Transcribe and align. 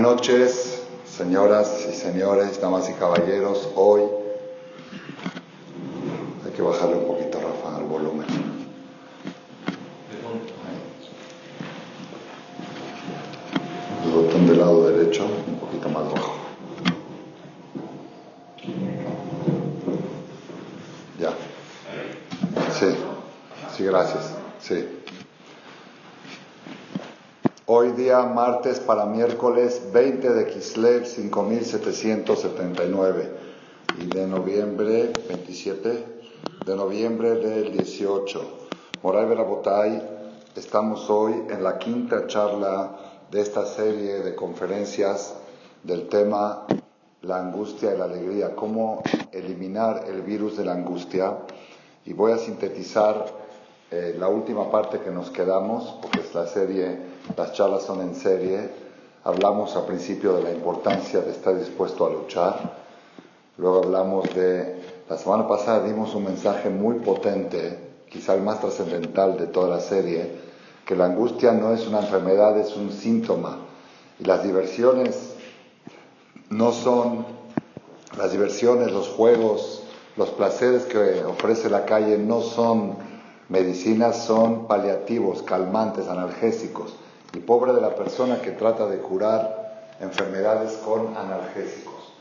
Buenas 0.00 0.16
noches, 0.16 0.82
señoras 1.04 1.86
y 1.86 1.92
señores, 1.92 2.58
damas 2.58 2.88
y 2.88 2.94
caballeros. 2.94 3.68
Hoy 3.76 4.00
hay 6.42 6.52
que 6.52 6.62
bajarle 6.62 6.96
un 6.96 7.06
poquito, 7.06 7.38
Rafa, 7.38 7.76
al 7.76 7.84
volumen. 7.84 8.26
El 14.06 14.10
botón 14.10 14.46
del 14.46 14.58
lado 14.58 14.88
derecho, 14.90 15.26
un 15.46 15.56
poquito 15.56 15.90
más 15.90 16.10
bajo. 16.10 16.34
Ya. 21.18 21.34
Sí, 22.72 22.86
sí, 23.76 23.84
gracias. 23.84 24.32
Sí. 24.60 24.88
Hoy 27.66 27.92
día 28.10 28.24
martes 28.24 28.80
para 28.80 29.06
miércoles 29.06 29.80
20 29.92 30.30
de 30.30 30.46
Kislev 30.48 31.06
5779 31.06 33.30
y 34.00 34.06
de 34.06 34.26
noviembre 34.26 35.12
27 35.28 36.04
de 36.66 36.74
noviembre 36.74 37.36
del 37.36 37.70
18. 37.70 38.42
Moray 39.04 39.26
Berabotay, 39.26 40.02
estamos 40.56 41.08
hoy 41.08 41.34
en 41.50 41.62
la 41.62 41.78
quinta 41.78 42.26
charla 42.26 42.96
de 43.30 43.42
esta 43.42 43.64
serie 43.64 44.24
de 44.24 44.34
conferencias 44.34 45.36
del 45.84 46.08
tema 46.08 46.66
la 47.22 47.38
angustia 47.38 47.94
y 47.94 47.96
la 47.96 48.06
alegría, 48.06 48.56
cómo 48.56 49.04
eliminar 49.30 50.06
el 50.08 50.22
virus 50.22 50.56
de 50.56 50.64
la 50.64 50.72
angustia 50.72 51.36
y 52.04 52.12
voy 52.12 52.32
a 52.32 52.38
sintetizar 52.38 53.26
eh, 53.92 54.16
la 54.18 54.26
última 54.26 54.68
parte 54.68 54.98
que 54.98 55.12
nos 55.12 55.30
quedamos, 55.30 55.96
porque 56.02 56.18
es 56.18 56.34
la 56.34 56.48
serie, 56.48 57.09
las 57.36 57.52
charlas 57.52 57.82
son 57.82 58.00
en 58.00 58.14
serie. 58.14 58.70
Hablamos 59.24 59.76
al 59.76 59.86
principio 59.86 60.34
de 60.34 60.42
la 60.42 60.52
importancia 60.52 61.20
de 61.20 61.30
estar 61.30 61.56
dispuesto 61.58 62.06
a 62.06 62.10
luchar. 62.10 62.80
Luego 63.58 63.84
hablamos 63.84 64.34
de, 64.34 64.80
la 65.08 65.18
semana 65.18 65.46
pasada 65.46 65.84
dimos 65.86 66.14
un 66.14 66.24
mensaje 66.24 66.70
muy 66.70 67.00
potente, 67.00 67.78
quizá 68.08 68.34
el 68.34 68.42
más 68.42 68.60
trascendental 68.60 69.36
de 69.36 69.46
toda 69.46 69.68
la 69.68 69.80
serie, 69.80 70.30
que 70.86 70.96
la 70.96 71.06
angustia 71.06 71.52
no 71.52 71.72
es 71.72 71.86
una 71.86 72.00
enfermedad, 72.00 72.58
es 72.58 72.74
un 72.76 72.90
síntoma. 72.90 73.58
Y 74.18 74.24
las 74.24 74.42
diversiones 74.42 75.34
no 76.48 76.72
son, 76.72 77.26
las 78.16 78.32
diversiones, 78.32 78.90
los 78.92 79.08
juegos, 79.08 79.82
los 80.16 80.30
placeres 80.30 80.84
que 80.84 81.24
ofrece 81.24 81.70
la 81.70 81.84
calle 81.84 82.18
no 82.18 82.40
son 82.40 82.96
medicinas 83.50 84.24
son 84.24 84.66
paliativos, 84.66 85.42
calmantes, 85.42 86.08
analgésicos. 86.08 86.94
Y 87.32 87.38
pobre 87.38 87.72
de 87.72 87.80
la 87.80 87.94
persona 87.94 88.40
que 88.40 88.50
trata 88.52 88.86
de 88.86 88.98
curar 88.98 89.96
enfermedades 90.00 90.72
con 90.84 91.16
analgésicos. 91.16 92.14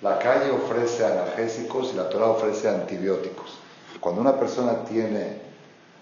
La 0.00 0.18
calle 0.18 0.50
ofrece 0.50 1.04
analgésicos 1.04 1.92
y 1.92 1.96
la 1.96 2.08
Torah 2.08 2.28
ofrece 2.28 2.68
antibióticos. 2.68 3.58
Cuando 4.00 4.20
una 4.20 4.38
persona 4.38 4.84
tiene 4.84 5.38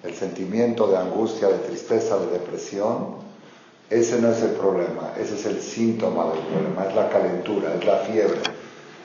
el 0.02 0.14
sentimiento 0.14 0.86
de 0.88 0.96
angustia, 0.96 1.48
de 1.48 1.58
tristeza, 1.58 2.18
de 2.18 2.26
depresión, 2.26 3.22
ese 3.90 4.20
no 4.20 4.30
es 4.30 4.42
el 4.42 4.52
problema, 4.52 5.12
ese 5.18 5.34
es 5.34 5.46
el 5.46 5.60
síntoma 5.60 6.24
del 6.32 6.38
problema, 6.40 6.86
es 6.86 6.94
la 6.94 7.08
calentura, 7.10 7.74
es 7.74 7.84
la 7.84 7.96
fiebre. 7.98 8.40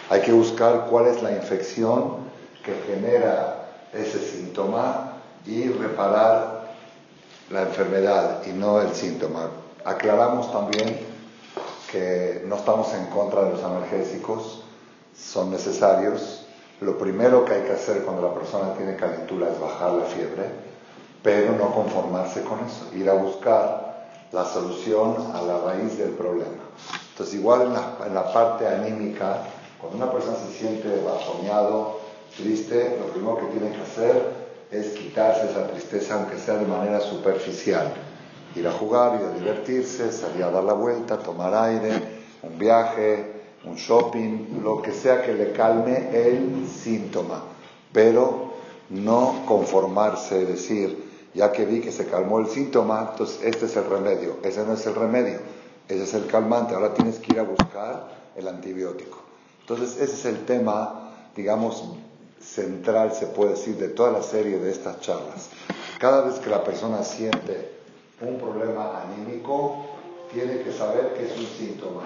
Hay 0.10 0.22
que 0.22 0.32
buscar 0.32 0.88
cuál 0.90 1.08
es 1.08 1.22
la 1.22 1.34
infección 1.34 2.28
que 2.64 2.74
genera 2.88 3.68
ese 3.94 4.20
síntoma 4.20 5.14
y 5.46 5.68
reparar 5.68 6.57
la 7.50 7.64
enfermedad 7.64 8.42
y 8.46 8.52
no 8.52 8.82
el 8.82 8.94
síntoma. 8.94 9.50
Aclaramos 9.86 10.52
también 10.52 11.00
que 11.92 12.44
no 12.46 12.56
estamos 12.56 12.94
en 12.94 13.06
contra 13.08 13.44
de 13.44 13.52
los 13.52 13.64
analgésicos, 13.64 14.64
son 15.18 15.52
necesarios. 15.52 16.46
Lo 16.82 16.98
primero 16.98 17.46
que 17.46 17.54
hay 17.54 17.62
que 17.64 17.72
hacer 17.72 18.04
cuando 18.04 18.22
la 18.22 18.34
persona 18.34 18.74
tiene 18.74 18.96
calentura 18.98 19.50
es 19.50 19.60
bajar 19.60 19.92
la 19.94 20.06
fiebre, 20.06 20.50
pero 21.24 21.54
no 21.54 21.74
conformarse 21.74 22.44
con 22.44 22.60
eso, 22.60 22.90
ir 22.94 23.10
a 23.10 23.14
buscar 23.14 24.08
la 24.32 24.46
solución 24.46 25.16
a 25.34 25.42
la 25.42 25.60
raíz 25.60 25.98
del 25.98 26.12
problema. 26.12 26.64
Entonces, 27.12 27.36
igual 27.36 27.74
en 28.06 28.14
la, 28.14 28.34
parte 28.34 28.68
anímica, 28.68 29.44
cuando 29.80 29.98
una 29.98 30.12
persona 30.12 30.38
se 30.38 30.60
siente 30.60 31.02
bajoneado, 31.02 32.00
triste, 32.36 32.98
lo 33.00 33.12
primero 33.14 33.38
que 33.38 33.58
tiene 33.58 33.76
que 33.76 33.82
hacer 33.82 34.47
es 34.72 34.88
quitarse 34.90 35.50
esa 35.50 35.68
tristeza, 35.68 36.16
aunque 36.16 36.38
sea 36.38 36.56
de 36.56 36.66
manera 36.66 37.00
superficial. 37.00 37.94
Ir 38.56 38.68
a 38.68 38.72
jugar, 38.72 39.20
ir 39.20 39.28
a 39.28 39.32
divertirse, 39.34 40.12
salir 40.12 40.44
a 40.44 40.52
dar 40.52 40.64
la 40.64 40.74
vuelta, 40.74 41.18
tomar 41.18 41.54
aire, 41.54 41.92
un 42.44 42.58
viaje, 42.58 43.34
un 43.66 43.76
shopping, 43.76 44.62
lo 44.64 44.82
que 44.82 44.92
sea 44.92 45.22
que 45.22 45.34
le 45.34 45.52
calme 45.52 46.10
el 46.12 46.68
síntoma. 46.68 47.44
Pero 47.92 48.54
no 48.90 49.44
conformarse, 49.46 50.46
decir, 50.46 51.06
ya 51.34 51.52
que 51.52 51.66
vi 51.66 51.82
que 51.82 51.92
se 51.92 52.08
calmó 52.08 52.40
el 52.40 52.48
síntoma, 52.48 53.10
entonces 53.12 53.40
este 53.44 53.66
es 53.66 53.76
el 53.76 53.86
remedio. 53.86 54.38
Ese 54.44 54.66
no 54.66 54.74
es 54.74 54.86
el 54.86 54.96
remedio, 54.96 55.40
ese 55.88 56.04
es 56.04 56.14
el 56.14 56.28
calmante. 56.28 56.74
Ahora 56.74 56.94
tienes 56.94 57.20
que 57.20 57.34
ir 57.34 57.40
a 57.40 57.44
buscar 57.44 58.08
el 58.36 58.48
antibiótico. 58.48 59.20
Entonces 59.62 60.02
ese 60.02 60.14
es 60.14 60.26
el 60.26 60.46
tema, 60.46 61.12
digamos, 61.36 61.84
central, 62.42 63.14
se 63.14 63.28
puede 63.28 63.52
decir, 63.52 63.78
de 63.78 63.90
toda 63.90 64.12
la 64.12 64.24
serie 64.24 64.60
de 64.60 64.72
estas 64.72 65.02
charlas. 65.02 65.50
Cada 66.00 66.22
vez 66.22 66.40
que 66.40 66.50
la 66.50 66.64
persona 66.64 67.04
siente 67.04 67.78
un 68.22 68.38
problema 68.38 69.02
anímico, 69.02 69.86
tiene 70.34 70.62
que 70.62 70.72
saber 70.72 71.14
que 71.14 71.26
es 71.26 71.38
un 71.38 71.46
síntoma. 71.46 72.04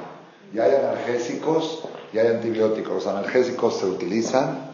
Y 0.53 0.59
hay 0.59 0.75
analgésicos 0.75 1.83
y 2.13 2.19
hay 2.19 2.27
antibióticos. 2.27 2.93
Los 2.93 3.07
analgésicos 3.07 3.77
se 3.77 3.85
utilizan, 3.85 4.71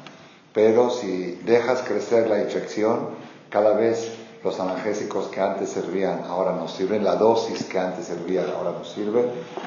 pero 0.54 0.90
si 0.90 1.40
dejas 1.46 1.82
crecer 1.82 2.28
la 2.28 2.40
infección, 2.40 3.10
cada 3.50 3.74
vez 3.74 4.12
los 4.44 4.60
analgésicos 4.60 5.28
que 5.28 5.42
antes 5.42 5.70
servían 5.70 6.24
ahora 6.28 6.54
no 6.54 6.68
sirven, 6.68 7.04
la 7.04 7.16
dosis 7.16 7.64
que 7.64 7.80
antes 7.80 8.06
servía 8.06 8.46
ahora 8.56 8.72
no 8.72 8.86
sirve, 8.86 9.26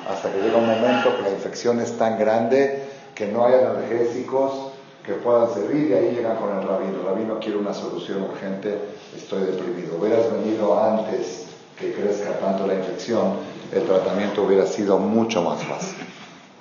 hasta 0.08 0.32
que 0.32 0.40
llega 0.40 0.58
un 0.58 0.66
momento 0.66 1.16
que 1.16 1.22
la 1.22 1.30
infección 1.30 1.80
es 1.80 1.96
tan 1.96 2.18
grande 2.18 2.82
que 3.14 3.26
no 3.26 3.44
hay 3.44 3.54
analgésicos 3.54 4.69
que 5.04 5.14
puedan 5.14 5.52
servir 5.52 5.90
y 5.90 5.94
ahí 5.94 6.14
llegan 6.14 6.36
con 6.36 6.56
el 6.56 6.66
rabino. 6.66 7.02
Rabino 7.04 7.38
quiere 7.38 7.58
una 7.58 7.74
solución 7.74 8.22
urgente, 8.22 8.78
estoy 9.16 9.42
deprimido. 9.42 9.96
Hubieras 9.98 10.30
venido 10.32 10.78
antes 10.78 11.46
que 11.78 11.92
crezca 11.92 12.38
tanto 12.38 12.66
la 12.66 12.74
infección, 12.74 13.34
el 13.72 13.84
tratamiento 13.84 14.42
hubiera 14.42 14.66
sido 14.66 14.98
mucho 14.98 15.42
más 15.42 15.62
fácil. 15.62 15.98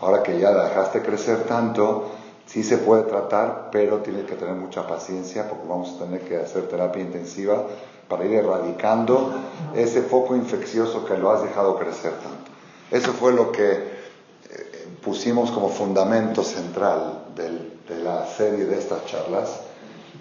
Ahora 0.01 0.23
que 0.23 0.39
ya 0.39 0.51
dejaste 0.51 1.01
crecer 1.01 1.43
tanto, 1.43 2.11
sí 2.45 2.63
se 2.63 2.77
puede 2.77 3.03
tratar, 3.03 3.69
pero 3.71 3.97
tienes 3.97 4.25
que 4.25 4.35
tener 4.35 4.55
mucha 4.55 4.87
paciencia 4.87 5.49
porque 5.49 5.67
vamos 5.67 5.95
a 5.95 6.05
tener 6.05 6.21
que 6.21 6.37
hacer 6.37 6.69
terapia 6.69 7.01
intensiva 7.01 7.65
para 8.07 8.25
ir 8.25 8.33
erradicando 8.33 9.33
ese 9.75 10.01
foco 10.01 10.35
infeccioso 10.35 11.05
que 11.05 11.17
lo 11.17 11.31
has 11.31 11.43
dejado 11.43 11.77
crecer 11.77 12.13
tanto. 12.13 12.51
Eso 12.89 13.13
fue 13.13 13.33
lo 13.33 13.51
que 13.51 13.71
eh, 13.71 14.87
pusimos 15.03 15.51
como 15.51 15.69
fundamento 15.69 16.43
central 16.43 17.25
del 17.35 17.78
de 17.89 18.03
la 18.03 18.25
serie 18.27 18.65
de 18.65 18.77
estas 18.77 19.05
charlas. 19.05 19.61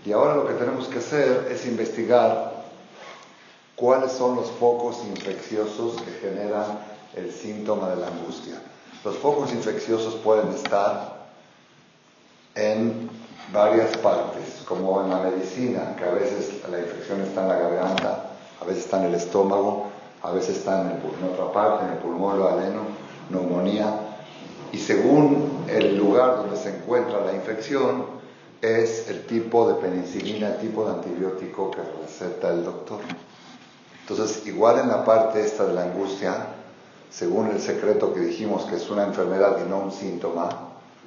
Y 0.04 0.12
ahora 0.12 0.34
lo 0.34 0.46
que 0.46 0.54
tenemos 0.54 0.88
que 0.88 0.98
hacer 0.98 1.48
es 1.50 1.66
investigar 1.66 2.52
cuáles 3.76 4.12
son 4.12 4.36
los 4.36 4.50
focos 4.52 4.98
infecciosos 5.06 6.00
que 6.02 6.12
generan 6.12 6.78
el 7.14 7.30
síntoma 7.30 7.90
de 7.90 7.96
la 7.96 8.08
angustia. 8.08 8.60
Los 9.04 9.16
focos 9.18 9.52
infecciosos 9.52 10.14
pueden 10.14 10.48
estar 10.48 11.28
en 12.54 13.08
varias 13.52 13.96
partes, 13.98 14.62
como 14.66 15.02
en 15.02 15.10
la 15.10 15.18
medicina, 15.18 15.94
que 15.96 16.04
a 16.04 16.10
veces 16.10 16.62
la 16.70 16.80
infección 16.80 17.20
está 17.20 17.42
en 17.42 17.48
la 17.48 17.58
garganta, 17.58 18.30
a 18.60 18.64
veces 18.64 18.84
está 18.84 18.98
en 18.98 19.04
el 19.06 19.14
estómago, 19.14 19.86
a 20.22 20.32
veces 20.32 20.58
está 20.58 20.80
en, 20.80 20.88
el, 20.88 21.32
otra 21.32 21.52
parte, 21.52 21.84
en 21.84 21.92
el 21.92 21.98
pulmón, 21.98 22.40
o 22.40 22.48
aleno, 22.48 22.82
neumonía 23.30 24.07
y 24.72 24.78
según 24.78 25.64
el 25.68 25.96
lugar 25.96 26.36
donde 26.36 26.56
se 26.56 26.76
encuentra 26.76 27.24
la 27.24 27.34
infección, 27.34 28.18
es 28.60 29.08
el 29.08 29.24
tipo 29.26 29.68
de 29.68 29.74
penicilina, 29.74 30.48
el 30.48 30.58
tipo 30.58 30.84
de 30.84 30.92
antibiótico 30.92 31.70
que 31.70 31.80
receta 32.02 32.50
el 32.50 32.64
doctor. 32.64 33.00
Entonces, 34.00 34.46
igual 34.46 34.80
en 34.80 34.88
la 34.88 35.04
parte 35.04 35.40
esta 35.40 35.66
de 35.66 35.74
la 35.74 35.84
angustia, 35.84 36.46
según 37.10 37.50
el 37.50 37.60
secreto 37.60 38.12
que 38.12 38.20
dijimos 38.20 38.64
que 38.64 38.76
es 38.76 38.90
una 38.90 39.04
enfermedad 39.04 39.58
y 39.64 39.68
no 39.68 39.78
un 39.78 39.92
síntoma, 39.92 40.48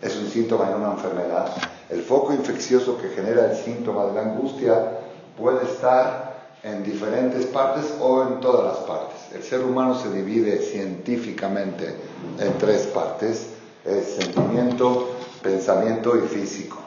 es 0.02 0.16
un 0.16 0.28
síntoma 0.30 0.68
y 0.68 0.72
no 0.72 0.78
una 0.78 0.94
enfermedad, 0.94 1.52
el 1.90 2.02
foco 2.04 2.34
infeccioso 2.34 2.98
que 2.98 3.10
genera 3.10 3.52
el 3.52 3.58
síntoma 3.58 4.06
de 4.06 4.14
la 4.14 4.22
angustia 4.22 5.00
puede 5.38 5.66
estar 5.66 6.32
en 6.64 6.84
diferentes 6.84 7.46
partes 7.48 7.94
o 8.00 8.24
en 8.24 8.40
todas 8.40 8.66
las 8.66 8.78
partes. 8.88 9.18
El 9.34 9.44
ser 9.44 9.64
humano 9.64 9.96
se 9.96 10.12
divide 10.12 10.60
científicamente 10.60 11.96
en 12.40 12.58
tres 12.58 12.88
partes 12.88 13.48
es 13.86 14.16
sentimiento, 14.16 15.10
pensamiento 15.42 16.16
y 16.16 16.28
físico. 16.28 16.78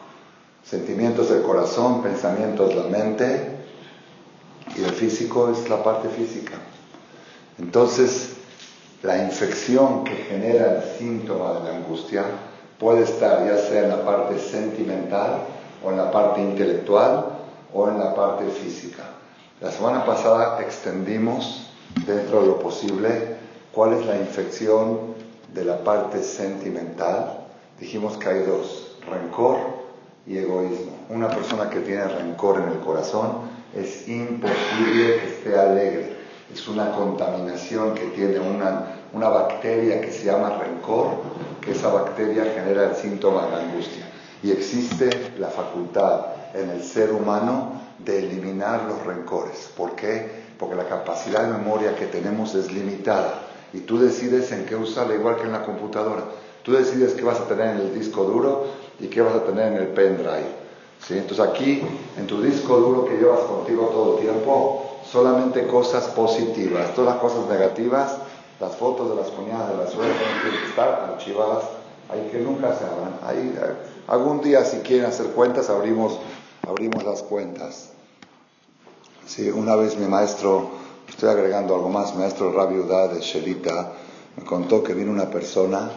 Sentimientos 0.64 1.28
del 1.28 1.42
corazón, 1.42 2.02
pensamientos 2.02 2.74
la 2.74 2.84
mente 2.84 3.58
y 4.76 4.82
el 4.82 4.92
físico 4.92 5.50
es 5.50 5.68
la 5.68 5.82
parte 5.82 6.08
física. 6.08 6.54
Entonces, 7.58 8.30
la 9.02 9.22
infección 9.22 10.04
que 10.04 10.14
genera 10.14 10.76
el 10.76 10.98
síntoma 10.98 11.52
de 11.54 11.64
la 11.64 11.76
angustia 11.76 12.24
puede 12.78 13.02
estar 13.02 13.46
ya 13.46 13.58
sea 13.58 13.84
en 13.84 13.90
la 13.90 14.04
parte 14.04 14.38
sentimental 14.38 15.44
o 15.84 15.90
en 15.90 15.98
la 15.98 16.10
parte 16.10 16.40
intelectual 16.40 17.26
o 17.72 17.88
en 17.88 17.98
la 17.98 18.14
parte 18.14 18.44
física. 18.46 19.04
La 19.60 19.70
semana 19.70 20.04
pasada 20.06 20.60
extendimos 20.62 21.70
dentro 22.06 22.40
de 22.40 22.46
lo 22.46 22.58
posible 22.58 23.36
cuál 23.72 23.92
es 23.92 24.06
la 24.06 24.16
infección 24.16 25.14
de 25.54 25.64
la 25.64 25.82
parte 25.84 26.22
sentimental. 26.22 27.46
Dijimos 27.78 28.16
que 28.16 28.28
hay 28.28 28.42
dos, 28.42 28.98
rencor 29.08 29.58
y 30.26 30.38
egoísmo. 30.38 30.92
Una 31.08 31.28
persona 31.28 31.70
que 31.70 31.80
tiene 31.80 32.04
rencor 32.04 32.60
en 32.60 32.72
el 32.72 32.80
corazón 32.80 33.54
es 33.74 34.08
imposible 34.08 35.20
que 35.20 35.26
esté 35.26 35.58
alegre. 35.58 36.16
Es 36.52 36.66
una 36.68 36.92
contaminación 36.92 37.94
que 37.94 38.06
tiene 38.06 38.38
una, 38.40 38.96
una 39.12 39.28
bacteria 39.28 40.00
que 40.00 40.12
se 40.12 40.24
llama 40.24 40.58
rencor, 40.58 41.08
que 41.60 41.72
esa 41.72 41.88
bacteria 41.88 42.44
genera 42.44 42.90
el 42.90 42.96
síntoma 42.96 43.46
de 43.46 43.50
la 43.52 43.58
angustia. 43.62 44.08
Y 44.42 44.50
existe 44.50 45.32
la 45.38 45.48
facultad 45.48 46.26
en 46.52 46.70
el 46.70 46.82
ser 46.82 47.12
humano 47.12 47.80
de 47.98 48.18
eliminar 48.18 48.82
los 48.84 49.04
rencores. 49.06 49.70
¿Por 49.76 49.94
qué? 49.94 50.44
Porque 50.58 50.74
la 50.74 50.86
capacidad 50.86 51.44
de 51.44 51.52
memoria 51.52 51.96
que 51.96 52.06
tenemos 52.06 52.54
es 52.54 52.70
limitada 52.72 53.43
y 53.74 53.80
tú 53.80 53.98
decides 53.98 54.52
en 54.52 54.66
qué 54.66 54.76
usarla, 54.76 55.16
igual 55.16 55.36
que 55.36 55.42
en 55.42 55.52
la 55.52 55.64
computadora. 55.64 56.22
Tú 56.62 56.72
decides 56.72 57.14
qué 57.14 57.24
vas 57.24 57.40
a 57.40 57.48
tener 57.48 57.76
en 57.76 57.82
el 57.82 57.94
disco 57.98 58.24
duro 58.24 58.66
y 59.00 59.08
qué 59.08 59.20
vas 59.20 59.34
a 59.34 59.44
tener 59.44 59.72
en 59.72 59.78
el 59.78 59.88
pendrive. 59.88 60.64
¿Sí? 61.04 61.18
Entonces 61.18 61.40
aquí, 61.40 61.82
en 62.16 62.26
tu 62.26 62.40
disco 62.40 62.76
duro 62.78 63.04
que 63.04 63.16
llevas 63.16 63.40
contigo 63.40 63.90
todo 63.92 64.16
el 64.16 64.24
tiempo, 64.24 65.00
solamente 65.10 65.66
cosas 65.66 66.04
positivas. 66.04 66.94
Todas 66.94 67.14
las 67.14 67.22
cosas 67.22 67.48
negativas, 67.48 68.16
las 68.60 68.76
fotos 68.76 69.10
de 69.10 69.16
las 69.16 69.28
cuñadas 69.30 69.70
de 69.70 69.76
la 69.76 69.90
suegra 69.90 70.14
tienen 70.40 70.60
que 70.60 70.68
estar 70.68 71.10
archivadas, 71.12 71.64
hay 72.08 72.28
que 72.30 72.38
nunca 72.38 72.74
se 72.76 72.84
abran. 72.84 73.18
Ahí, 73.26 73.58
algún 74.06 74.40
día, 74.40 74.64
si 74.64 74.78
quieren 74.78 75.06
hacer 75.06 75.26
cuentas, 75.32 75.68
abrimos, 75.68 76.18
abrimos 76.66 77.02
las 77.02 77.22
cuentas. 77.22 77.90
Sí, 79.26 79.50
una 79.50 79.74
vez 79.74 79.96
mi 79.98 80.06
maestro, 80.06 80.83
estoy 81.14 81.28
agregando 81.28 81.76
algo 81.76 81.88
más, 81.88 82.16
maestro 82.16 82.50
Rabiudad 82.50 83.12
de 83.12 83.20
Shelita, 83.20 83.92
me 84.36 84.44
contó 84.44 84.82
que 84.82 84.94
vino 84.94 85.12
una 85.12 85.30
persona 85.30 85.88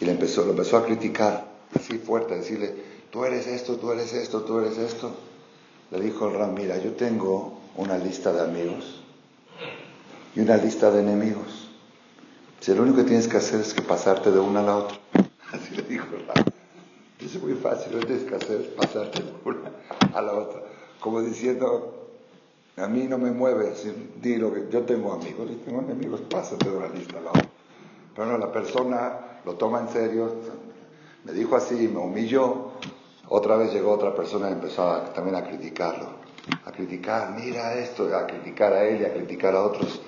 y 0.00 0.04
le 0.04 0.10
empezó, 0.10 0.44
lo 0.44 0.50
empezó 0.50 0.78
a 0.78 0.84
criticar, 0.84 1.46
así 1.76 1.98
fuerte, 1.98 2.34
a 2.34 2.38
decirle, 2.38 2.74
tú 3.10 3.24
eres 3.24 3.46
esto, 3.46 3.76
tú 3.76 3.92
eres 3.92 4.12
esto, 4.12 4.42
tú 4.42 4.58
eres 4.58 4.76
esto. 4.78 5.12
Le 5.92 6.00
dijo 6.00 6.26
el 6.26 6.34
Ram, 6.34 6.54
mira, 6.54 6.76
yo 6.78 6.94
tengo 6.94 7.56
una 7.76 7.96
lista 7.98 8.32
de 8.32 8.40
amigos 8.40 9.00
y 10.34 10.40
una 10.40 10.56
lista 10.56 10.90
de 10.90 11.02
enemigos. 11.02 11.68
Si 12.58 12.74
lo 12.74 12.82
único 12.82 12.98
que 12.98 13.04
tienes 13.04 13.28
que 13.28 13.36
hacer 13.36 13.60
es 13.60 13.72
que 13.72 13.82
pasarte 13.82 14.32
de 14.32 14.40
una 14.40 14.58
a 14.60 14.64
la 14.64 14.76
otra. 14.76 14.98
Así 15.52 15.76
le 15.76 15.82
dijo 15.82 16.06
el 16.16 16.26
Ram. 16.26 16.44
Es 17.20 17.40
muy 17.40 17.54
fácil, 17.54 17.92
lo 17.92 18.00
que 18.00 18.06
tienes 18.06 18.24
que 18.24 18.34
hacer 18.34 18.60
es 18.60 18.66
pasarte 18.68 19.22
de 19.22 19.32
una 19.44 19.70
a 20.12 20.20
la 20.20 20.32
otra. 20.32 20.62
Como 20.98 21.22
diciendo, 21.22 21.97
a 22.80 22.86
mí 22.86 23.04
no 23.08 23.18
me 23.18 23.30
mueve, 23.30 23.72
di 24.20 24.36
lo 24.36 24.52
que 24.52 24.68
yo 24.70 24.82
tengo 24.82 25.12
amigos 25.12 25.48
y 25.50 25.56
tengo 25.56 25.80
enemigos, 25.80 26.20
pásate 26.22 26.68
de 26.68 26.76
una 26.76 26.88
lista. 26.88 27.16
Pero 28.14 28.26
no, 28.26 28.38
la 28.38 28.52
persona 28.52 29.40
lo 29.44 29.54
toma 29.54 29.80
en 29.80 29.88
serio, 29.88 30.32
me 31.24 31.32
dijo 31.32 31.56
así, 31.56 31.88
me 31.88 31.98
humilló, 31.98 32.72
otra 33.28 33.56
vez 33.56 33.72
llegó 33.72 33.92
otra 33.92 34.14
persona 34.14 34.48
y 34.48 34.52
empezó 34.52 34.90
también 35.14 35.36
a 35.36 35.44
criticarlo, 35.44 36.06
a 36.64 36.72
criticar, 36.72 37.32
mira 37.32 37.74
esto, 37.74 38.14
a 38.16 38.26
criticar 38.26 38.72
a 38.72 38.84
él 38.84 39.02
y 39.02 39.04
a 39.04 39.12
criticar 39.12 39.54
a 39.54 39.64
otros. 39.64 40.00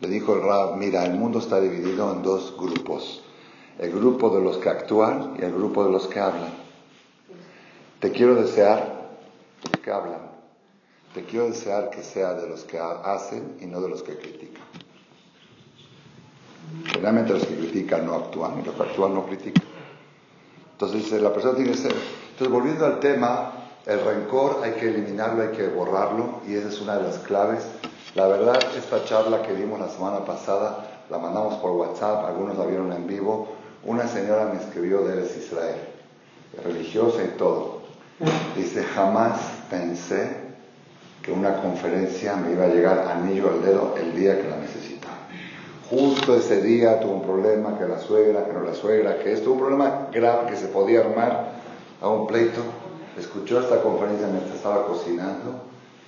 Le 0.00 0.08
dijo 0.08 0.34
el 0.34 0.42
Rab, 0.42 0.76
mira, 0.76 1.04
el 1.04 1.14
mundo 1.14 1.40
está 1.40 1.60
dividido 1.60 2.12
en 2.12 2.22
dos 2.22 2.54
grupos, 2.56 3.24
el 3.78 3.90
grupo 3.90 4.30
de 4.30 4.42
los 4.42 4.58
que 4.58 4.68
actúan 4.68 5.36
y 5.38 5.44
el 5.44 5.52
grupo 5.52 5.84
de 5.84 5.90
los 5.90 6.06
que 6.06 6.20
hablan. 6.20 6.52
Te 7.98 8.12
quiero 8.12 8.36
desear 8.36 9.08
los 9.64 9.82
que 9.82 9.90
hablan, 9.90 10.27
te 11.14 11.24
quiero 11.24 11.48
desear 11.48 11.90
que 11.90 12.02
sea 12.02 12.34
de 12.34 12.48
los 12.48 12.64
que 12.64 12.78
hacen 12.78 13.56
y 13.60 13.66
no 13.66 13.80
de 13.80 13.88
los 13.88 14.02
que 14.02 14.16
critican. 14.16 14.62
Generalmente 16.86 17.32
los 17.32 17.46
que 17.46 17.56
critican 17.56 18.06
no 18.06 18.14
actúan 18.14 18.60
y 18.60 18.64
los 18.64 18.74
que 18.74 18.82
actúan 18.82 19.14
no 19.14 19.24
critican. 19.26 19.64
Entonces 20.72 21.20
la 21.20 21.32
persona 21.32 21.56
tiene 21.56 21.72
que 21.72 21.78
ser... 21.78 21.92
Entonces 21.92 22.48
volviendo 22.48 22.86
al 22.86 23.00
tema, 23.00 23.52
el 23.86 24.04
rencor 24.04 24.60
hay 24.62 24.72
que 24.72 24.88
eliminarlo, 24.88 25.42
hay 25.42 25.56
que 25.56 25.66
borrarlo 25.68 26.40
y 26.46 26.54
esa 26.54 26.68
es 26.68 26.80
una 26.80 26.96
de 26.98 27.04
las 27.04 27.18
claves. 27.18 27.66
La 28.14 28.26
verdad, 28.26 28.58
esta 28.76 29.04
charla 29.04 29.42
que 29.42 29.54
dimos 29.54 29.80
la 29.80 29.88
semana 29.88 30.24
pasada, 30.24 31.04
la 31.10 31.18
mandamos 31.18 31.54
por 31.54 31.72
WhatsApp, 31.72 32.26
algunos 32.26 32.58
la 32.58 32.66
vieron 32.66 32.92
en 32.92 33.06
vivo. 33.06 33.48
Una 33.84 34.06
señora 34.06 34.50
me 34.52 34.60
escribió 34.60 35.02
de 35.02 35.14
Eres 35.14 35.36
Israel, 35.36 35.76
religiosa 36.62 37.24
y 37.24 37.38
todo. 37.38 37.78
Dice, 38.56 38.84
jamás 38.84 39.40
pensé 39.70 40.47
que 41.28 41.34
una 41.34 41.60
conferencia 41.60 42.36
me 42.36 42.52
iba 42.52 42.64
a 42.64 42.68
llegar 42.68 43.00
anillo 43.00 43.50
al 43.50 43.62
dedo 43.62 43.94
el 43.98 44.16
día 44.16 44.40
que 44.40 44.48
la 44.48 44.56
necesitaba. 44.56 45.14
Justo 45.90 46.34
ese 46.34 46.62
día 46.62 47.00
tuvo 47.00 47.16
un 47.16 47.22
problema, 47.22 47.78
que 47.78 47.86
la 47.86 47.98
suegra, 47.98 48.46
que 48.46 48.52
no 48.54 48.62
la 48.62 48.74
suegra, 48.74 49.18
que 49.18 49.34
esto, 49.34 49.52
un 49.52 49.58
problema 49.58 50.08
grave 50.10 50.50
que 50.50 50.56
se 50.56 50.68
podía 50.68 51.00
armar 51.00 51.52
a 52.00 52.08
un 52.08 52.26
pleito. 52.26 52.62
Escuchó 53.18 53.60
esta 53.60 53.82
conferencia 53.82 54.26
mientras 54.28 54.56
estaba 54.56 54.86
cocinando, 54.86 55.64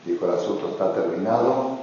dijo 0.07 0.25
el 0.25 0.33
asunto 0.33 0.71
está 0.71 0.95
terminado, 0.95 1.79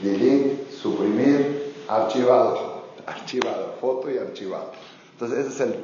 delete, 0.00 0.66
suprimir, 0.70 1.74
archivado, 1.88 2.84
archivado, 3.06 3.74
foto 3.80 4.08
y 4.08 4.18
archivado. 4.18 4.70
Entonces 5.14 5.46
ese 5.46 5.48
es 5.48 5.60
el, 5.60 5.74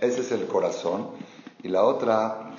ese 0.00 0.20
es 0.20 0.32
el 0.32 0.46
corazón. 0.46 1.08
Y 1.62 1.68
la 1.68 1.84
otra, 1.84 2.50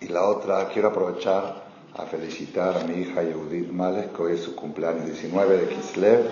y 0.00 0.08
la 0.08 0.24
otra, 0.24 0.68
quiero 0.70 0.88
aprovechar 0.88 1.69
a 1.96 2.06
felicitar 2.06 2.76
a 2.76 2.84
mi 2.84 3.02
hija 3.02 3.22
Yehudit 3.22 3.70
Malek, 3.70 4.14
que 4.14 4.22
hoy 4.22 4.32
es 4.34 4.42
su 4.42 4.54
cumpleaños 4.54 5.06
19 5.06 5.56
de 5.56 5.68
Kislev 5.68 6.30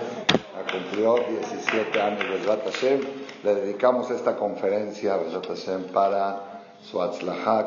cumplió 0.71 1.15
17 1.15 2.01
años 2.01 2.19
de 2.19 2.71
Hashem. 2.71 3.01
Le 3.43 3.55
dedicamos 3.55 4.11
esta 4.11 4.35
conferencia 4.35 5.17
Hashem 5.47 5.83
para 5.93 6.61
su 6.81 6.99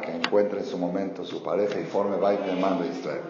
que 0.01 0.15
encuentre 0.15 0.61
en 0.61 0.67
su 0.67 0.79
momento 0.79 1.25
su 1.25 1.43
pareja 1.43 1.79
y 1.81 1.85
forme 1.85 2.17
Bait 2.17 2.41
de 2.41 2.53
Israel. 2.53 3.23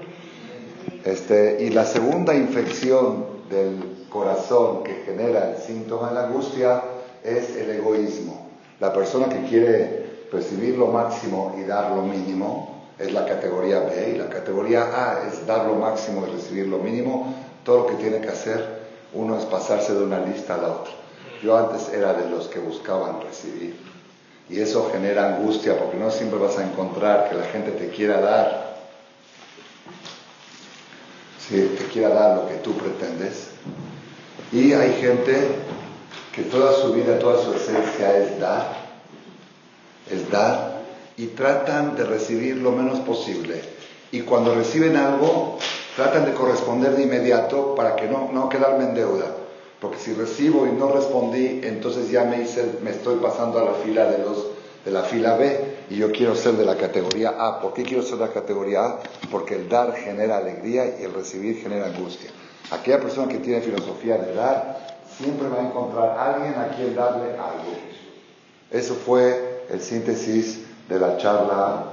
Este, 1.04 1.64
y 1.64 1.71
la 1.71 1.85
segunda 1.85 2.35
infección 2.35 3.25
del 3.49 4.07
corazón 4.09 4.83
que 4.83 5.02
genera 5.04 5.50
el 5.50 5.57
síntoma 5.59 6.09
de 6.09 6.14
la 6.14 6.25
angustia 6.26 6.83
es 7.23 7.57
el 7.57 7.71
egoísmo. 7.71 8.49
La 8.81 8.92
persona 8.92 9.28
que 9.28 9.42
quiere 9.49 10.26
recibir 10.31 10.76
lo 10.76 10.88
máximo 10.88 11.57
y 11.59 11.62
dar 11.64 11.90
lo 11.90 12.02
mínimo 12.02 12.72
es 13.02 13.12
la 13.12 13.26
categoría 13.26 13.80
B 13.80 14.12
y 14.14 14.18
la 14.18 14.28
categoría 14.28 14.82
A 14.82 15.28
es 15.28 15.44
dar 15.47 15.66
lo 15.66 15.75
máximo 15.75 16.26
y 16.26 16.30
recibir 16.30 16.68
lo 16.68 16.78
mínimo. 16.78 17.35
Todo 17.64 17.78
lo 17.78 17.87
que 17.87 17.94
tiene 17.94 18.21
que 18.21 18.28
hacer 18.28 18.82
uno 19.12 19.38
es 19.38 19.44
pasarse 19.44 19.92
de 19.94 20.04
una 20.04 20.21
lista 20.21 20.54
a 20.54 20.59
la 20.59 20.68
otra. 20.68 20.92
Yo 21.42 21.56
antes 21.56 21.88
era 21.92 22.14
de 22.14 22.30
los 22.30 22.47
que 22.47 22.61
buscaban 22.61 23.21
recibir. 23.21 23.76
Y 24.49 24.61
eso 24.61 24.88
genera 24.92 25.37
angustia 25.37 25.78
porque 25.78 25.97
no 25.97 26.11
siempre 26.11 26.38
vas 26.38 26.56
a 26.59 26.64
encontrar 26.64 27.28
que 27.28 27.37
la 27.37 27.44
gente 27.47 27.73
te 27.73 27.88
quiera 27.88 28.21
dar. 28.21 28.76
Si 31.38 31.61
te 31.61 31.85
quiera 31.87 32.11
dar 32.11 32.37
lo 32.37 32.49
que 32.49 32.54
tú 32.56 32.75
pretendes. 32.75 33.49
Y 34.52 34.73
hay 34.73 34.94
gente 35.00 35.49
que 36.35 36.42
toda 36.42 36.73
su 36.75 36.92
vida, 36.92 37.18
toda 37.18 37.42
su 37.42 37.52
esencia 37.54 38.16
es 38.16 38.38
dar. 38.38 38.76
Es 40.11 40.30
dar. 40.30 40.82
Y 41.23 41.26
tratan 41.29 41.95
de 41.95 42.02
recibir 42.02 42.57
lo 42.57 42.73
menos 42.73 42.99
posible. 42.99 43.62
Y 44.11 44.23
cuando 44.23 44.57
reciben 44.57 44.97
algo, 44.97 45.57
tratan 45.95 46.25
de 46.25 46.33
corresponder 46.33 46.97
de 46.97 47.05
inmediato 47.05 47.76
para 47.76 47.95
que 47.95 48.09
no, 48.09 48.31
no 48.33 48.49
quedarme 48.49 48.87
en 48.87 48.95
deuda. 48.95 49.26
Porque 49.81 49.99
si 49.99 50.14
recibo 50.14 50.67
y 50.67 50.73
no 50.73 50.91
respondí, 50.91 51.61
entonces 51.62 52.11
ya 52.11 52.25
me, 52.25 52.43
hice, 52.43 52.73
me 52.83 52.91
estoy 52.91 53.21
pasando 53.21 53.61
a 53.61 53.64
la 53.67 53.75
fila 53.75 54.11
de, 54.11 54.19
los, 54.19 54.49
de 54.85 54.91
la 54.91 55.05
fila 55.05 55.37
B 55.37 55.61
y 55.91 55.97
yo 55.97 56.11
quiero 56.11 56.35
ser 56.35 56.55
de 56.55 56.64
la 56.64 56.76
categoría 56.76 57.37
A. 57.38 57.61
¿Por 57.61 57.73
qué 57.73 57.85
quiero 57.85 58.02
ser 58.02 58.19
de 58.19 58.26
la 58.26 58.33
categoría 58.33 58.85
A? 58.85 58.99
Porque 59.31 59.55
el 59.55 59.69
dar 59.69 59.95
genera 59.95 60.38
alegría 60.38 60.97
y 60.99 61.05
el 61.05 61.14
recibir 61.14 61.62
genera 61.62 61.87
angustia. 61.87 62.31
Aquella 62.73 62.99
persona 62.99 63.29
que 63.29 63.38
tiene 63.38 63.61
filosofía 63.61 64.17
de 64.19 64.35
dar 64.35 64.99
siempre 65.17 65.49
va 65.49 65.61
a 65.61 65.67
encontrar 65.69 66.19
a 66.19 66.35
alguien 66.35 66.55
a 66.55 66.75
quien 66.75 66.97
darle 66.97 67.31
algo. 67.35 67.79
Eso 68.73 68.97
fue 68.97 69.67
el 69.71 69.81
síntesis 69.81 70.62
de 70.93 70.99
la 70.99 71.17
charla 71.17 71.85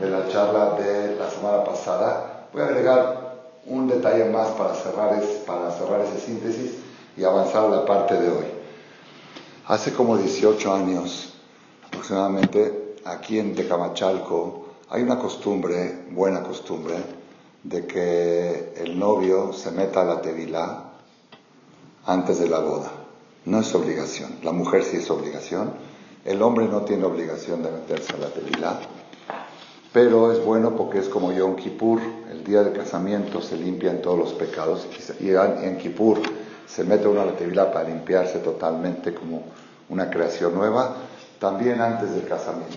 de 0.00 0.10
la 0.10 0.28
charla 0.28 0.74
de 0.76 1.16
la 1.16 1.30
semana 1.30 1.64
pasada. 1.64 2.48
Voy 2.52 2.62
a 2.62 2.66
agregar 2.66 3.40
un 3.66 3.86
detalle 3.86 4.24
más 4.24 4.48
para 4.48 4.74
cerrar, 4.74 5.14
es, 5.22 5.24
para 5.46 5.70
cerrar 5.70 6.00
esa 6.00 6.18
síntesis 6.18 6.72
y 7.16 7.24
avanzar 7.24 7.66
a 7.66 7.68
la 7.68 7.86
parte 7.86 8.14
de 8.14 8.28
hoy. 8.28 8.46
Hace 9.66 9.92
como 9.92 10.16
18 10.16 10.74
años 10.74 11.34
aproximadamente, 11.86 12.96
aquí 13.04 13.38
en 13.38 13.54
Tecamachalco, 13.54 14.66
hay 14.88 15.02
una 15.02 15.18
costumbre, 15.18 16.06
buena 16.10 16.42
costumbre, 16.42 16.96
de 17.62 17.86
que 17.86 18.74
el 18.76 18.98
novio 18.98 19.52
se 19.52 19.70
meta 19.70 20.00
a 20.00 20.04
la 20.04 20.20
tevilá 20.20 20.84
antes 22.06 22.40
de 22.40 22.48
la 22.48 22.58
boda. 22.58 22.90
No 23.44 23.60
es 23.60 23.74
obligación. 23.74 24.38
La 24.42 24.52
mujer 24.52 24.82
sí 24.82 24.96
es 24.96 25.10
obligación. 25.10 25.89
El 26.24 26.42
hombre 26.42 26.66
no 26.66 26.82
tiene 26.82 27.04
obligación 27.04 27.62
de 27.62 27.70
meterse 27.70 28.14
a 28.14 28.18
la 28.18 28.26
tevilá. 28.26 28.78
Pero 29.92 30.30
es 30.32 30.44
bueno 30.44 30.76
porque 30.76 30.98
es 30.98 31.08
como 31.08 31.32
Yom 31.32 31.56
Kippur. 31.56 31.98
El 32.30 32.44
día 32.44 32.62
de 32.62 32.72
casamiento 32.72 33.40
se 33.40 33.56
limpian 33.56 34.02
todos 34.02 34.18
los 34.18 34.32
pecados. 34.34 34.86
Y 35.18 35.30
en 35.30 35.78
Kippur 35.78 36.20
se 36.66 36.84
mete 36.84 37.08
uno 37.08 37.22
a 37.22 37.32
tevilá 37.32 37.72
para 37.72 37.88
limpiarse 37.88 38.38
totalmente 38.40 39.14
como 39.14 39.44
una 39.88 40.10
creación 40.10 40.54
nueva. 40.54 40.96
También 41.38 41.80
antes 41.80 42.14
del 42.14 42.26
casamiento. 42.26 42.76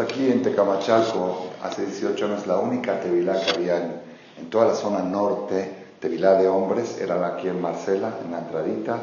aquí 0.00 0.30
en 0.30 0.42
Tecamachalco, 0.42 1.48
hace 1.64 1.84
18 1.84 2.24
años, 2.26 2.46
la 2.46 2.58
única 2.58 3.00
tevilá 3.00 3.44
que 3.44 3.50
había 3.50 3.76
en, 3.76 4.48
toda 4.50 4.68
la 4.68 4.74
zona 4.74 5.00
norte, 5.00 5.88
tevilá 5.98 6.34
de 6.34 6.46
hombres, 6.46 7.00
era 7.00 7.26
aquí 7.26 7.48
en 7.48 7.60
Marcela, 7.60 8.14
en 8.24 8.30
la 8.30 8.38
entradita 8.38 8.98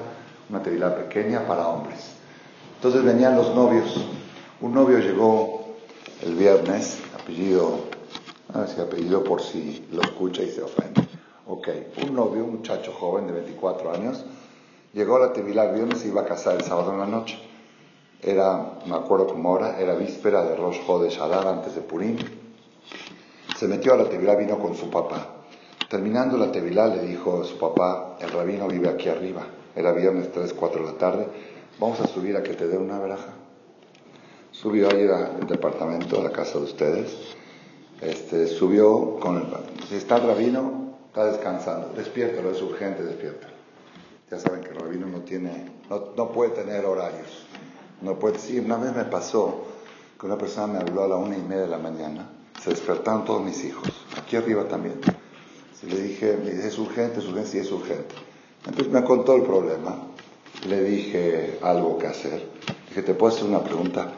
una 0.49 0.63
tevilá 0.63 0.95
pequeña 0.95 1.45
para 1.45 1.67
hombres. 1.67 2.14
Entonces 2.85 3.03
venían 3.15 3.35
los 3.35 3.55
novios. 3.55 3.99
Un 4.61 4.75
novio 4.75 4.99
llegó 4.99 5.73
el 6.21 6.35
viernes, 6.35 6.99
apellido, 7.19 7.79
a 8.53 8.59
ver 8.59 8.69
si 8.69 8.79
apellido 8.79 9.23
por 9.23 9.41
si 9.41 9.87
lo 9.91 10.03
escucha 10.03 10.43
y 10.43 10.51
se 10.51 10.61
ofende. 10.61 11.01
Ok, 11.47 11.67
un 12.03 12.13
novio, 12.13 12.43
un 12.43 12.57
muchacho 12.57 12.91
joven 12.91 13.25
de 13.25 13.33
24 13.33 13.91
años, 13.91 14.23
llegó 14.93 15.15
a 15.15 15.21
la 15.21 15.33
tevilá 15.33 15.65
el 15.65 15.73
viernes 15.73 16.05
y 16.05 16.09
iba 16.09 16.21
a 16.21 16.25
casar 16.25 16.57
el 16.57 16.61
sábado 16.61 16.93
en 16.93 16.99
la 16.99 17.07
noche. 17.07 17.39
Era, 18.21 18.73
me 18.85 18.93
acuerdo 18.93 19.25
como 19.25 19.49
ahora, 19.49 19.79
era 19.79 19.95
víspera 19.95 20.43
de 20.43 20.55
Rosh 20.55 20.85
de 21.01 21.09
Shadar 21.09 21.47
antes 21.47 21.73
de 21.73 21.81
Purim. 21.81 22.17
Se 23.57 23.67
metió 23.67 23.95
a 23.95 23.97
la 23.97 24.07
tevilá, 24.07 24.35
vino 24.35 24.59
con 24.59 24.75
su 24.75 24.91
papá. 24.91 25.37
Terminando 25.89 26.37
la 26.37 26.51
tevilá 26.51 26.85
le 26.85 27.01
dijo 27.01 27.41
a 27.41 27.45
su 27.45 27.57
papá, 27.57 28.17
el 28.19 28.29
rabino 28.29 28.67
vive 28.67 28.89
aquí 28.89 29.09
arriba 29.09 29.43
era 29.75 29.91
viernes 29.91 30.31
3, 30.31 30.53
4 30.53 30.85
de 30.85 30.91
la 30.91 30.97
tarde, 30.97 31.27
vamos 31.79 31.99
a 31.99 32.07
subir 32.07 32.35
a 32.37 32.43
que 32.43 32.53
te 32.53 32.67
dé 32.67 32.77
una 32.77 32.99
veraja. 32.99 33.33
Subió 34.51 34.89
ayer 34.89 35.11
al 35.11 35.47
departamento, 35.47 36.19
a 36.19 36.23
la 36.23 36.31
casa 36.31 36.59
de 36.59 36.65
ustedes, 36.65 37.35
este, 38.01 38.47
subió 38.47 39.19
con 39.19 39.37
el... 39.37 39.43
Si 39.87 39.95
está 39.95 40.17
el 40.17 40.27
rabino, 40.27 40.95
está 41.07 41.25
descansando, 41.25 41.89
despiértalo, 41.95 42.51
es 42.51 42.61
urgente, 42.61 43.03
despiértalo. 43.03 43.53
Ya 44.29 44.39
saben 44.39 44.61
que 44.61 44.69
el 44.69 44.75
rabino 44.75 45.07
no 45.07 45.19
tiene, 45.19 45.71
no, 45.89 46.31
puede 46.31 46.51
tener 46.51 46.85
horarios. 46.85 47.45
No 48.01 48.17
puede, 48.17 48.39
sí, 48.39 48.59
una 48.59 48.77
vez 48.77 48.95
me 48.95 49.05
pasó 49.05 49.65
que 50.19 50.25
una 50.25 50.37
persona 50.37 50.67
me 50.67 50.79
habló 50.79 51.03
a 51.03 51.07
la 51.07 51.15
una 51.15 51.37
y 51.37 51.41
media 51.41 51.63
de 51.63 51.69
la 51.69 51.77
mañana, 51.77 52.29
se 52.61 52.71
despertaron 52.71 53.25
todos 53.25 53.43
mis 53.43 53.63
hijos, 53.63 53.87
aquí 54.17 54.35
arriba 54.35 54.67
también. 54.67 54.99
le 55.87 56.01
dije, 56.01 56.37
es 56.65 56.77
urgente, 56.79 57.19
es 57.19 57.25
urgente, 57.27 57.49
sí 57.49 57.59
es 57.59 57.71
urgente. 57.71 58.15
Entonces 58.65 58.91
me 58.91 59.03
contó 59.03 59.35
el 59.35 59.43
problema, 59.43 59.99
le 60.67 60.83
dije 60.83 61.59
algo 61.61 61.97
que 61.97 62.07
hacer. 62.07 62.43
Dije, 62.89 63.01
¿te 63.01 63.13
puedo 63.13 63.33
hacer 63.33 63.47
una 63.47 63.63
pregunta? 63.63 64.11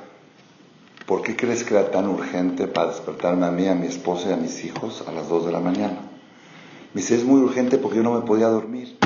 ¿Por 1.06 1.22
qué 1.22 1.36
crees 1.36 1.63
que 1.63 1.74
era 1.74 1.89
tan 1.89 2.08
urgente 2.08 2.67
para 2.67 2.89
despertarme 2.91 3.46
a 3.46 3.51
mí, 3.51 3.67
a 3.67 3.75
mi 3.75 3.88
esposa 3.88 4.29
y 4.29 4.34
a 4.34 4.38
mis 4.38 4.63
hijos 4.65 5.03
a 5.08 5.12
las 5.12 5.29
2 5.29 5.46
de 5.46 5.51
la 5.51 5.60
mañana? 5.60 6.01
Me 6.94 7.01
dice, 7.01 7.15
es 7.15 7.24
muy 7.24 7.41
urgente 7.41 7.77
porque 7.77 7.98
yo 7.98 8.03
no 8.03 8.13
me 8.13 8.25
podía 8.25 8.48
dormir. 8.48 8.98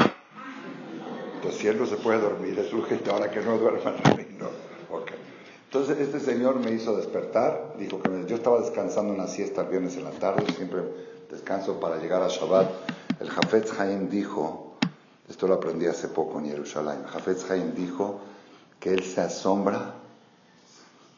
Pues 1.42 1.56
si 1.56 1.68
él 1.68 1.78
no 1.80 1.86
se 1.86 1.98
puede 1.98 2.20
dormir, 2.20 2.58
es 2.58 2.72
urgente 2.74 3.10
ahora 3.10 3.30
que 3.30 3.42
no 3.42 3.58
duerma 3.58 3.92
no. 4.40 4.98
Okay. 4.98 5.18
Entonces 5.66 6.00
este 6.00 6.20
señor 6.20 6.60
me 6.60 6.72
hizo 6.72 6.96
despertar, 6.98 7.76
dijo 7.80 8.02
que 8.02 8.10
yo 8.28 8.36
estaba 8.36 8.60
descansando 8.60 9.14
una 9.14 9.28
siesta 9.28 9.62
el 9.62 9.68
viernes 9.68 9.96
en 9.98 10.04
la 10.04 10.12
tarde, 10.12 10.44
siempre 10.56 10.82
descanso 11.30 11.80
para 11.80 11.98
llegar 11.98 12.22
a 12.22 12.28
Shabbat. 12.28 12.70
El 13.20 13.30
Jafetz 13.30 13.80
Haim 13.80 14.10
dijo, 14.10 14.71
esto 15.32 15.48
lo 15.48 15.54
aprendí 15.54 15.86
hace 15.86 16.10
poco 16.10 16.40
en 16.40 16.48
Jerusalén. 16.48 17.06
Jafetz 17.10 17.50
Haim 17.50 17.74
dijo 17.74 18.20
que 18.82 18.94
él 18.94 19.02
se 19.02 19.22
asombra 19.22 19.94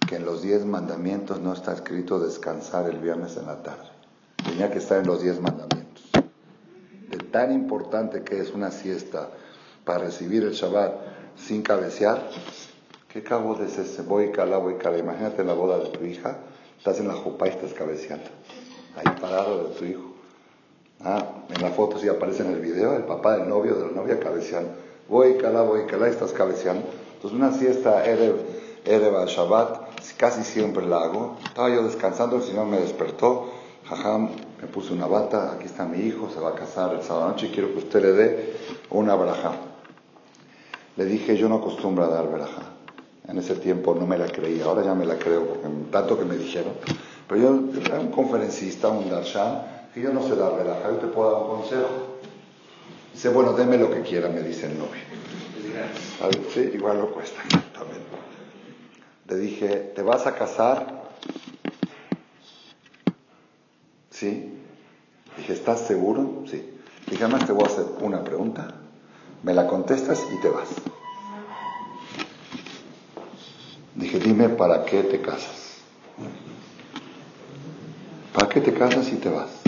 que 0.08 0.18
en 0.18 0.26
los 0.26 0.44
diez 0.44 0.64
mandamientos 0.66 1.40
no 1.40 1.52
está 1.52 1.74
escrito 1.74 2.20
descansar 2.20 2.88
el 2.88 3.00
viernes 3.00 3.38
en 3.38 3.48
la 3.48 3.64
tarde. 3.64 3.90
Tenía 4.46 4.70
que 4.70 4.78
estar 4.78 5.00
en 5.00 5.08
los 5.08 5.24
diez 5.24 5.42
mandamientos. 5.42 6.12
De 7.10 7.18
tan 7.18 7.52
importante 7.52 8.22
que 8.22 8.40
es 8.40 8.52
una 8.52 8.70
siesta 8.70 9.30
para 9.84 10.06
recibir 10.06 10.44
el 10.44 10.52
Shabbat 10.52 10.94
sin 11.36 11.64
cabecear, 11.64 12.30
¿qué 13.08 13.24
cabo 13.24 13.56
de 13.56 13.66
ese? 13.66 14.04
Voy 14.04 14.32
cala, 14.32 14.58
voy 14.58 14.76
cala. 14.76 15.00
Imagínate 15.00 15.44
la 15.44 15.54
boda 15.54 15.80
de 15.80 15.90
tu 15.90 16.06
hija, 16.06 16.38
estás 16.78 17.00
en 17.00 17.08
la 17.08 17.16
jupa 17.16 17.48
y 17.48 17.50
estás 17.50 17.74
cabeceando. 17.74 18.30
Ahí 18.96 19.16
parado 19.20 19.70
de 19.70 19.74
tu 19.74 19.86
hijo. 19.86 20.13
Ah, 21.06 21.26
en 21.50 21.62
la 21.62 21.72
foto 21.72 22.00
sí 22.00 22.08
aparece 22.08 22.44
en 22.44 22.54
el 22.54 22.62
video 22.62 22.96
el 22.96 23.04
papá 23.04 23.38
del 23.38 23.50
novio, 23.50 23.76
de 23.76 23.88
la 23.88 23.92
novia 23.92 24.20
cabeceando. 24.20 24.72
Voy, 25.10 25.36
cala, 25.36 25.62
voy, 25.62 25.86
cala, 25.86 26.08
estás 26.08 26.32
cabeceando. 26.32 26.86
Entonces 27.16 27.38
una 27.38 27.52
siesta 27.52 28.06
Erev, 28.06 28.38
Erev 28.86 29.26
Shabbat, 29.28 30.00
casi 30.18 30.44
siempre 30.44 30.86
la 30.86 31.04
hago. 31.04 31.38
Estaba 31.46 31.70
yo 31.70 31.84
descansando, 31.84 32.38
el 32.38 32.44
Señor 32.44 32.68
me 32.68 32.80
despertó. 32.80 33.50
Jajam, 33.86 34.30
me 34.62 34.68
puse 34.70 34.94
una 34.94 35.08
bata, 35.08 35.52
aquí 35.52 35.66
está 35.66 35.86
mi 35.86 36.00
hijo, 36.00 36.30
se 36.30 36.40
va 36.40 36.52
a 36.52 36.56
casar 36.56 36.94
el 36.94 37.04
sábado 37.04 37.28
noche 37.28 37.48
y 37.48 37.50
quiero 37.50 37.74
que 37.74 37.80
usted 37.80 38.02
le 38.02 38.12
dé 38.14 38.54
una 38.90 39.14
braja. 39.16 39.52
Le 40.96 41.04
dije, 41.04 41.36
yo 41.36 41.50
no 41.50 41.56
acostumbro 41.56 42.06
a 42.06 42.08
dar 42.08 42.32
braja. 42.32 42.62
En 43.28 43.38
ese 43.38 43.56
tiempo 43.56 43.94
no 43.94 44.08
me 44.08 44.18
la 44.18 44.28
creía, 44.28 44.66
ahora 44.66 44.84
ya 44.84 44.96
me 44.96 45.06
la 45.06 45.18
creo, 45.18 45.46
porque 45.48 45.68
tanto 45.92 46.18
que 46.18 46.24
me 46.24 46.38
dijeron. 46.38 46.74
Pero 47.28 47.42
yo 47.42 47.82
era 47.86 48.00
un 48.00 48.12
conferencista, 48.12 48.88
un 48.88 49.10
darshan, 49.10 49.64
que 49.94 50.02
yo 50.02 50.12
no 50.12 50.24
sé 50.24 50.36
dar 50.36 50.54
relaja, 50.54 50.90
yo 50.90 50.98
te 50.98 51.08
puedo 51.08 51.32
dar 51.32 51.42
un 51.42 51.62
consejo. 51.62 52.18
Dice, 53.14 53.30
bueno, 53.30 53.54
deme 53.54 53.78
lo 53.78 53.92
que 53.92 54.02
quiera, 54.02 54.28
me 54.28 54.42
dice 54.42 54.66
el 54.66 54.78
novio. 54.78 55.02
sí, 56.54 56.72
igual 56.74 56.98
lo 56.98 57.12
cuesta. 57.14 57.42
También. 57.74 58.02
Le 59.30 59.38
dije, 59.38 59.92
¿te 59.96 60.02
vas 60.02 60.26
a 60.26 60.34
casar? 60.34 61.04
Sí. 64.10 64.60
Dije, 65.38 65.54
¿estás 65.54 65.82
seguro? 65.82 66.44
Sí. 66.50 66.74
Dije, 67.10 67.24
además 67.24 67.46
te 67.46 67.54
voy 67.54 67.66
a 67.66 67.68
hacer 67.68 67.86
una 68.02 68.24
pregunta, 68.24 68.74
me 69.44 69.54
la 69.54 69.68
contestas 69.68 70.20
y 70.36 70.42
te 70.42 70.50
vas. 70.50 70.70
Dije, 73.96 74.20
dime 74.20 74.50
para 74.50 74.86
qué 74.86 75.04
te 75.04 75.22
casas. 75.22 75.78
¿Para 78.34 78.50
qué 78.50 78.62
te 78.62 78.74
casas 78.74 79.12
y 79.12 79.18
te 79.18 79.30
vas? 79.30 79.63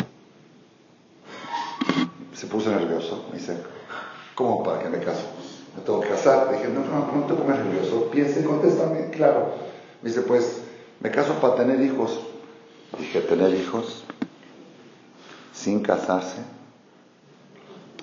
Se 2.36 2.48
puso 2.48 2.70
nervioso. 2.70 3.25
Me 3.32 3.39
dice, 3.39 3.58
¿cómo 4.36 4.63
para 4.63 4.82
que 4.82 4.89
me 4.89 5.00
caso? 5.00 5.24
Me 5.75 5.82
tengo 5.82 6.01
que 6.01 6.10
casar. 6.10 6.51
dije, 6.51 6.68
no, 6.68 6.82
no, 6.82 7.12
no 7.12 7.25
te 7.25 7.34
pongas 7.34 7.60
nervioso. 7.60 8.10
Piensa 8.12 8.39
y 8.39 8.44
contéstame, 8.44 9.10
claro. 9.10 9.54
Me 10.01 10.10
dice, 10.10 10.22
pues, 10.22 10.62
me 11.00 11.12
caso 11.12 11.34
para 11.36 11.56
tener 11.56 11.82
hijos. 11.82 12.20
Dije, 13.00 13.22
¿tener 13.22 13.54
hijos? 13.54 14.04
Sin 15.54 15.82
casarse. 15.82 16.38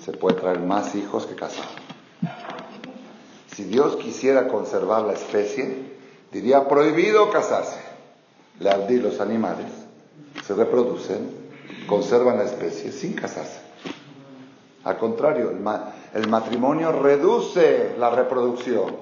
Se 0.03 0.11
puede 0.11 0.39
traer 0.39 0.59
más 0.59 0.95
hijos 0.95 1.25
que 1.25 1.35
casar. 1.35 1.65
Si 3.55 3.63
Dios 3.63 3.95
quisiera 3.97 4.47
conservar 4.47 5.03
la 5.03 5.13
especie, 5.13 5.93
diría 6.31 6.67
prohibido 6.67 7.31
casarse. 7.31 7.79
Le 8.59 8.99
los 8.99 9.19
animales 9.19 9.67
se 10.45 10.53
reproducen, 10.53 11.29
conservan 11.87 12.37
la 12.37 12.43
especie 12.43 12.91
sin 12.91 13.13
casarse. 13.13 13.62
Al 14.83 14.97
contrario, 14.97 15.51
el, 16.13 16.27
matrimonio 16.27 16.91
reduce 16.91 17.95
la 17.97 18.09
reproducción, 18.09 18.95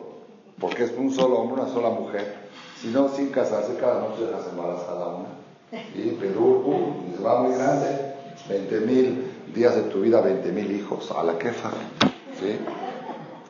porque 0.59 0.83
es 0.83 0.93
un 0.95 1.11
solo 1.11 1.39
hombre, 1.39 1.63
una 1.63 1.71
sola 1.71 1.89
mujer. 1.89 2.49
Si 2.79 2.89
no, 2.89 3.09
sin 3.09 3.29
casarse, 3.29 3.75
cada 3.79 3.99
noche 3.99 4.25
dejas 4.25 4.47
embarazada 4.49 5.07
una. 5.07 5.29
Y 5.95 6.11
Perú, 6.11 6.63
uh, 6.65 7.23
va 7.23 7.41
muy 7.41 7.55
grande. 7.55 8.11
20 8.47 8.79
mil 8.81 9.31
días 9.53 9.75
de 9.75 9.83
tu 9.83 10.01
vida, 10.01 10.21
20 10.21 10.51
mil 10.51 10.71
hijos. 10.71 11.11
A 11.11 11.23
la 11.23 11.37
quefa. 11.37 11.71
¿sí? 12.39 12.57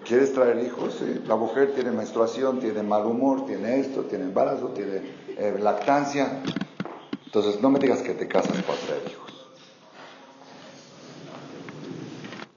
¿Quieres 0.05 0.33
traer 0.33 0.63
hijos? 0.63 1.01
La 1.27 1.35
mujer 1.35 1.73
tiene 1.73 1.91
menstruación, 1.91 2.59
tiene 2.59 2.83
mal 2.83 3.05
humor, 3.05 3.45
tiene 3.45 3.79
esto, 3.79 4.01
tiene 4.01 4.25
embarazo, 4.25 4.69
tiene 4.69 5.01
eh, 5.37 5.57
lactancia. 5.59 6.41
Entonces, 7.25 7.61
no 7.61 7.69
me 7.69 7.79
digas 7.79 8.01
que 8.01 8.13
te 8.13 8.27
casas 8.27 8.61
para 8.63 8.79
traer 8.79 9.03
hijos. 9.09 9.30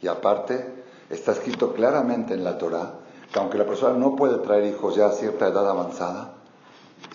Y 0.05 0.07
aparte, 0.07 0.63
está 1.09 1.33
escrito 1.33 1.73
claramente 1.73 2.35
en 2.35 2.45
la 2.45 2.59
Torah 2.59 2.93
que 3.33 3.39
aunque 3.39 3.57
la 3.57 3.65
persona 3.65 3.97
no 3.97 4.15
puede 4.15 4.37
traer 4.37 4.67
hijos 4.67 4.97
ya 4.97 5.07
a 5.07 5.13
cierta 5.13 5.49
edad 5.49 5.67
avanzada, 5.67 6.35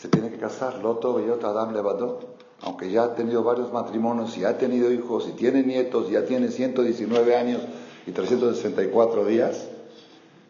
se 0.01 0.07
tiene 0.07 0.31
que 0.31 0.39
casar. 0.39 0.79
Loto 0.79 1.13
Beyot 1.13 1.43
Adam 1.43 1.71
Levadó, 1.71 2.19
aunque 2.61 2.89
ya 2.89 3.03
ha 3.03 3.13
tenido 3.13 3.43
varios 3.43 3.71
matrimonios 3.71 4.35
y 4.39 4.43
ha 4.43 4.57
tenido 4.57 4.91
hijos 4.91 5.27
y 5.27 5.33
tiene 5.33 5.61
nietos 5.61 6.07
y 6.09 6.13
ya 6.13 6.25
tiene 6.25 6.49
119 6.49 7.35
años 7.35 7.61
y 8.07 8.11
364 8.11 9.23
días, 9.25 9.67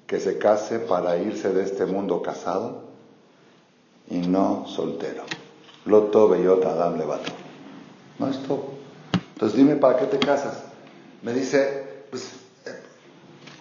que 0.07 0.21
se 0.21 0.37
case 0.37 0.79
para 0.79 1.17
irse 1.17 1.51
de 1.51 1.63
este 1.63 1.85
mundo 1.85 2.21
casado 2.21 2.83
y 4.09 4.19
no 4.19 4.65
soltero. 4.65 5.23
Loto 5.85 6.29
Beyot 6.29 6.65
Adam 6.65 6.97
Levadó. 6.97 7.23
No 8.17 8.29
es 8.29 8.41
todo. 8.43 8.63
Entonces 9.33 9.57
dime, 9.57 9.75
¿para 9.75 9.99
qué 9.99 10.05
te 10.05 10.19
casas? 10.19 10.63
Me 11.21 11.33
dice, 11.33 11.88
pues 12.09 12.29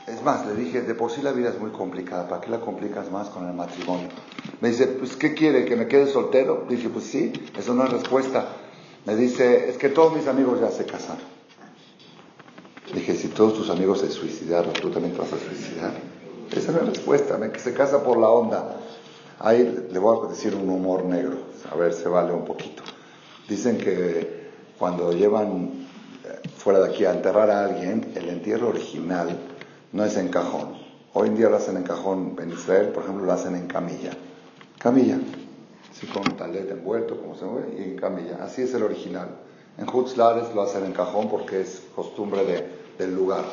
Es 0.06 0.22
más, 0.22 0.46
le 0.46 0.54
dije, 0.54 0.80
de 0.80 0.94
por 0.94 1.10
sí 1.10 1.20
la 1.20 1.32
vida 1.32 1.50
es 1.50 1.58
muy 1.58 1.70
complicada, 1.70 2.28
¿para 2.28 2.40
qué 2.40 2.50
la 2.50 2.60
complicas 2.60 3.10
más 3.10 3.28
con 3.28 3.46
el 3.46 3.54
matrimonio? 3.54 4.08
Me 4.60 4.70
dice, 4.70 4.86
pues, 4.86 5.16
¿qué 5.16 5.34
quiere? 5.34 5.64
¿Que 5.66 5.76
me 5.76 5.86
quede 5.86 6.06
soltero? 6.06 6.64
Dije, 6.68 6.88
pues 6.88 7.04
sí, 7.04 7.32
eso 7.56 7.74
no 7.74 7.84
es 7.84 7.90
respuesta. 7.90 8.48
Me 9.04 9.14
dice, 9.14 9.68
es 9.68 9.76
que 9.76 9.90
todos 9.90 10.14
mis 10.16 10.26
amigos 10.26 10.60
ya 10.60 10.70
se 10.70 10.84
casaron. 10.86 11.38
Dije, 12.94 13.14
si 13.14 13.28
todos 13.28 13.54
tus 13.54 13.70
amigos 13.70 14.00
se 14.00 14.10
suicidaron, 14.10 14.72
tú 14.72 14.90
también 14.90 15.14
te 15.14 15.20
vas 15.20 15.32
a 15.32 15.38
suicidar. 15.38 15.92
Esa 16.50 16.72
es 16.72 16.76
la 16.76 16.84
respuesta, 16.84 17.52
que 17.52 17.58
se 17.60 17.74
casa 17.74 18.02
por 18.02 18.18
la 18.18 18.30
onda. 18.30 18.76
Ahí 19.38 19.86
le 19.90 19.98
voy 19.98 20.26
a 20.26 20.30
decir 20.30 20.54
un 20.54 20.68
humor 20.68 21.04
negro, 21.04 21.36
a 21.70 21.76
ver, 21.76 21.92
se 21.92 22.08
vale 22.08 22.32
un 22.32 22.44
poquito. 22.44 22.82
Dicen 23.48 23.78
que 23.78 24.48
cuando 24.78 25.12
llevan 25.12 25.70
eh, 25.72 25.77
fuera 26.56 26.80
de 26.80 26.90
aquí 26.90 27.04
a 27.04 27.12
enterrar 27.12 27.50
a 27.50 27.64
alguien, 27.64 28.12
el 28.14 28.28
entierro 28.28 28.68
original 28.68 29.38
no 29.92 30.04
es 30.04 30.16
en 30.16 30.28
cajón. 30.28 30.76
Hoy 31.14 31.28
en 31.28 31.36
día 31.36 31.48
lo 31.48 31.56
hacen 31.56 31.76
en 31.76 31.84
cajón. 31.84 32.36
En 32.40 32.50
Israel, 32.50 32.88
por 32.88 33.04
ejemplo, 33.04 33.24
lo 33.24 33.32
hacen 33.32 33.56
en 33.56 33.66
camilla. 33.66 34.10
Camilla. 34.78 35.18
Así 35.90 36.06
con 36.06 36.22
un 36.30 36.36
talet 36.36 36.70
envuelto, 36.70 37.20
como 37.20 37.34
se 37.34 37.44
ve, 37.44 37.76
y 37.78 37.82
en 37.82 37.96
camilla. 37.96 38.38
Así 38.42 38.62
es 38.62 38.74
el 38.74 38.82
original. 38.82 39.28
En 39.78 39.88
Hutzlares 39.88 40.54
lo 40.54 40.62
hacen 40.62 40.84
en 40.84 40.92
cajón 40.92 41.28
porque 41.28 41.60
es 41.60 41.86
costumbre 41.94 42.40
del 42.98 43.14
lugar. 43.14 43.44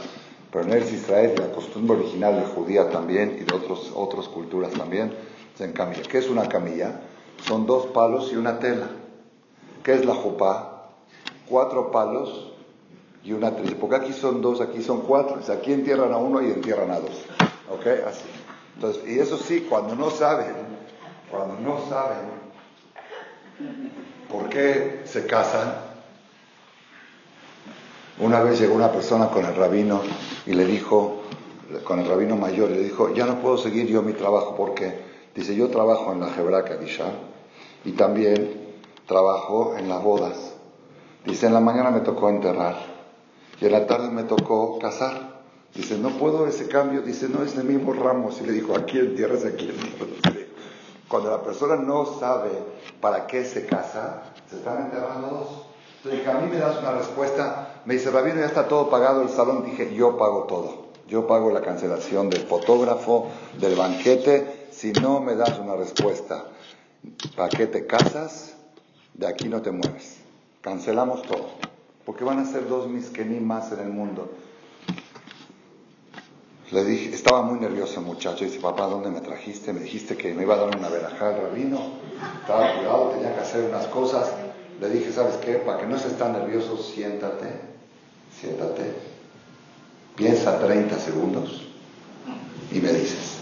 Pero 0.51 0.65
en 0.65 0.74
el 0.74 0.84
Israel, 0.84 1.36
la 1.38 1.51
costumbre 1.51 1.98
original 1.98 2.36
de 2.36 2.46
judía 2.46 2.89
también 2.89 3.38
y 3.39 3.44
de 3.44 3.55
otros, 3.55 3.91
otras 3.96 4.27
culturas 4.27 4.74
también, 4.74 5.13
es 5.53 5.62
en 5.62 5.72
camilla. 5.72 6.01
¿Qué 6.03 6.17
es 6.17 6.29
una 6.29 6.48
camilla? 6.50 7.01
Son 7.46 7.65
dos 7.65 7.88
palos 7.88 8.32
y 8.32 8.36
una 8.36 8.60
tela. 8.60 8.88
¿Qué 9.84 9.94
es 9.94 10.05
la 10.05 10.15
jupá? 10.15 10.91
Cuatro 11.48 11.91
palos 11.91 12.55
y 13.25 13.34
una 13.34 13.55
triste. 13.55 13.75
Porque 13.75 13.96
aquí 13.96 14.13
son 14.13 14.41
dos, 14.41 14.62
aquí 14.62 14.82
son 14.82 15.01
cuatro. 15.01 15.39
O 15.46 15.51
aquí 15.51 15.74
entierran 15.74 16.13
a 16.13 16.17
uno 16.17 16.41
y 16.41 16.51
entierran 16.51 16.91
a 16.91 17.00
dos. 17.00 17.25
¿Ok? 17.72 17.88
Así. 18.08 18.25
Entonces, 18.75 19.03
y 19.08 19.20
eso 19.20 19.38
sí, 19.38 19.65
cuando 19.67 19.96
no 19.96 20.12
saben, 20.12 20.53
cuando 21.32 21.60
no 21.60 21.79
saben 21.89 22.46
por 24.29 24.50
qué 24.50 25.01
se 25.05 25.25
casan, 25.25 25.74
una 28.20 28.44
vez 28.44 28.60
llegó 28.60 28.75
una 28.75 28.91
persona 28.91 29.29
con 29.29 29.46
el 29.46 29.55
rabino 29.55 30.01
y 30.46 30.53
le 30.53 30.65
dijo, 30.65 31.22
con 31.84 32.00
el 32.00 32.08
rabino 32.08 32.36
mayor, 32.36 32.70
le 32.70 32.84
dijo, 32.84 33.13
ya 33.13 33.25
no 33.25 33.41
puedo 33.41 33.58
seguir 33.58 33.88
yo 33.88 34.01
mi 34.01 34.13
trabajo 34.13 34.55
porque, 34.55 35.00
dice, 35.34 35.55
yo 35.55 35.70
trabajo 35.70 36.12
en 36.12 36.20
la 36.20 36.36
Hebra 36.36 36.63
Kadisha 36.63 37.05
y 37.84 37.94
también 37.94 38.75
trabajo 39.08 39.75
en 39.77 39.89
las 39.89 40.03
bodas. 40.03 40.53
Dice, 41.25 41.48
en 41.48 41.53
la 41.53 41.60
mañana 41.60 41.91
me 41.91 42.01
tocó 42.01 42.29
enterrar 42.29 42.95
y 43.60 43.66
en 43.66 43.72
la 43.72 43.88
tarde 43.88 44.10
me 44.10 44.24
tocó 44.24 44.80
casar. 44.80 45.36
Dice, 45.74 45.98
no 45.98 46.10
puedo 46.18 46.48
ese 46.48 46.68
cambio. 46.68 47.02
Dice, 47.02 47.30
no 47.30 47.44
es 47.44 47.56
el 47.56 47.66
mismo 47.66 47.94
Ramos. 47.94 48.42
Y 48.42 48.46
le 48.46 48.54
dijo, 48.54 48.76
aquí 48.76 49.00
entierras, 49.00 49.46
aquí 49.46 49.70
entierras. 49.70 50.46
Cuando 51.08 51.32
la 51.32 51.44
persona 51.44 51.76
no 51.76 52.06
sabe 52.20 52.50
para 53.00 53.28
qué 53.28 53.46
se 53.46 53.66
casa, 53.66 54.24
se 54.50 54.58
están 54.58 54.86
enterrando 54.86 55.28
dos. 55.28 55.66
Entonces, 56.04 56.28
a 56.28 56.40
mí 56.40 56.52
me 56.52 56.58
das 56.58 56.78
una 56.80 56.92
respuesta. 56.94 57.82
Me 57.86 57.94
dice, 57.96 58.12
Rabino, 58.12 58.40
ya 58.40 58.46
está 58.46 58.68
todo 58.68 58.90
pagado 58.90 59.22
el 59.22 59.30
salón. 59.30 59.66
Dije, 59.66 59.94
yo 59.94 60.18
pago 60.18 60.44
todo. 60.44 60.86
Yo 61.08 61.28
pago 61.28 61.52
la 61.52 61.62
cancelación 61.62 62.30
del 62.30 62.42
fotógrafo, 62.42 63.28
del 63.60 63.76
banquete. 63.76 64.68
Si 64.72 64.92
no 64.92 65.22
me 65.22 65.36
das 65.36 65.60
una 65.60 65.76
respuesta, 65.76 66.46
¿para 67.36 67.50
qué 67.50 67.68
te 67.68 67.86
casas? 67.86 68.56
De 69.13 69.28
aquí 69.28 69.48
no 69.48 69.62
te 69.62 69.72
mueves. 69.72 70.18
Cancelamos 70.62 71.22
todo 71.22 71.75
porque 72.06 72.24
van 72.24 72.39
a 72.39 72.46
ser 72.46 72.68
dos 72.68 72.88
miskenim 72.88 73.44
más 73.44 73.72
en 73.72 73.80
el 73.80 73.89
mundo. 73.89 74.32
Le 76.72 76.84
dije, 76.84 77.13
estaba 77.13 77.41
muy 77.41 77.60
nervioso 77.60 78.00
el 78.00 78.06
muchacho, 78.06 78.44
dice, 78.44 78.60
papá, 78.60 78.88
¿dónde 78.88 79.10
me 79.10 79.22
trajiste? 79.22 79.72
Me 79.72 79.82
dijiste 79.82 80.15
que 80.18 80.34
me 80.34 80.44
iba 80.44 80.56
a 80.56 80.58
dar 80.58 80.78
una 80.78 80.89
verajá 80.89 81.30
al 81.30 81.41
rabino, 81.41 81.80
estaba 82.41 82.76
cuidado, 82.76 83.10
tenía 83.10 83.36
que 83.36 83.41
hacer 83.41 83.70
unas 83.70 83.86
cosas. 83.88 84.32
Le 84.82 84.89
dije, 84.89 85.12
¿sabes 85.12 85.36
qué? 85.38 85.54
Para 85.54 85.80
que 85.80 85.88
no 85.88 85.96
estés 85.96 86.18
tan 86.18 86.34
nervioso, 86.34 86.78
siéntate, 86.78 87.48
siéntate, 88.39 88.94
piensa 90.15 90.60
30 90.60 90.98
segundos 91.00 91.68
y 92.72 92.80
me 92.80 92.91
dices. 92.91 93.38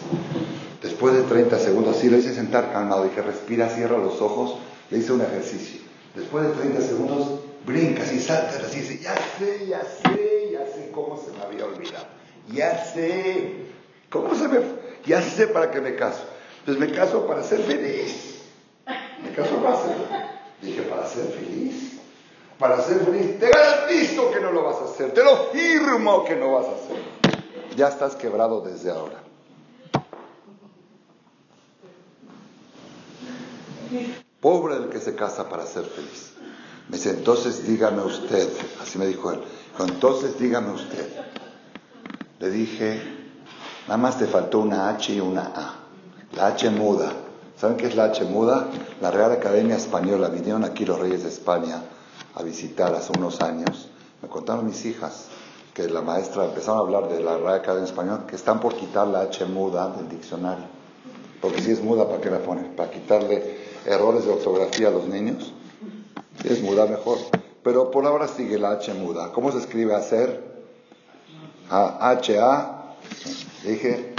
Después 0.81 1.15
de 1.15 1.23
30 1.23 1.57
segundos, 1.59 1.95
sí, 1.97 2.09
le 2.09 2.19
hice 2.19 2.35
sentar 2.35 2.73
calmado, 2.73 3.05
dije, 3.05 3.21
respira, 3.21 3.69
cierra 3.69 3.97
los 3.97 4.21
ojos, 4.21 4.57
le 4.91 4.97
hice 4.97 5.13
un 5.13 5.21
ejercicio. 5.21 5.79
Después 6.13 6.45
de 6.45 6.51
30 6.51 6.81
segundos, 6.81 7.39
brincas 7.65 8.11
y 8.11 8.19
saltas 8.19 8.63
así, 8.63 8.81
dice, 8.81 8.99
ya 8.99 9.15
sé, 9.37 9.67
ya 9.67 9.81
sé, 9.81 10.49
ya 10.51 10.65
sé 10.65 10.91
cómo 10.91 11.17
se 11.17 11.31
me 11.31 11.43
había 11.43 11.65
olvidado. 11.65 12.07
Ya 12.51 12.83
sé, 12.85 13.67
¿cómo 14.09 14.35
se 14.35 14.47
me 14.47 14.59
Ya 15.05 15.21
sé 15.21 15.47
para 15.47 15.71
qué 15.71 15.81
me 15.81 15.95
caso. 15.95 16.23
Pues 16.65 16.77
me 16.77 16.91
caso 16.91 17.25
para 17.25 17.43
ser 17.43 17.59
feliz. 17.61 18.41
Me 19.21 19.31
caso 19.33 19.55
para 19.57 19.77
ser 19.77 19.95
Dije, 20.61 20.81
para 20.83 21.05
ser 21.07 21.25
feliz. 21.25 21.99
Para 22.57 22.81
ser 22.81 22.99
feliz. 22.99 23.39
Te 23.39 23.49
garantizo 23.49 24.31
que 24.31 24.39
no 24.39 24.51
lo 24.51 24.63
vas 24.63 24.77
a 24.77 24.85
hacer. 24.85 25.13
Te 25.13 25.23
lo 25.23 25.49
firmo 25.51 26.23
que 26.23 26.35
no 26.35 26.53
vas 26.53 26.65
a 26.67 26.71
hacer. 26.71 27.03
Ya 27.75 27.87
estás 27.89 28.15
quebrado 28.15 28.61
desde 28.61 28.91
ahora. 28.91 29.21
Pobre 34.39 34.75
el 34.75 34.89
que 34.89 34.99
se 34.99 35.15
casa 35.15 35.49
para 35.49 35.65
ser 35.65 35.85
feliz. 35.85 36.32
Me 36.89 36.97
dice, 36.97 37.11
entonces 37.11 37.65
dígame 37.65 38.01
usted, 38.03 38.49
así 38.81 38.97
me 38.97 39.07
dijo 39.07 39.31
él, 39.31 39.39
entonces 39.79 40.37
dígame 40.37 40.71
usted. 40.71 41.07
Le 42.39 42.49
dije, 42.49 43.01
nada 43.87 43.97
más 43.97 44.19
te 44.19 44.27
faltó 44.27 44.59
una 44.59 44.89
H 44.89 45.13
y 45.13 45.19
una 45.19 45.43
A. 45.55 45.75
La 46.35 46.47
H 46.47 46.69
muda. 46.71 47.13
¿Saben 47.57 47.77
qué 47.77 47.87
es 47.87 47.95
la 47.95 48.05
H 48.05 48.25
muda? 48.25 48.67
La 49.01 49.11
Real 49.11 49.31
Academia 49.31 49.77
Española, 49.77 50.27
vinieron 50.27 50.65
aquí 50.65 50.85
los 50.85 50.99
reyes 50.99 51.23
de 51.23 51.29
España 51.29 51.81
a 52.35 52.43
visitar 52.43 52.93
hace 52.93 53.13
unos 53.17 53.39
años. 53.41 53.87
Me 54.21 54.27
contaron 54.27 54.65
mis 54.65 54.83
hijas 54.85 55.27
que 55.73 55.87
la 55.87 56.01
maestra 56.01 56.45
empezaron 56.45 56.79
a 56.79 56.81
hablar 56.81 57.09
de 57.09 57.23
la 57.23 57.37
Real 57.37 57.55
Academia 57.55 57.87
Española, 57.87 58.25
que 58.27 58.35
están 58.35 58.59
por 58.59 58.75
quitar 58.75 59.07
la 59.07 59.21
H 59.21 59.45
muda 59.45 59.89
del 59.95 60.09
diccionario. 60.09 60.65
Porque 61.41 61.61
si 61.61 61.71
es 61.71 61.81
muda, 61.81 62.07
¿para 62.07 62.19
qué 62.19 62.29
la 62.29 62.39
ponen? 62.39 62.75
Para 62.75 62.91
quitarle 62.91 63.57
errores 63.85 64.25
de 64.25 64.31
ortografía 64.31 64.89
a 64.89 64.91
los 64.91 65.07
niños 65.07 65.53
es 66.43 66.61
muda 66.61 66.85
mejor. 66.85 67.17
Pero 67.63 67.91
por 67.91 68.05
ahora 68.05 68.27
sigue 68.27 68.57
la 68.59 68.71
H 68.71 68.93
muda. 68.93 69.31
¿Cómo 69.31 69.51
se 69.51 69.59
escribe 69.59 69.95
hacer? 69.95 70.43
H-A. 71.69 72.95
Dije, 73.63 74.13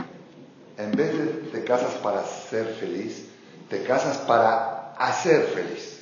en 0.79 0.93
vez 0.93 1.19
de 1.19 1.27
te 1.53 1.65
casas 1.65 1.95
para 2.03 2.25
ser 2.25 2.67
feliz, 2.81 3.29
te 3.69 3.83
casas 3.83 4.19
para 4.19 4.95
hacer 4.99 5.43
feliz. 5.47 6.01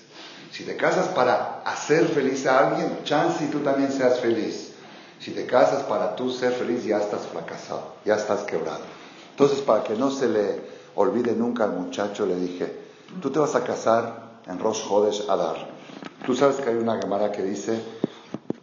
Si 0.53 0.65
te 0.65 0.77
casas 0.77 1.09
para 1.09 1.63
hacer 1.65 2.07
feliz 2.09 2.47
a 2.47 2.69
alguien, 2.69 2.99
chance 3.05 3.45
y 3.45 3.49
tú 3.49 3.61
también 3.61 3.91
seas 3.91 4.21
feliz. 4.21 4.73
Si 5.19 5.31
te 5.31 5.47
casas 5.47 5.83
para 5.85 6.15
tú 6.15 6.31
ser 6.31 6.53
feliz, 6.53 6.85
ya 6.85 6.99
estás 6.99 7.27
fracasado, 7.27 7.95
ya 8.05 8.17
estás 8.17 8.43
quebrado. 8.43 8.81
Entonces, 9.31 9.61
para 9.61 9.83
que 9.83 9.95
no 9.95 10.11
se 10.11 10.29
le 10.29 10.61
olvide 10.95 11.33
nunca 11.33 11.65
al 11.65 11.73
muchacho, 11.73 12.27
le 12.27 12.37
dije, 12.37 12.71
tú 13.21 13.31
te 13.31 13.39
vas 13.39 13.55
a 13.55 13.65
casar 13.65 14.41
en 14.47 14.59
Rosh 14.59 14.83
Hodesh 14.89 15.25
Adar. 15.29 15.72
Tú 16.25 16.37
sabes 16.37 16.57
que 16.57 16.71
hay 16.71 16.77
una 16.77 17.01
Gemara 17.01 17.33
que 17.33 17.43
dice, 17.43 17.81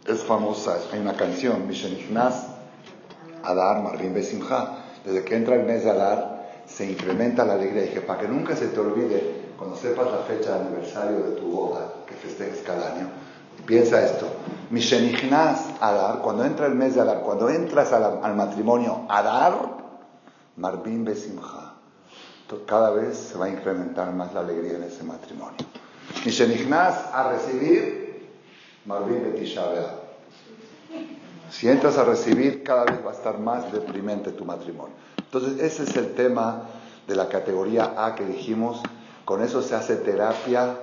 es 0.06 0.22
famosa, 0.24 0.78
hay 0.92 0.98
una 1.00 1.12
canción, 1.12 1.68
Mishenichnas 1.68 2.46
Adar 3.42 3.82
Marvin 3.82 4.14
Besimha. 4.14 4.78
Desde 5.04 5.24
que 5.24 5.36
entra 5.36 5.56
el 5.56 5.64
mes 5.64 5.84
de 5.84 5.90
Adar, 5.90 6.62
se 6.66 6.90
incrementa 6.90 7.44
la 7.44 7.54
alegría. 7.54 7.84
Y 7.84 7.88
que 7.88 8.00
para 8.00 8.20
que 8.20 8.28
nunca 8.28 8.56
se 8.56 8.68
te 8.68 8.80
olvide, 8.80 9.50
cuando 9.58 9.76
sepas 9.76 10.06
la 10.10 10.18
fecha 10.18 10.54
de 10.54 10.60
aniversario 10.60 11.18
de 11.18 11.32
tu 11.32 11.50
boda, 11.50 11.92
que 12.06 12.14
festejes 12.14 12.62
cada 12.62 12.94
año, 12.94 13.08
piensa 13.66 14.04
esto. 14.04 14.26
Mishenichnas 14.70 15.60
Adar, 15.80 16.20
cuando 16.20 16.44
entra 16.44 16.66
el 16.66 16.74
mes 16.74 16.94
de 16.94 17.02
Adar, 17.02 17.20
cuando 17.20 17.50
entras 17.50 17.92
al, 17.92 18.34
matrimonio 18.36 19.06
Adar, 19.08 19.54
Marvin 20.56 21.04
Besimha. 21.04 21.74
Cada 22.66 22.90
vez 22.90 23.16
se 23.16 23.38
va 23.38 23.46
a 23.46 23.48
incrementar 23.48 24.12
más 24.12 24.34
la 24.34 24.40
alegría 24.40 24.76
en 24.76 24.82
ese 24.82 25.04
matrimonio. 25.04 25.66
Y 26.24 26.30
Shenichnas 26.30 27.06
a 27.12 27.30
recibir, 27.32 28.28
Marvin 28.84 29.22
Betishabea. 29.22 30.00
Si 31.50 31.68
entras 31.68 31.98
a 31.98 32.04
recibir, 32.04 32.62
cada 32.62 32.84
vez 32.84 33.04
va 33.04 33.10
a 33.10 33.14
estar 33.14 33.38
más 33.38 33.72
deprimente 33.72 34.30
tu 34.30 34.44
matrimonio. 34.44 34.94
Entonces, 35.18 35.60
ese 35.60 35.84
es 35.84 35.96
el 35.96 36.14
tema 36.14 36.62
de 37.06 37.16
la 37.16 37.28
categoría 37.28 37.94
A 37.96 38.14
que 38.14 38.24
dijimos. 38.24 38.80
Con 39.24 39.42
eso 39.42 39.62
se 39.62 39.74
hace 39.74 39.96
terapia 39.96 40.76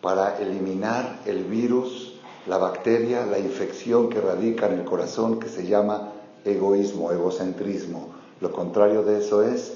para 0.00 0.38
eliminar 0.38 1.20
el 1.26 1.44
virus, 1.44 2.14
la 2.46 2.58
bacteria, 2.58 3.26
la 3.26 3.38
infección 3.38 4.08
que 4.08 4.20
radica 4.20 4.66
en 4.66 4.80
el 4.80 4.84
corazón 4.84 5.38
que 5.38 5.48
se 5.48 5.66
llama 5.66 6.12
egoísmo, 6.44 7.12
egocentrismo. 7.12 8.08
Lo 8.40 8.52
contrario 8.52 9.02
de 9.02 9.18
eso 9.18 9.42
es 9.42 9.74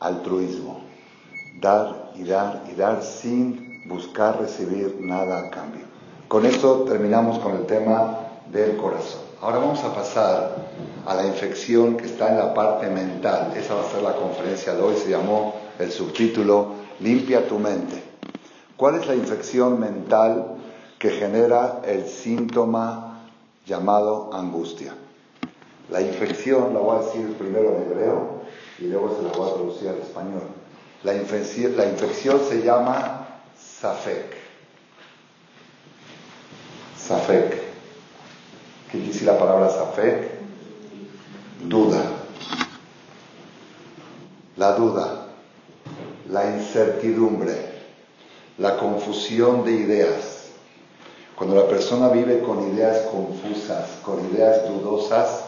altruismo. 0.00 0.80
Dar 1.60 2.12
y 2.14 2.24
dar 2.24 2.64
y 2.70 2.74
dar 2.74 3.02
sin 3.02 3.65
buscar 3.88 4.40
recibir 4.40 4.98
nada 5.00 5.40
a 5.40 5.50
cambio. 5.50 5.84
Con 6.28 6.44
esto 6.44 6.84
terminamos 6.88 7.38
con 7.38 7.56
el 7.56 7.66
tema 7.66 8.18
del 8.50 8.76
corazón. 8.76 9.20
Ahora 9.40 9.58
vamos 9.58 9.82
a 9.84 9.94
pasar 9.94 10.56
a 11.06 11.14
la 11.14 11.26
infección 11.26 11.96
que 11.96 12.06
está 12.06 12.30
en 12.30 12.38
la 12.38 12.54
parte 12.54 12.88
mental. 12.88 13.52
Esa 13.56 13.74
va 13.74 13.82
a 13.82 13.90
ser 13.90 14.02
la 14.02 14.14
conferencia 14.14 14.74
de 14.74 14.82
hoy. 14.82 14.96
Se 14.96 15.10
llamó 15.10 15.54
el 15.78 15.90
subtítulo 15.92 16.86
Limpia 17.00 17.46
tu 17.46 17.58
mente. 17.58 18.02
¿Cuál 18.76 18.96
es 18.96 19.06
la 19.06 19.14
infección 19.14 19.78
mental 19.78 20.56
que 20.98 21.10
genera 21.10 21.82
el 21.84 22.06
síntoma 22.06 23.22
llamado 23.66 24.30
angustia? 24.32 24.94
La 25.90 26.00
infección, 26.00 26.74
la 26.74 26.80
voy 26.80 26.96
a 26.96 27.02
decir 27.02 27.36
primero 27.38 27.76
en 27.76 27.82
hebreo 27.82 28.40
y 28.78 28.84
luego 28.84 29.16
se 29.16 29.22
la 29.22 29.32
voy 29.36 29.50
a 29.50 29.54
traducir 29.54 29.88
al 29.88 29.98
español. 29.98 30.42
La 31.04 31.14
infección, 31.14 31.76
la 31.76 31.86
infección 31.86 32.40
se 32.48 32.62
llama 32.62 33.25
Safek. 33.80 34.34
Safek. 36.96 37.62
¿Qué 38.90 38.98
dice 38.98 39.26
la 39.26 39.38
palabra 39.38 39.68
Safek? 39.68 40.30
Duda. 41.64 42.02
La 44.56 44.72
duda, 44.72 45.26
la 46.30 46.56
incertidumbre, 46.56 47.54
la 48.56 48.78
confusión 48.78 49.66
de 49.66 49.72
ideas. 49.72 50.46
Cuando 51.36 51.56
la 51.56 51.68
persona 51.68 52.08
vive 52.08 52.40
con 52.40 52.72
ideas 52.74 53.02
confusas, 53.08 53.98
con 54.02 54.24
ideas 54.32 54.66
dudosas, 54.66 55.44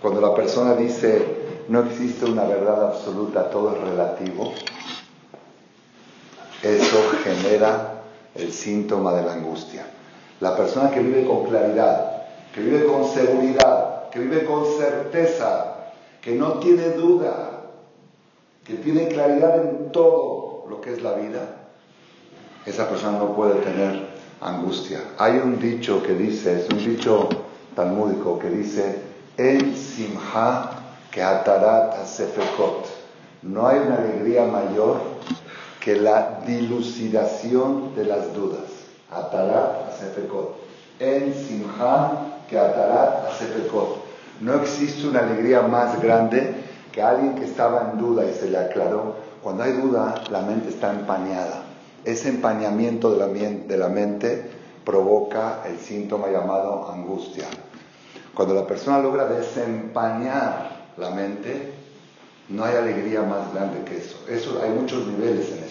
cuando 0.00 0.20
la 0.20 0.36
persona 0.36 0.74
dice, 0.74 1.64
no 1.68 1.82
existe 1.82 2.26
una 2.26 2.44
verdad 2.44 2.92
absoluta, 2.92 3.50
todo 3.50 3.74
es 3.74 3.80
relativo, 3.80 4.52
eso 6.62 7.07
genera 7.38 8.02
el 8.34 8.52
síntoma 8.52 9.14
de 9.14 9.22
la 9.22 9.34
angustia. 9.34 9.86
La 10.40 10.56
persona 10.56 10.90
que 10.90 11.00
vive 11.00 11.26
con 11.26 11.44
claridad, 11.44 12.22
que 12.54 12.60
vive 12.60 12.86
con 12.86 13.04
seguridad, 13.08 14.08
que 14.10 14.20
vive 14.20 14.44
con 14.44 14.64
certeza, 14.78 15.74
que 16.20 16.34
no 16.34 16.54
tiene 16.54 16.90
duda, 16.90 17.62
que 18.64 18.74
tiene 18.74 19.08
claridad 19.08 19.56
en 19.56 19.92
todo 19.92 20.66
lo 20.68 20.80
que 20.80 20.92
es 20.92 21.02
la 21.02 21.14
vida, 21.14 21.56
esa 22.66 22.88
persona 22.88 23.18
no 23.18 23.34
puede 23.34 23.54
tener 23.60 24.08
angustia. 24.40 25.00
Hay 25.18 25.38
un 25.38 25.58
dicho 25.58 26.02
que 26.02 26.14
dice, 26.14 26.60
es 26.60 26.68
un 26.68 26.78
dicho 26.78 27.28
talmúdico 27.74 28.38
que 28.38 28.50
dice, 28.50 29.00
en 29.36 29.74
simha 29.74 30.70
que 31.10 31.22
atarat 31.22 32.04
sefekot. 32.04 32.86
No 33.42 33.66
hay 33.66 33.78
una 33.78 33.96
alegría 33.96 34.44
mayor 34.44 35.00
que 35.80 35.96
la 35.96 36.40
dilucidación 36.46 37.94
de 37.94 38.04
las 38.04 38.34
dudas. 38.34 38.64
Atarat 39.10 39.98
sefekot. 39.98 40.56
En 41.00 41.34
simha 41.34 42.42
que 42.48 42.58
atarat 42.58 43.32
sefekot. 43.38 44.04
No 44.40 44.54
existe 44.54 45.06
una 45.08 45.20
alegría 45.20 45.62
más 45.62 46.00
grande 46.00 46.54
que 46.92 47.02
alguien 47.02 47.34
que 47.34 47.44
estaba 47.44 47.90
en 47.92 47.98
duda 47.98 48.24
y 48.24 48.34
se 48.34 48.50
le 48.50 48.58
aclaró. 48.58 49.16
Cuando 49.42 49.62
hay 49.62 49.72
duda, 49.72 50.22
la 50.30 50.42
mente 50.42 50.68
está 50.68 50.90
empañada. 50.92 51.62
Ese 52.04 52.28
empañamiento 52.28 53.12
de 53.12 53.18
la, 53.18 53.26
de 53.26 53.76
la 53.76 53.88
mente 53.88 54.50
provoca 54.84 55.60
el 55.66 55.78
síntoma 55.78 56.28
llamado 56.28 56.90
angustia. 56.90 57.44
Cuando 58.34 58.54
la 58.54 58.66
persona 58.66 59.00
logra 59.00 59.26
desempañar 59.26 60.92
la 60.96 61.10
mente, 61.10 61.72
no 62.48 62.64
hay 62.64 62.76
alegría 62.76 63.22
más 63.22 63.52
grande 63.52 63.84
que 63.84 63.98
eso. 63.98 64.24
eso. 64.28 64.60
Hay 64.62 64.70
muchos 64.70 65.06
niveles 65.06 65.50
en 65.50 65.58
esto. 65.58 65.67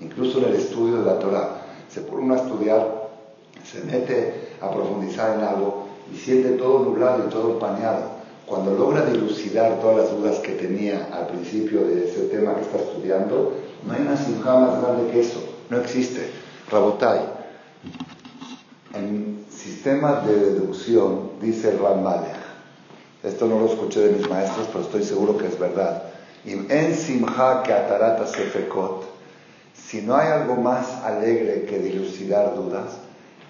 Incluso 0.00 0.38
en 0.38 0.44
el 0.44 0.54
estudio 0.54 0.98
de 0.98 1.04
la 1.04 1.18
Torah. 1.18 1.62
Se 1.88 2.00
pone 2.02 2.24
uno 2.24 2.34
a 2.34 2.38
estudiar, 2.38 3.08
se 3.64 3.80
mete 3.84 4.56
a 4.60 4.70
profundizar 4.70 5.38
en 5.38 5.44
algo 5.44 5.86
y 6.12 6.16
siente 6.16 6.50
todo 6.50 6.80
nublado 6.80 7.24
y 7.26 7.30
todo 7.30 7.52
empañado. 7.54 8.16
Cuando 8.46 8.74
logra 8.74 9.04
dilucidar 9.06 9.80
todas 9.80 9.96
las 9.96 10.10
dudas 10.10 10.38
que 10.38 10.52
tenía 10.52 11.08
al 11.12 11.26
principio 11.28 11.84
de 11.84 12.08
ese 12.08 12.26
tema 12.26 12.54
que 12.54 12.62
está 12.62 12.78
estudiando, 12.78 13.54
no 13.84 13.92
hay 13.92 14.02
una 14.02 14.16
simja 14.16 14.54
más 14.58 14.82
grande 14.82 15.10
que 15.10 15.20
eso. 15.20 15.42
No 15.68 15.78
existe. 15.78 16.30
Rabotai. 16.70 17.20
En 18.94 19.44
sistema 19.50 20.22
de 20.26 20.52
deducción, 20.52 21.30
dice 21.40 21.70
el 21.70 21.78
Ramalech, 21.78 22.36
esto 23.22 23.46
no 23.46 23.58
lo 23.58 23.66
escuché 23.66 24.00
de 24.00 24.12
mis 24.12 24.28
maestros, 24.28 24.68
pero 24.68 24.84
estoy 24.84 25.02
seguro 25.02 25.36
que 25.36 25.48
es 25.48 25.58
verdad. 25.58 26.04
En 26.44 26.94
simha 26.94 27.62
que 27.64 27.72
atarata 27.72 28.26
sefekot, 28.26 29.15
si 29.88 30.02
no 30.02 30.16
hay 30.16 30.28
algo 30.28 30.56
más 30.56 31.02
alegre 31.04 31.64
que 31.68 31.78
dilucidar 31.78 32.54
dudas, 32.56 32.98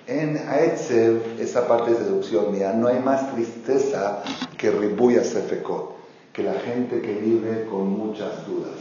en 0.06 0.36
Aetzel, 0.36 1.36
esa 1.40 1.66
parte 1.66 1.92
de 1.92 2.04
deducción 2.04 2.52
mía, 2.52 2.72
no 2.72 2.88
hay 2.88 3.00
más 3.00 3.34
tristeza 3.34 4.22
que 4.56 4.70
ribuya 4.70 5.24
sefekot, 5.24 5.96
que 6.32 6.42
la 6.42 6.54
gente 6.60 7.00
que 7.00 7.14
vive 7.14 7.66
con 7.70 7.88
muchas 7.88 8.46
dudas. 8.46 8.74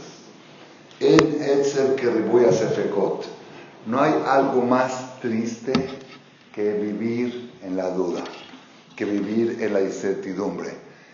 En 1.00 1.42
Etzel 1.42 1.94
que 1.96 2.10
ribuya 2.10 2.52
sefekot, 2.52 3.24
no 3.86 4.00
hay 4.00 4.14
algo 4.26 4.62
más 4.62 5.18
triste 5.20 5.72
que 6.54 6.74
vivir 6.74 7.52
en 7.62 7.76
la 7.76 7.90
duda, 7.90 8.22
que 8.94 9.04
vivir 9.04 9.62
en 9.62 9.72
la 9.72 9.80
incertidumbre. 9.80 10.70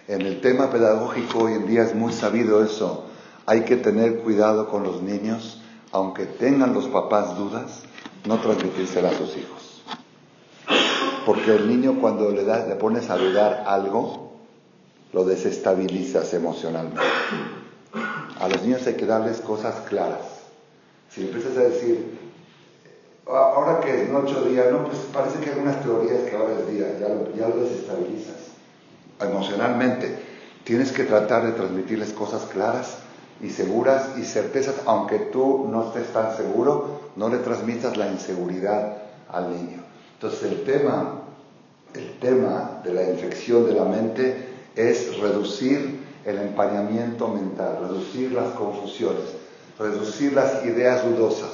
En 0.09 0.23
el 0.23 0.41
tema 0.41 0.71
pedagógico 0.71 1.45
hoy 1.45 1.55
en 1.55 1.67
día 1.67 1.85
es 1.85 1.95
muy 1.95 2.13
sabido 2.13 2.63
eso. 2.65 3.07
Hay 3.47 3.63
que 3.63 3.77
tener 3.77 4.19
cuidado 4.19 4.69
con 4.69 4.83
los 4.83 5.03
niños, 5.03 5.62
aunque 5.93 6.25
tengan 6.25 6.73
los 6.73 6.87
papás 6.87 7.37
dudas, 7.37 7.83
no 8.27 8.41
transmitírsela 8.41 9.11
a 9.11 9.15
sus 9.15 9.37
hijos. 9.37 9.83
Porque 11.27 11.55
el 11.55 11.69
niño 11.69 11.99
cuando 12.01 12.31
le, 12.31 12.45
da, 12.45 12.67
le 12.67 12.75
pones 12.75 13.11
a 13.11 13.17
dudar 13.17 13.65
algo, 13.67 14.33
lo 15.13 15.25
desestabilizas 15.25 16.33
emocionalmente. 16.35 17.03
A 18.41 18.49
los 18.49 18.63
niños 18.63 18.87
hay 18.87 18.95
que 18.95 19.07
darles 19.07 19.41
cosas 19.41 19.83
claras. 19.89 20.41
Si 21.11 21.21
empiezas 21.21 21.57
a 21.59 21.61
decir, 21.61 22.19
ahora 23.27 23.81
que 23.81 24.05
en 24.05 24.17
ocho 24.17 24.43
días, 24.45 24.73
no, 24.73 24.87
pues 24.87 24.99
parece 25.13 25.39
que 25.39 25.51
hay 25.51 25.53
algunas 25.53 25.83
teorías 25.83 26.23
que 26.23 26.37
ahora 26.37 26.55
es 26.59 26.71
día, 26.73 26.87
ya 26.99 27.09
ya 27.37 27.49
lo 27.49 27.63
desestabilizas 27.63 28.53
emocionalmente. 29.21 30.19
Tienes 30.65 30.91
que 30.91 31.05
tratar 31.05 31.45
de 31.45 31.53
transmitirles 31.53 32.13
cosas 32.13 32.43
claras 32.47 33.02
y 33.43 33.51
seguras 33.51 34.17
y 34.17 34.23
certezas, 34.23 34.77
aunque 34.87 35.19
tú 35.19 35.67
no 35.69 35.89
estés 35.89 36.13
tan 36.13 36.37
seguro, 36.37 37.01
no 37.17 37.29
le 37.29 37.39
transmitas 37.39 37.97
la 37.97 38.09
inseguridad 38.09 38.99
al 39.29 39.51
niño. 39.51 39.83
Entonces 40.15 40.45
el 40.45 40.63
tema, 40.65 41.21
el 41.95 42.19
tema 42.21 42.81
de 42.85 42.95
la 42.95 43.11
infección 43.11 43.67
de 43.67 43.75
la 43.75 43.85
mente 43.85 44.49
es 44.77 45.19
reducir 45.19 46.01
el 46.25 46.39
empañamiento 46.39 47.29
mental, 47.29 47.79
reducir 47.83 48.33
las 48.33 48.53
confusiones, 48.53 49.25
reducir 49.79 50.33
las 50.33 50.65
ideas 50.65 51.05
dudosas, 51.05 51.51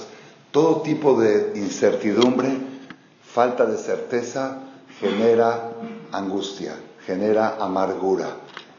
todo 0.51 0.83
tipo 0.83 1.19
de 1.19 1.53
incertidumbre, 1.55 2.51
falta 3.23 3.65
de 3.65 3.79
certeza, 3.79 4.59
genera 5.01 5.71
angustia, 6.13 6.75
genera 7.07 7.57
amargura. 7.59 8.29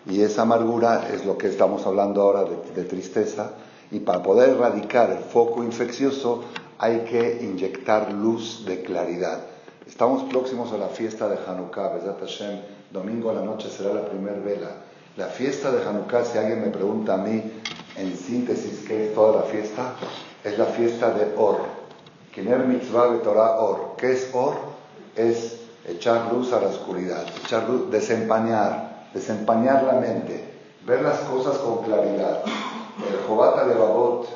Y 0.05 0.21
esa 0.21 0.43
amargura 0.43 1.09
es 1.13 1.25
lo 1.25 1.37
que 1.37 1.47
estamos 1.47 1.85
hablando 1.85 2.21
ahora 2.21 2.43
de, 2.43 2.83
tristeza. 2.83 3.51
Y 3.91 3.99
para 3.99 4.23
poder 4.23 4.49
erradicar 4.49 5.11
el 5.11 5.19
foco 5.19 5.63
infeccioso 5.63 6.43
hay 6.77 6.99
que 6.99 7.39
inyectar 7.41 8.13
luz 8.13 8.63
de 8.65 8.81
claridad. 8.81 9.41
Estamos 9.87 10.23
próximos 10.23 10.71
a 10.71 10.77
la 10.77 10.87
fiesta 10.87 11.27
de 11.27 11.37
Hanukkah, 11.45 11.95
Besat 11.95 12.19
Hashem. 12.19 12.59
Domingo 12.91 13.31
a 13.31 13.33
la 13.33 13.41
noche 13.41 13.69
será 13.69 13.93
la 13.93 14.05
primera 14.05 14.39
vela. 14.39 14.69
La 15.17 15.27
fiesta 15.27 15.71
de 15.71 15.83
Hanukkah, 15.83 16.23
si 16.23 16.37
alguien 16.37 16.61
me 16.61 16.69
pregunta 16.69 17.15
a 17.15 17.17
mí 17.17 17.43
en 17.97 18.15
síntesis 18.15 18.85
qué 18.87 19.07
es 19.07 19.13
toda 19.13 19.41
la 19.41 19.47
fiesta, 19.47 19.95
es 20.43 20.57
la 20.57 20.65
fiesta 20.65 21.11
de 21.11 21.33
Or. 21.35 21.57
Kiner 22.31 22.65
mitzvah 22.65 23.21
Torah 23.21 23.59
Or. 23.59 23.95
¿Qué 23.97 24.13
es 24.13 24.29
Or? 24.33 24.55
Es 25.15 25.57
echar 25.87 26.31
luz 26.31 26.53
a 26.53 26.61
la 26.61 26.67
oscuridad, 26.67 27.25
echar 27.43 27.67
luz, 27.67 27.91
desempañar, 27.91 28.88
desempañar 29.13 29.83
la 29.83 29.93
mente, 29.93 30.43
ver 30.85 31.01
las 31.01 31.19
cosas 31.19 31.57
con 31.59 31.83
claridad. 31.83 32.43
El 33.09 33.27
Jobata 33.27 33.65
de 33.65 33.75
Babot 33.75 34.27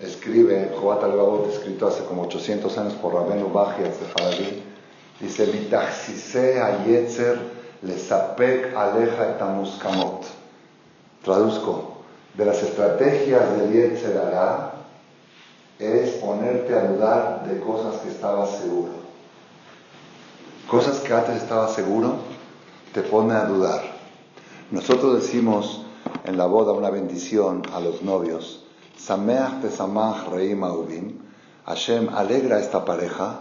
escribe, 0.00 0.74
Jobata 0.78 1.08
de 1.08 1.16
Babot, 1.16 1.50
escrito 1.52 1.86
hace 1.86 2.04
como 2.04 2.22
800 2.22 2.78
años 2.78 2.94
por 2.94 3.14
Rabenu 3.14 3.52
Bajia 3.52 3.92
Sefaradí, 3.92 4.62
dice, 5.20 5.46
Mitaxise 5.46 6.60
ayetzer 6.60 7.38
lesapek 7.82 8.76
aleja 8.76 9.30
etamuskamot. 9.30 10.24
Traduzco, 11.24 11.96
de 12.36 12.44
las 12.44 12.62
estrategias 12.62 13.56
del 13.56 13.72
Yetzer 13.72 14.16
es 15.78 16.10
ponerte 16.12 16.74
a 16.74 16.84
dudar 16.84 17.46
de 17.46 17.60
cosas 17.60 17.96
que 18.00 18.10
estabas 18.10 18.58
seguro. 18.58 18.90
Cosas 20.70 20.98
que 21.00 21.12
antes 21.12 21.36
estaba 21.36 21.68
seguro, 21.68 22.16
te 22.96 23.02
pone 23.02 23.34
a 23.34 23.44
dudar. 23.44 23.82
Nosotros 24.70 25.20
decimos 25.20 25.82
en 26.24 26.38
la 26.38 26.46
boda 26.46 26.72
una 26.72 26.88
bendición 26.88 27.60
a 27.74 27.78
los 27.78 28.00
novios, 28.00 28.64
Sameach 28.96 29.60
Tesamach 29.60 30.28
Reim 30.32 30.64
Ahubim, 30.64 31.18
Hashem 31.66 32.08
alegra 32.08 32.56
a 32.56 32.60
esta 32.60 32.86
pareja, 32.86 33.40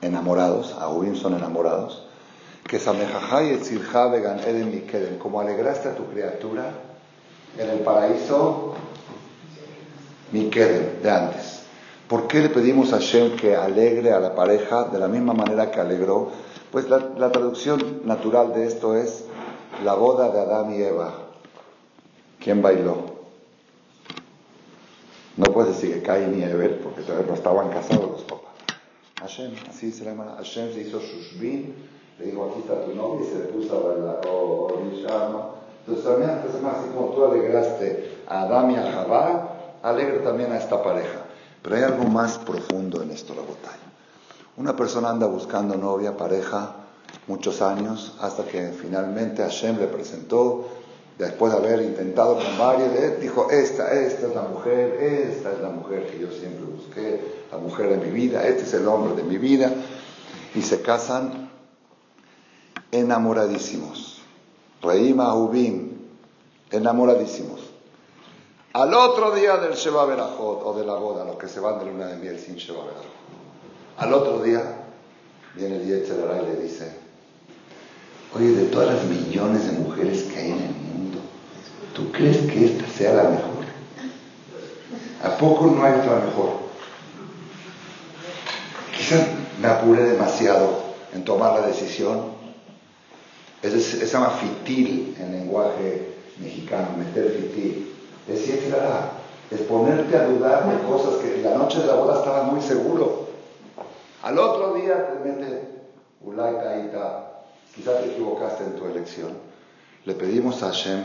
enamorados, 0.00 0.74
Ahubim 0.80 1.14
son 1.14 1.34
enamorados, 1.34 2.02
que 2.66 2.80
Samejajay 2.80 3.50
Etzirja 3.50 4.08
Vegan 4.08 4.40
Eden 4.40 4.72
Mikeden, 4.72 5.16
como 5.20 5.40
alegraste 5.40 5.90
a 5.90 5.94
tu 5.94 6.06
criatura 6.06 6.72
en 7.56 7.70
el 7.70 7.78
paraíso 7.80 8.74
Mikeden, 10.32 10.98
de 11.04 11.10
antes. 11.10 11.62
¿Por 12.08 12.26
qué 12.26 12.40
le 12.40 12.48
pedimos 12.48 12.92
a 12.92 12.98
Shem 12.98 13.36
que 13.36 13.54
alegre 13.54 14.12
a 14.12 14.18
la 14.18 14.34
pareja 14.34 14.84
de 14.84 14.98
la 14.98 15.06
misma 15.06 15.34
manera 15.34 15.70
que 15.70 15.78
alegró? 15.78 16.32
Pues 16.74 16.90
la, 16.90 16.98
la 17.16 17.30
traducción 17.30 18.00
natural 18.04 18.52
de 18.52 18.66
esto 18.66 18.96
es 18.96 19.26
la 19.84 19.94
boda 19.94 20.30
de 20.30 20.40
Adán 20.40 20.74
y 20.74 20.82
Eva. 20.82 21.14
¿Quién 22.40 22.62
bailó? 22.62 22.96
No 25.36 25.44
puedes 25.52 25.76
decir 25.76 25.94
que 25.94 26.02
Cain 26.02 26.36
y 26.36 26.42
Eber, 26.42 26.82
porque 26.82 27.02
todavía 27.02 27.28
no 27.28 27.34
estaban 27.34 27.68
casados 27.68 28.10
los 28.10 28.22
papás. 28.22 28.54
Hashem, 29.20 29.52
así 29.70 29.92
se 29.92 30.04
llama. 30.04 30.34
Hashem 30.36 30.72
se 30.72 30.80
hizo 30.80 30.98
Shushbin, 30.98 31.76
le 32.18 32.26
dijo, 32.26 32.50
aquí 32.50 32.62
está 32.62 32.84
tu 32.84 32.92
novia, 32.92 33.24
y 33.24 33.30
se 33.30 33.38
puso 33.52 33.76
a 33.76 33.92
bailar, 33.92 34.20
oh, 34.26 34.66
oh 34.68 35.54
Entonces 35.86 36.04
también, 36.04 36.30
así 36.30 36.88
como 36.92 37.10
tú 37.10 37.24
alegraste 37.24 38.18
a 38.26 38.42
Adán 38.42 38.72
y 38.72 38.76
a 38.78 38.90
Jabá, 38.90 39.78
alegra 39.80 40.24
también 40.24 40.50
a 40.50 40.58
esta 40.58 40.82
pareja. 40.82 41.20
Pero 41.62 41.76
hay 41.76 41.82
algo 41.84 42.02
más 42.06 42.36
profundo 42.38 43.00
en 43.00 43.12
esto, 43.12 43.32
la 43.32 43.42
batalla. 43.42 43.83
Una 44.56 44.76
persona 44.76 45.10
anda 45.10 45.26
buscando 45.26 45.76
novia, 45.76 46.16
pareja, 46.16 46.76
muchos 47.26 47.60
años, 47.60 48.16
hasta 48.20 48.44
que 48.44 48.68
finalmente 48.68 49.42
Hashem 49.42 49.78
le 49.78 49.88
presentó 49.88 50.68
después 51.18 51.52
de 51.52 51.58
haber 51.58 51.82
intentado 51.82 52.36
con 52.36 52.58
varios, 52.58 53.20
dijo, 53.20 53.50
esta, 53.50 53.92
esta 53.92 54.28
es 54.28 54.34
la 54.34 54.42
mujer, 54.42 54.94
esta 55.02 55.52
es 55.52 55.60
la 55.60 55.70
mujer 55.70 56.06
que 56.08 56.20
yo 56.20 56.30
siempre 56.30 56.64
busqué, 56.64 57.20
la 57.50 57.58
mujer 57.58 57.88
de 57.88 57.96
mi 57.96 58.12
vida, 58.12 58.46
este 58.46 58.62
es 58.62 58.74
el 58.74 58.86
hombre 58.86 59.14
de 59.14 59.24
mi 59.24 59.38
vida, 59.38 59.72
y 60.54 60.62
se 60.62 60.82
casan 60.82 61.50
enamoradísimos. 62.92 64.22
Reima 64.82 65.34
Ubim, 65.34 65.98
enamoradísimos. 66.70 67.60
Al 68.72 68.92
otro 68.92 69.34
día 69.34 69.56
del 69.56 69.74
Sheba 69.74 70.04
Berajot, 70.04 70.62
o 70.64 70.74
de 70.74 70.84
la 70.84 70.94
boda, 70.94 71.24
los 71.24 71.36
que 71.36 71.48
se 71.48 71.60
van 71.60 71.78
de 71.78 71.86
luna 71.86 72.06
de 72.06 72.16
miel 72.16 72.38
sin 72.38 72.56
Sheba 72.56 72.84
al 73.96 74.12
otro 74.12 74.42
día 74.42 74.60
viene 75.54 75.76
el 75.76 75.86
Yetzirah 75.86 76.42
y 76.42 76.46
le 76.46 76.62
dice, 76.62 76.92
oye, 78.34 78.50
de 78.50 78.64
todas 78.66 78.94
las 78.94 79.04
millones 79.04 79.66
de 79.66 79.78
mujeres 79.78 80.24
que 80.24 80.38
hay 80.38 80.50
en 80.50 80.58
el 80.58 80.84
¿Tú 81.94 82.10
crees 82.10 82.38
que 82.50 82.64
esta 82.64 82.88
sea 82.88 83.14
la 83.14 83.22
mejor? 83.22 83.64
¿A 85.22 85.38
poco 85.38 85.66
no 85.66 85.84
hay 85.84 85.92
otra 85.92 86.16
mejor? 86.16 86.64
Quizás 88.96 89.28
me 89.60 89.68
apure 89.68 90.02
demasiado 90.02 90.82
en 91.14 91.24
tomar 91.24 91.60
la 91.60 91.68
decisión. 91.68 92.34
Eso 93.62 93.78
se 93.78 94.04
llama 94.04 94.30
fitil 94.30 95.16
en 95.20 95.32
lenguaje 95.32 96.14
mexicano, 96.40 96.88
meter 96.98 97.30
fitil. 97.30 97.94
Es 98.28 98.48
es 99.50 99.60
ponerte 99.68 100.16
a 100.16 100.26
dudar 100.26 100.68
de 100.68 100.82
cosas 100.88 101.20
que 101.22 101.42
la 101.42 101.56
noche 101.56 101.78
de 101.78 101.86
la 101.86 101.94
boda 101.94 102.18
estabas 102.18 102.50
muy 102.50 102.60
seguro. 102.60 103.23
Al 104.24 104.38
otro 104.38 104.72
día 104.72 105.06
te 105.06 105.28
mete 105.28 105.68
Ulay 106.22 106.54
Quizás 107.74 108.00
te 108.00 108.12
equivocaste 108.12 108.64
en 108.64 108.76
tu 108.76 108.86
elección. 108.86 109.32
Le 110.06 110.14
pedimos 110.14 110.62
a 110.62 110.68
Hashem 110.68 111.04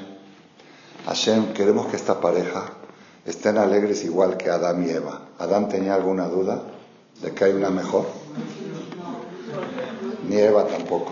Hashem, 1.05 1.51
queremos 1.51 1.87
que 1.87 1.97
esta 1.97 2.21
pareja 2.21 2.71
estén 3.25 3.57
alegres 3.57 4.05
igual 4.05 4.37
que 4.37 4.49
Adán 4.49 4.87
y 4.87 4.91
Eva. 4.91 5.27
¿Adán 5.37 5.67
tenía 5.67 5.95
alguna 5.95 6.29
duda 6.29 6.63
de 7.21 7.33
que 7.33 7.43
hay 7.43 7.51
una 7.51 7.69
mejor? 7.69 8.05
Ni 10.29 10.37
Eva 10.37 10.65
tampoco. 10.65 11.11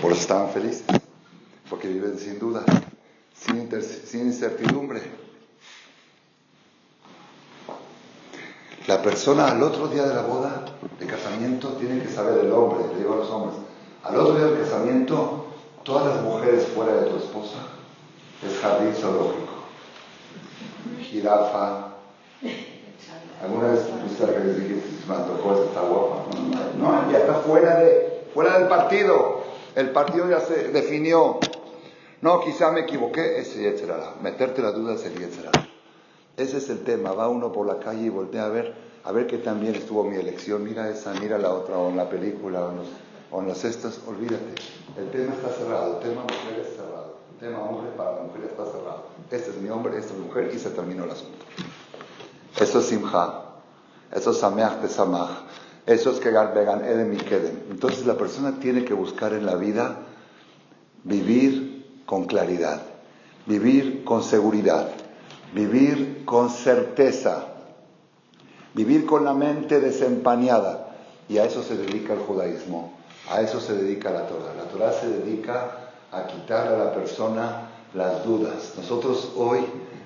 Por 0.00 0.12
eso 0.12 0.20
estaban 0.22 0.48
felices, 0.48 0.86
porque 1.68 1.88
viven 1.88 2.18
sin 2.18 2.38
duda, 2.38 2.64
sin 3.34 4.26
incertidumbre. 4.28 5.29
La 8.86 9.02
persona 9.02 9.48
al 9.48 9.62
otro 9.62 9.88
día 9.88 10.04
de 10.04 10.14
la 10.14 10.22
boda, 10.22 10.64
de 10.98 11.06
casamiento, 11.06 11.68
tiene 11.78 12.02
que 12.02 12.08
saber 12.08 12.44
el 12.44 12.52
hombre, 12.52 12.86
le 12.92 12.98
digo 12.98 13.14
a 13.14 13.16
los 13.16 13.30
hombres, 13.30 13.56
al 14.02 14.16
otro 14.16 14.34
día 14.34 14.46
del 14.46 14.60
casamiento 14.60 15.46
todas 15.82 16.14
las 16.14 16.24
mujeres 16.24 16.66
fuera 16.74 16.94
de 16.94 17.10
tu 17.10 17.16
esposa 17.16 17.58
es 18.46 18.58
jardín 18.60 18.94
zoológico. 18.94 19.52
Jirafa. 21.02 21.88
¿Alguna 23.42 23.68
vez 23.68 23.80
viste 24.04 24.26
que 24.26 24.40
les 24.40 24.56
dije, 24.56 24.82
me 25.08 25.14
antojó, 25.14 25.64
está 25.64 25.80
guapa? 25.80 26.24
No, 26.78 27.10
ya 27.10 27.18
está 27.18 27.34
fuera, 27.34 27.80
de, 27.80 28.26
fuera 28.34 28.58
del 28.58 28.68
partido. 28.68 29.42
El 29.74 29.90
partido 29.90 30.28
ya 30.28 30.40
se 30.40 30.68
definió. 30.68 31.38
No, 32.20 32.40
quizá 32.40 32.70
me 32.70 32.80
equivoqué, 32.80 33.38
ese 33.38 33.66
etcétera. 33.66 34.14
Meterte 34.22 34.60
la 34.60 34.72
duda 34.72 34.96
sería 34.98 35.26
etcétera. 35.26 35.69
Ese 36.40 36.56
es 36.56 36.70
el 36.70 36.80
tema. 36.84 37.12
Va 37.12 37.28
uno 37.28 37.52
por 37.52 37.66
la 37.66 37.78
calle 37.78 38.06
y 38.06 38.08
voltea 38.08 38.46
a 38.46 38.48
ver, 38.48 38.74
a 39.04 39.12
ver 39.12 39.26
qué 39.26 39.36
tan 39.36 39.60
bien 39.60 39.74
estuvo 39.74 40.02
mi 40.04 40.16
elección. 40.16 40.64
Mira 40.64 40.88
esa, 40.88 41.12
mira 41.12 41.36
la 41.36 41.52
otra, 41.52 41.76
o 41.76 41.90
en 41.90 41.98
la 41.98 42.08
película, 42.08 42.64
o 42.64 42.70
en, 42.70 42.76
los, 42.78 42.86
en 43.42 43.48
las 43.48 43.62
estas. 43.64 44.00
Olvídate. 44.06 44.54
El 44.96 45.10
tema 45.10 45.34
está 45.34 45.50
cerrado, 45.50 45.98
el 45.98 46.08
tema 46.08 46.22
mujer 46.22 46.60
está 46.62 46.82
cerrado. 46.82 47.16
El 47.32 47.46
tema 47.46 47.62
hombre 47.62 47.90
para 47.94 48.16
la 48.16 48.22
mujer 48.22 48.44
está 48.44 48.64
cerrado. 48.64 49.04
Este 49.30 49.50
es 49.50 49.56
mi 49.58 49.68
hombre, 49.68 49.98
esta 49.98 50.14
es 50.14 50.18
mi 50.18 50.26
mujer 50.28 50.50
y 50.54 50.58
se 50.58 50.70
terminó 50.70 51.04
el 51.04 51.10
asunto. 51.10 51.44
Eso 52.58 52.78
es 52.78 52.86
Simha. 52.86 53.44
Eso 54.10 54.30
es 54.30 54.38
Sameach 54.38 54.80
de 54.80 54.88
Samach. 54.88 55.42
Eso 55.84 56.10
es 56.10 56.20
que 56.20 56.30
Vegan 56.30 56.84
Eden 56.84 57.12
y 57.12 57.18
Keden. 57.18 57.64
Entonces 57.70 58.06
la 58.06 58.16
persona 58.16 58.58
tiene 58.58 58.84
que 58.86 58.94
buscar 58.94 59.34
en 59.34 59.44
la 59.44 59.56
vida 59.56 59.98
vivir 61.04 62.02
con 62.06 62.24
claridad, 62.24 62.80
vivir 63.46 64.04
con 64.04 64.22
seguridad, 64.22 64.88
vivir 65.54 66.24
con 66.24 66.50
certeza, 66.50 67.46
vivir 68.74 69.06
con 69.06 69.24
la 69.24 69.34
mente 69.34 69.80
desempañada. 69.80 70.86
Y 71.28 71.38
a 71.38 71.44
eso 71.44 71.62
se 71.62 71.76
dedica 71.76 72.14
el 72.14 72.20
judaísmo. 72.20 72.92
A 73.30 73.40
eso 73.40 73.60
se 73.60 73.74
dedica 73.74 74.10
la 74.10 74.26
Torah. 74.26 74.54
La 74.56 74.64
Torah 74.64 74.92
se 74.92 75.08
dedica 75.08 75.90
a 76.10 76.26
quitar 76.26 76.66
a 76.68 76.76
la 76.76 76.94
persona 76.94 77.70
las 77.94 78.24
dudas. 78.24 78.74
Nosotros 78.76 79.32
hoy 79.36 79.60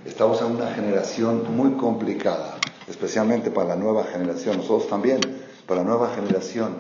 estamos 0.05 0.41
en 0.43 0.49
una 0.49 0.73
generación 0.73 1.57
muy 1.57 1.73
complicada, 1.73 2.57
especialmente 2.87 3.51
para 3.51 3.71
la 3.71 3.77
nueva 3.77 4.05
generación, 4.05 4.59
nosotros 4.59 4.89
también, 4.89 5.21
para 5.67 5.83
la 5.83 5.89
nueva 5.89 6.11
generación. 6.15 6.77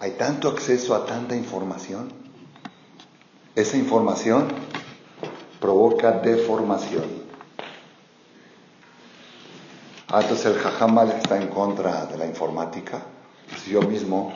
Hay 0.00 0.12
tanto 0.12 0.48
acceso 0.48 0.94
a 0.94 1.06
tanta 1.06 1.36
información. 1.36 2.08
Esa 3.54 3.76
información 3.76 4.48
provoca 5.60 6.12
deformación. 6.12 7.25
Ah, 10.08 10.20
entonces 10.22 10.46
el 10.46 10.58
jajamal 10.58 11.10
está 11.10 11.36
en 11.36 11.48
contra 11.48 12.06
de 12.06 12.16
la 12.16 12.26
informática. 12.26 13.02
Si 13.62 13.72
yo 13.72 13.82
mismo 13.82 14.32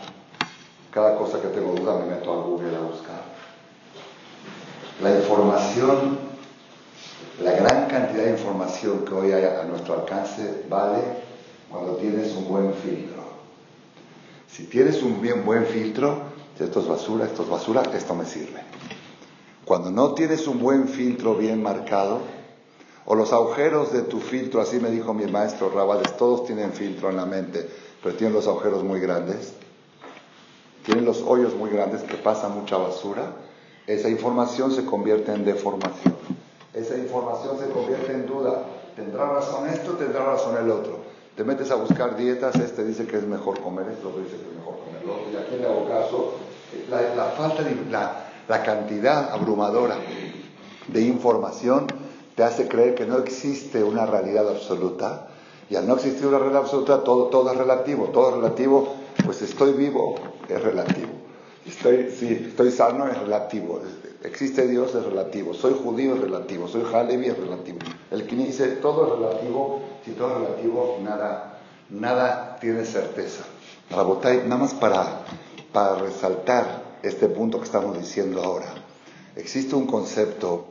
cada 0.91 1.17
cosa 1.17 1.41
que 1.41 1.47
tengo 1.49 1.73
duda 1.75 1.97
me 1.99 2.07
meto 2.07 2.33
a 2.33 2.43
Google 2.43 2.77
a 2.77 2.81
buscar. 2.81 3.23
La 5.01 5.17
información, 5.17 6.19
la 7.43 7.53
gran 7.53 7.87
cantidad 7.87 8.25
de 8.25 8.31
información 8.33 9.05
que 9.05 9.15
hoy 9.15 9.33
hay 9.33 9.45
a 9.45 9.63
nuestro 9.65 10.01
alcance 10.01 10.65
vale 10.69 11.01
cuando 11.71 11.95
tienes 11.97 12.35
un 12.35 12.49
buen 12.49 12.75
filtro. 12.75 13.23
Si 14.51 14.65
tienes 14.65 15.03
un 15.03 15.21
bien 15.21 15.45
buen 15.45 15.65
filtro, 15.67 16.23
esto 16.59 16.81
es 16.81 16.89
basura, 16.89 17.25
esto 17.27 17.45
es 17.45 17.49
basura, 17.49 17.83
esto 17.95 18.15
me 18.17 18.27
sirve. 18.27 18.61
Cuando 19.65 19.93
no 19.93 20.15
tienes 20.15 20.49
un 20.49 20.59
buen 20.59 20.89
filtro 20.89 21.37
bien 21.37 21.63
marcado, 21.63 22.23
o 23.11 23.17
los 23.17 23.33
agujeros 23.33 23.93
de 23.93 24.03
tu 24.03 24.21
filtro, 24.21 24.61
así 24.61 24.79
me 24.79 24.89
dijo 24.89 25.13
mi 25.13 25.27
maestro 25.27 25.69
Rabales, 25.69 26.17
todos 26.17 26.45
tienen 26.45 26.73
filtro 26.73 27.11
en 27.11 27.17
la 27.17 27.27
mente, 27.27 27.69
pero 28.01 28.15
tienen 28.15 28.35
los 28.35 28.47
agujeros 28.47 28.85
muy 28.85 29.01
grandes 29.01 29.53
tienen 30.85 31.05
los 31.05 31.23
hoyos 31.23 31.55
muy 31.55 31.71
grandes 31.71 32.03
que 32.03 32.17
pasa 32.17 32.49
mucha 32.49 32.77
basura, 32.77 33.33
esa 33.87 34.09
información 34.09 34.73
se 34.73 34.85
convierte 34.85 35.33
en 35.33 35.45
deformación. 35.45 36.15
Esa 36.73 36.97
información 36.97 37.59
se 37.59 37.69
convierte 37.71 38.13
en 38.13 38.27
duda. 38.27 38.63
¿Tendrá 38.97 39.27
razón 39.27 39.69
esto? 39.69 39.93
¿Tendrá 39.93 40.25
razón 40.25 40.57
el 40.57 40.71
otro? 40.71 40.99
Te 41.37 41.45
metes 41.45 41.71
a 41.71 41.75
buscar 41.75 42.17
dietas, 42.17 42.55
este 42.57 42.85
dice 42.85 43.07
que 43.07 43.17
es 43.17 43.27
mejor 43.27 43.61
comer 43.61 43.87
esto, 43.91 44.09
otro 44.09 44.23
dice 44.23 44.37
que 44.37 44.49
es 44.49 44.57
mejor 44.57 44.79
comer 44.85 45.05
lo 45.05 45.15
otro. 45.15 45.33
Y 45.33 45.37
aquí 45.37 45.57
le 45.57 45.67
hago 45.67 45.89
caso. 45.89 46.35
La, 46.89 47.25
falta 47.37 47.63
de 47.63 47.77
la 48.49 48.63
cantidad 48.63 49.33
abrumadora 49.33 49.97
de 50.89 51.01
información 51.03 51.87
te 52.41 52.45
hace 52.45 52.69
creer 52.69 52.95
que 52.95 53.05
no 53.05 53.19
existe 53.19 53.85
una 53.85 54.07
realidad 54.07 54.49
absoluta. 54.49 55.27
Y 55.69 55.77
al 55.77 55.87
no 55.87 55.97
existir 55.97 56.27
una 56.27 56.39
realidad 56.39 56.63
absoluta, 56.63 57.05
todo, 57.05 57.27
todo 57.27 57.53
es 57.53 57.59
relativo. 57.59 58.07
Todo 58.15 58.31
es 58.31 58.37
relativo 58.37 58.95
pues 59.27 59.43
estoy 59.43 59.75
vivo, 59.75 60.15
es 60.49 60.63
relativo. 60.63 61.11
Estoy, 61.67 62.11
sí, 62.11 62.47
estoy 62.49 62.71
sano, 62.71 63.07
es 63.09 63.19
relativo. 63.19 63.83
Existe 64.25 64.67
Dios, 64.67 64.95
es 64.95 65.05
relativo. 65.05 65.53
Soy 65.53 65.75
judío, 65.85 66.15
es 66.15 66.23
relativo. 66.23 66.67
Soy 66.67 66.83
Halevi, 66.91 67.27
es 67.27 67.37
relativo. 67.37 67.81
El 68.11 68.27
que 68.27 68.37
dice 68.37 68.69
todo 68.69 69.05
es 69.05 69.21
relativo, 69.21 69.83
si 70.07 70.13
todo 70.13 70.29
es 70.29 70.49
relativo, 70.49 70.99
nada, 71.03 71.59
nada 71.91 72.57
tiene 72.59 72.87
certeza. 72.87 73.45
Rabotay, 73.91 74.45
nada 74.47 74.63
más 74.63 74.73
para, 74.73 75.27
para 75.75 75.97
resaltar 75.97 76.85
este 77.03 77.29
punto 77.29 77.59
que 77.59 77.67
estamos 77.67 77.99
diciendo 77.99 78.43
ahora. 78.43 78.73
Existe 79.37 79.75
un 79.75 79.87
concepto 79.87 80.69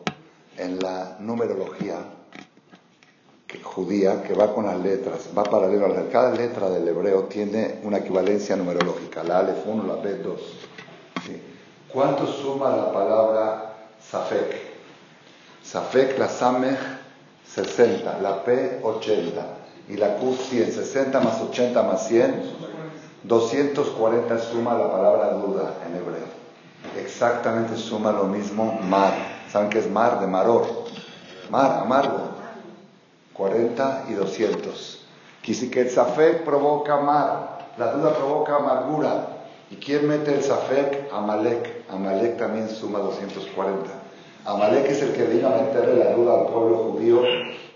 en 0.59 0.79
la 0.79 1.17
numerología 1.19 1.97
judía 3.63 4.21
que 4.23 4.33
va 4.33 4.53
con 4.53 4.65
las 4.65 4.79
letras, 4.79 5.29
va 5.35 5.43
paralelo 5.43 5.85
a 5.85 5.89
la 5.89 6.07
Cada 6.09 6.31
letra 6.31 6.69
del 6.69 6.87
hebreo 6.87 7.23
tiene 7.23 7.79
una 7.83 7.97
equivalencia 7.97 8.55
numerológica, 8.55 9.23
la 9.23 9.39
Aleph 9.39 9.65
1, 9.65 9.83
la 9.87 9.95
B 9.95 10.17
2. 10.17 10.41
¿Cuánto 11.91 12.27
suma 12.27 12.75
la 12.75 12.91
palabra 12.91 13.73
Safek? 13.99 14.69
Safek, 15.63 16.19
la 16.19 16.27
Samech, 16.27 16.77
60, 17.51 18.19
la 18.19 18.43
P, 18.43 18.79
80 18.83 19.45
y 19.89 19.97
la 19.97 20.17
Q, 20.17 20.35
100. 20.35 20.71
60 20.71 21.19
más 21.19 21.41
80 21.41 21.81
más 21.83 22.07
100, 22.07 22.43
240 23.23 24.39
suma 24.39 24.77
la 24.77 24.91
palabra 24.91 25.33
duda 25.33 25.73
en 25.87 25.95
hebreo. 25.95 26.39
Exactamente 27.03 27.75
suma 27.75 28.11
lo 28.11 28.25
mismo 28.25 28.79
mar. 28.83 29.38
¿Saben 29.51 29.69
qué 29.69 29.79
es 29.79 29.89
mar? 29.89 30.19
De 30.19 30.27
maror. 30.27 30.65
Mar, 31.49 31.79
amargo. 31.81 32.29
40 33.33 34.05
y 34.09 34.13
200. 34.13 35.05
Que 35.41 35.81
el 35.81 35.89
Safek 35.89 36.43
provoca 36.43 36.97
mar, 36.97 37.69
la 37.77 37.93
duda 37.93 38.13
provoca 38.13 38.57
amargura. 38.57 39.27
¿Y 39.71 39.77
quién 39.77 40.07
mete 40.07 40.35
el 40.35 40.43
Safek? 40.43 41.11
Amalek. 41.11 41.85
Amalek 41.89 42.37
también 42.37 42.69
suma 42.69 42.99
240. 42.99 43.89
Amalek 44.45 44.85
es 44.89 45.01
el 45.01 45.13
que 45.13 45.23
vino 45.23 45.47
a 45.47 45.51
meterle 45.51 46.03
la 46.03 46.13
duda 46.13 46.41
al 46.41 46.47
pueblo 46.47 46.77
judío 46.77 47.21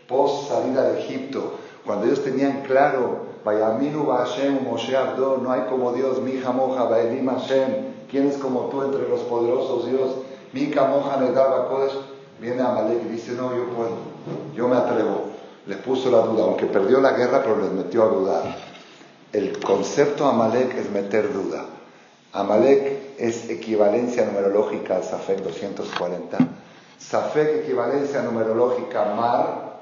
post 0.07 0.49
salida 0.49 0.89
de 0.89 0.99
Egipto, 0.99 1.53
cuando 1.85 2.05
ellos 2.05 2.23
tenían 2.23 2.61
claro, 2.67 3.33
Vayaminu 3.43 4.05
Hashem, 4.05 4.63
Moshe 4.63 4.95
Abdo, 4.95 5.37
no 5.37 5.51
hay 5.51 5.61
como 5.61 5.91
Dios, 5.93 6.21
mi 6.21 6.33
Moja, 6.33 6.83
Baelim 6.85 7.27
Hashem, 7.27 7.93
¿quién 8.09 8.27
es 8.27 8.37
como 8.37 8.67
tú 8.67 8.83
entre 8.83 9.07
los 9.09 9.21
poderosos 9.21 9.89
Dios? 9.89 10.11
Mika 10.53 10.85
Moja 10.85 11.17
Nedaba 11.17 11.67
Kodesh, 11.67 11.97
viene 12.39 12.61
Amalek 12.61 13.03
y 13.05 13.09
dice, 13.09 13.33
no, 13.33 13.55
yo 13.55 13.69
puedo, 13.69 13.97
yo 14.55 14.67
me 14.67 14.77
atrevo. 14.77 15.33
Les 15.65 15.77
puso 15.77 16.11
la 16.11 16.19
duda, 16.19 16.43
aunque 16.43 16.65
perdió 16.65 16.99
la 16.99 17.13
guerra, 17.13 17.41
pero 17.41 17.59
les 17.59 17.71
metió 17.71 18.03
a 18.03 18.07
dudar. 18.07 18.55
El 19.31 19.59
concepto 19.59 20.27
Amalek 20.27 20.75
es 20.75 20.91
meter 20.91 21.33
duda. 21.33 21.65
Amalek 22.33 23.15
es 23.17 23.49
equivalencia 23.49 24.25
numerológica 24.25 24.97
al 24.97 25.03
Safek 25.03 25.39
240. 25.39 26.37
Safek 26.99 27.63
equivalencia 27.63 28.21
numerológica 28.21 29.05
Mar. 29.15 29.73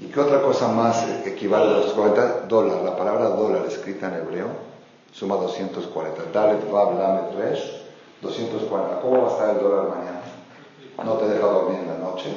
¿Y 0.00 0.06
qué 0.06 0.18
otra 0.18 0.40
cosa 0.42 0.68
más 0.68 1.06
equivale 1.26 1.66
a 1.66 1.74
240? 1.74 2.46
Dólar. 2.48 2.82
La 2.82 2.96
palabra 2.96 3.28
dólar 3.28 3.66
escrita 3.66 4.08
en 4.08 4.14
hebreo 4.14 4.46
suma 5.12 5.36
240. 5.36 6.22
Dalet 6.32 6.70
Vav 6.70 6.98
Lamet 6.98 7.34
Resh, 7.36 7.79
240. 8.22 9.00
¿Cómo 9.00 9.22
va 9.22 9.28
a 9.28 9.32
estar 9.32 9.56
el 9.56 9.62
dólar 9.62 9.88
mañana? 9.88 10.20
No 11.04 11.14
te 11.14 11.28
deja 11.28 11.46
dormir 11.46 11.80
en 11.80 11.88
la 11.88 11.98
noche. 11.98 12.30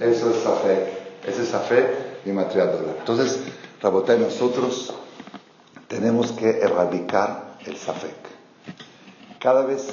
Eso 0.00 0.30
es 0.30 0.36
Safek. 0.36 1.26
Ese 1.26 1.42
es 1.42 1.48
Safek 1.48 2.24
y 2.24 2.30
material 2.30 2.72
dólar. 2.72 2.96
Entonces, 2.98 3.40
Rabotai, 3.82 4.18
nosotros 4.18 4.92
tenemos 5.88 6.32
que 6.32 6.60
erradicar 6.60 7.56
el 7.66 7.76
Safek. 7.76 8.14
Cada 9.40 9.64
vez 9.64 9.88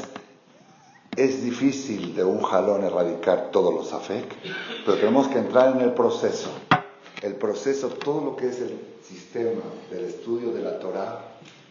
es 1.15 1.43
difícil 1.43 2.15
de 2.15 2.23
un 2.23 2.41
jalón 2.41 2.83
erradicar 2.83 3.51
todos 3.51 3.73
los 3.73 3.89
Safek, 3.89 4.35
pero 4.85 4.97
tenemos 4.97 5.27
que 5.27 5.39
entrar 5.39 5.75
en 5.75 5.81
el 5.81 5.93
proceso. 5.93 6.49
El 7.21 7.35
proceso, 7.35 7.89
todo 7.89 8.21
lo 8.21 8.35
que 8.35 8.47
es 8.49 8.59
el 8.59 8.79
sistema 9.01 9.61
del 9.89 10.05
estudio 10.05 10.51
de 10.51 10.61
la 10.61 10.79
Torah, 10.79 11.19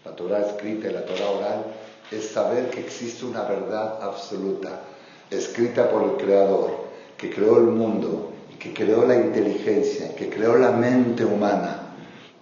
la 0.05 0.17
Torah 0.17 0.41
escrita 0.41 0.89
y 0.89 0.93
la 0.93 1.05
Torah 1.05 1.31
oral, 1.31 1.65
es 2.13 2.29
saber 2.29 2.71
que 2.71 2.81
existe 2.81 3.25
una 3.25 3.43
verdad 3.43 4.03
absoluta, 4.03 4.83
escrita 5.31 5.91
por 5.91 6.03
el 6.03 6.17
Creador, 6.17 6.71
que 7.17 7.31
creó 7.31 7.59
el 7.59 7.67
mundo, 7.67 8.31
que 8.59 8.73
creó 8.73 9.07
la 9.07 9.17
inteligencia, 9.17 10.15
que 10.15 10.29
creó 10.29 10.57
la 10.57 10.71
mente 10.71 11.25
humana. 11.25 11.95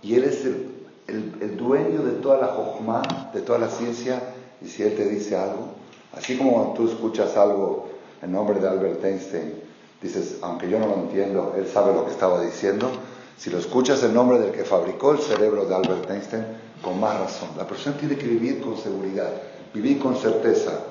Y 0.02 0.14
Él 0.14 0.24
es 0.24 0.44
el, 0.44 0.70
el, 1.08 1.56
dueño 1.56 2.02
de 2.02 2.12
toda 2.20 2.38
la 2.40 2.48
jochma, 2.48 3.02
de 3.32 3.40
toda 3.40 3.58
la 3.58 3.68
ciencia, 3.68 4.20
y 4.60 4.68
si 4.68 4.82
Él 4.82 4.96
te 4.96 5.08
dice 5.08 5.36
algo, 5.36 5.68
así 6.12 6.36
como 6.36 6.74
tú 6.76 6.88
escuchas 6.88 7.36
algo 7.36 7.88
en 8.22 8.32
nombre 8.32 8.60
de 8.60 8.68
Albert 8.68 9.04
Einstein, 9.04 9.54
dices, 10.02 10.38
aunque 10.42 10.68
yo 10.68 10.78
no 10.78 10.86
lo 10.86 10.94
entiendo, 10.94 11.54
Él 11.56 11.66
sabe 11.66 11.94
lo 11.94 12.04
que 12.04 12.12
estaba 12.12 12.42
diciendo, 12.42 12.90
si 13.38 13.50
lo 13.50 13.58
escuchas 13.58 14.02
en 14.02 14.12
nombre 14.12 14.38
del 14.38 14.52
que 14.52 14.64
fabricó 14.64 15.12
el 15.12 15.18
cerebro 15.18 15.64
de 15.64 15.74
Albert 15.74 16.10
Einstein, 16.10 16.44
con 16.82 17.00
más 17.00 17.18
razón. 17.18 17.48
La 17.56 17.66
persona 17.66 17.96
tiene 17.96 18.16
que 18.16 18.26
vivir 18.26 18.60
con 18.60 18.76
seguridad, 18.76 19.30
vivir 19.74 19.98
con 19.98 20.16
certeza. 20.16 20.84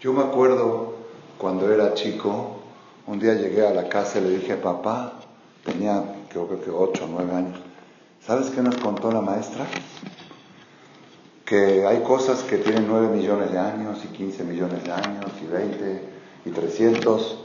Yo 0.00 0.12
me 0.12 0.22
acuerdo 0.22 0.94
cuando 1.38 1.72
era 1.72 1.94
chico, 1.94 2.56
un 3.06 3.18
día 3.18 3.34
llegué 3.34 3.66
a 3.66 3.70
la 3.72 3.88
casa 3.88 4.18
y 4.18 4.22
le 4.22 4.30
dije, 4.38 4.56
papá, 4.56 5.14
tenía 5.64 6.02
creo 6.30 6.48
que 6.48 6.70
8 6.70 7.04
o 7.04 7.08
9 7.08 7.32
años, 7.34 7.58
¿sabes 8.26 8.50
qué 8.50 8.60
nos 8.60 8.76
contó 8.76 9.10
la 9.12 9.20
maestra? 9.20 9.66
Que 11.44 11.86
hay 11.86 12.00
cosas 12.00 12.42
que 12.42 12.56
tienen 12.56 12.86
9 12.88 13.14
millones 13.14 13.52
de 13.52 13.58
años 13.58 13.98
y 14.04 14.08
15 14.08 14.44
millones 14.44 14.84
de 14.84 14.92
años 14.92 15.30
y 15.42 15.46
20 15.46 16.00
y 16.46 16.50
300. 16.50 17.38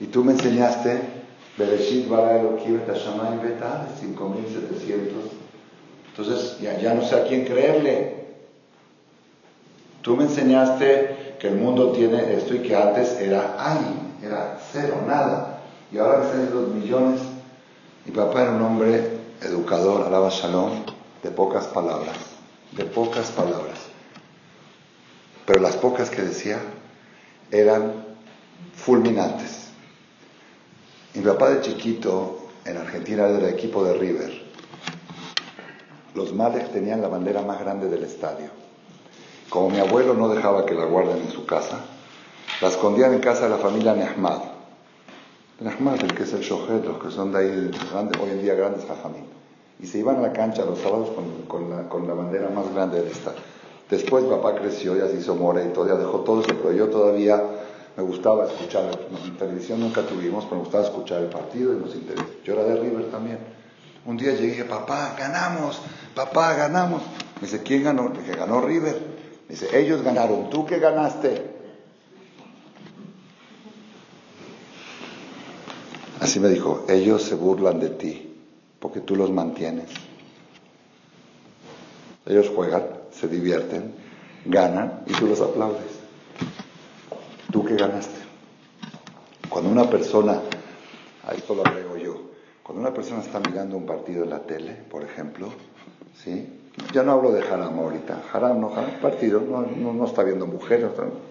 Y 0.00 0.06
tú 0.06 0.24
me 0.24 0.32
enseñaste 0.32 1.00
Bereshit 1.56 2.08
bara 2.08 2.40
Elohim 2.40 2.80
et 2.80 2.88
Hashamayim 2.88 3.40
Beta, 3.40 3.86
5700. 4.00 5.14
Entonces, 6.08 6.58
ya, 6.60 6.78
ya 6.80 6.94
no 6.94 7.04
sé 7.04 7.14
a 7.14 7.24
quién 7.24 7.44
creerle. 7.44 8.13
Tú 10.04 10.18
me 10.18 10.24
enseñaste 10.24 11.36
que 11.40 11.48
el 11.48 11.54
mundo 11.54 11.92
tiene 11.92 12.34
esto 12.34 12.54
y 12.54 12.58
que 12.58 12.76
antes 12.76 13.18
era 13.18 13.56
ay, 13.58 14.18
era 14.22 14.58
cero, 14.70 15.02
nada. 15.06 15.60
Y 15.90 15.96
ahora 15.96 16.20
que 16.20 16.26
están 16.26 16.54
los 16.54 16.68
millones. 16.68 17.20
Mi 18.04 18.12
papá 18.12 18.42
era 18.42 18.50
un 18.50 18.60
hombre 18.60 19.16
educador, 19.40 20.06
alaba 20.06 20.28
shalom, 20.28 20.84
de 21.22 21.30
pocas 21.30 21.68
palabras, 21.68 22.18
de 22.72 22.84
pocas 22.84 23.30
palabras. 23.30 23.78
Pero 25.46 25.60
las 25.60 25.76
pocas 25.76 26.10
que 26.10 26.20
decía 26.20 26.58
eran 27.50 28.04
fulminantes. 28.74 29.68
Mi 31.14 31.22
papá 31.22 31.48
de 31.48 31.62
chiquito 31.62 32.46
en 32.66 32.76
Argentina 32.76 33.22
era 33.22 33.32
del 33.32 33.54
equipo 33.54 33.82
de 33.84 33.94
River. 33.94 34.42
Los 36.14 36.34
males 36.34 36.70
tenían 36.72 37.00
la 37.00 37.08
bandera 37.08 37.40
más 37.40 37.58
grande 37.58 37.88
del 37.88 38.04
estadio. 38.04 38.63
Como 39.48 39.70
mi 39.70 39.78
abuelo 39.78 40.14
no 40.14 40.28
dejaba 40.28 40.66
que 40.66 40.74
la 40.74 40.84
guarden 40.84 41.18
en 41.18 41.30
su 41.30 41.46
casa, 41.46 41.84
la 42.60 42.68
escondían 42.68 43.12
en 43.14 43.20
casa 43.20 43.44
de 43.44 43.50
la 43.50 43.58
familia 43.58 43.94
Nehmad. 43.94 44.40
Nehmad, 45.60 46.02
el 46.02 46.14
que 46.14 46.24
es 46.24 46.32
el 46.32 46.40
Shohet, 46.40 46.84
los 46.84 47.02
que 47.02 47.10
son 47.10 47.32
de 47.32 47.38
ahí, 47.38 47.70
hoy 48.20 48.30
en 48.30 48.42
día 48.42 48.54
grandes 48.54 48.84
jajamín. 48.86 49.26
Y 49.80 49.86
se 49.86 49.98
iban 49.98 50.16
a 50.16 50.20
la 50.20 50.32
cancha 50.32 50.64
los 50.64 50.78
sábados 50.78 51.10
con, 51.48 51.70
la, 51.70 51.88
con 51.88 52.06
la 52.06 52.14
bandera 52.14 52.48
más 52.48 52.72
grande 52.72 53.00
del 53.00 53.10
estadio. 53.10 53.40
Después 53.90 54.24
papá 54.24 54.54
creció, 54.54 54.96
ya 54.96 55.08
se 55.08 55.18
hizo 55.18 55.34
mora 55.34 55.62
y 55.62 55.68
todavía 55.68 55.96
dejó 55.96 56.20
todo 56.20 56.40
eso, 56.40 56.54
pero 56.62 56.72
yo 56.72 56.88
todavía 56.88 57.42
me 57.96 58.02
gustaba 58.02 58.46
escuchar, 58.46 58.84
en 59.24 59.36
televisión 59.36 59.78
nunca 59.78 60.02
tuvimos, 60.02 60.44
pero 60.44 60.56
me 60.56 60.62
gustaba 60.62 60.84
escuchar 60.84 61.22
el 61.22 61.28
partido 61.28 61.72
y 61.72 61.76
nos 61.76 61.94
interesó. 61.94 62.26
Yo 62.44 62.54
era 62.54 62.64
de 62.64 62.76
River 62.80 63.10
también. 63.10 63.38
Un 64.06 64.16
día 64.16 64.32
llegué 64.32 64.64
papá, 64.64 65.14
ganamos, 65.18 65.80
papá, 66.14 66.54
ganamos. 66.54 67.02
Me 67.40 67.46
dice, 67.46 67.62
¿quién 67.62 67.84
ganó? 67.84 68.08
Le 68.08 68.20
dije, 68.20 68.36
ganó 68.36 68.60
River. 68.60 69.13
Dice, 69.48 69.78
ellos 69.78 70.02
ganaron, 70.02 70.50
¿tú 70.50 70.64
qué 70.64 70.78
ganaste? 70.78 71.54
Así 76.20 76.40
me 76.40 76.48
dijo, 76.48 76.86
ellos 76.88 77.22
se 77.22 77.34
burlan 77.34 77.80
de 77.80 77.90
ti 77.90 78.34
porque 78.78 79.00
tú 79.00 79.14
los 79.16 79.30
mantienes. 79.30 79.90
Ellos 82.26 82.50
juegan, 82.54 82.84
se 83.12 83.28
divierten, 83.28 83.94
ganan 84.46 85.02
y 85.06 85.12
tú 85.12 85.26
los 85.26 85.40
aplaudes. 85.40 86.00
¿Tú 87.52 87.64
qué 87.64 87.76
ganaste? 87.76 88.20
Cuando 89.50 89.70
una 89.70 89.88
persona, 89.88 90.40
a 91.26 91.34
esto 91.34 91.54
lo 91.54 91.66
agrego 91.66 91.96
yo, 91.98 92.30
cuando 92.62 92.80
una 92.80 92.94
persona 92.94 93.20
está 93.20 93.40
mirando 93.40 93.76
un 93.76 93.84
partido 93.84 94.24
en 94.24 94.30
la 94.30 94.40
tele, 94.40 94.72
por 94.72 95.04
ejemplo, 95.04 95.52
¿sí? 96.16 96.63
Ya 96.92 97.02
no 97.02 97.12
hablo 97.12 97.32
de 97.32 97.40
haram 97.42 97.78
ahorita, 97.78 98.22
haram 98.32 98.60
no, 98.60 98.74
haram, 98.74 99.00
partido, 99.00 99.40
no, 99.40 99.62
no, 99.62 100.04
está 100.04 100.24
viendo 100.24 100.46
mujeres, 100.46 100.90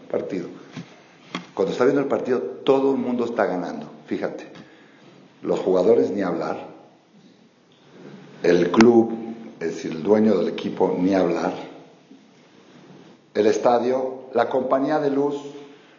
partido. 0.09 0.47
Cuando 1.53 1.73
está 1.73 1.83
viendo 1.83 2.01
el 2.01 2.07
partido, 2.07 2.39
todo 2.39 2.91
el 2.91 2.97
mundo 2.97 3.25
está 3.25 3.45
ganando, 3.45 3.87
fíjate. 4.07 4.47
Los 5.41 5.59
jugadores 5.59 6.11
ni 6.11 6.21
hablar, 6.21 6.67
el 8.41 8.71
club, 8.71 9.13
es 9.59 9.75
decir, 9.75 9.91
el 9.91 10.03
dueño 10.03 10.37
del 10.37 10.47
equipo 10.47 10.95
ni 10.97 11.13
hablar, 11.13 11.53
el 13.33 13.47
estadio, 13.47 14.29
la 14.33 14.47
compañía 14.47 14.99
de 14.99 15.09
luz, 15.09 15.35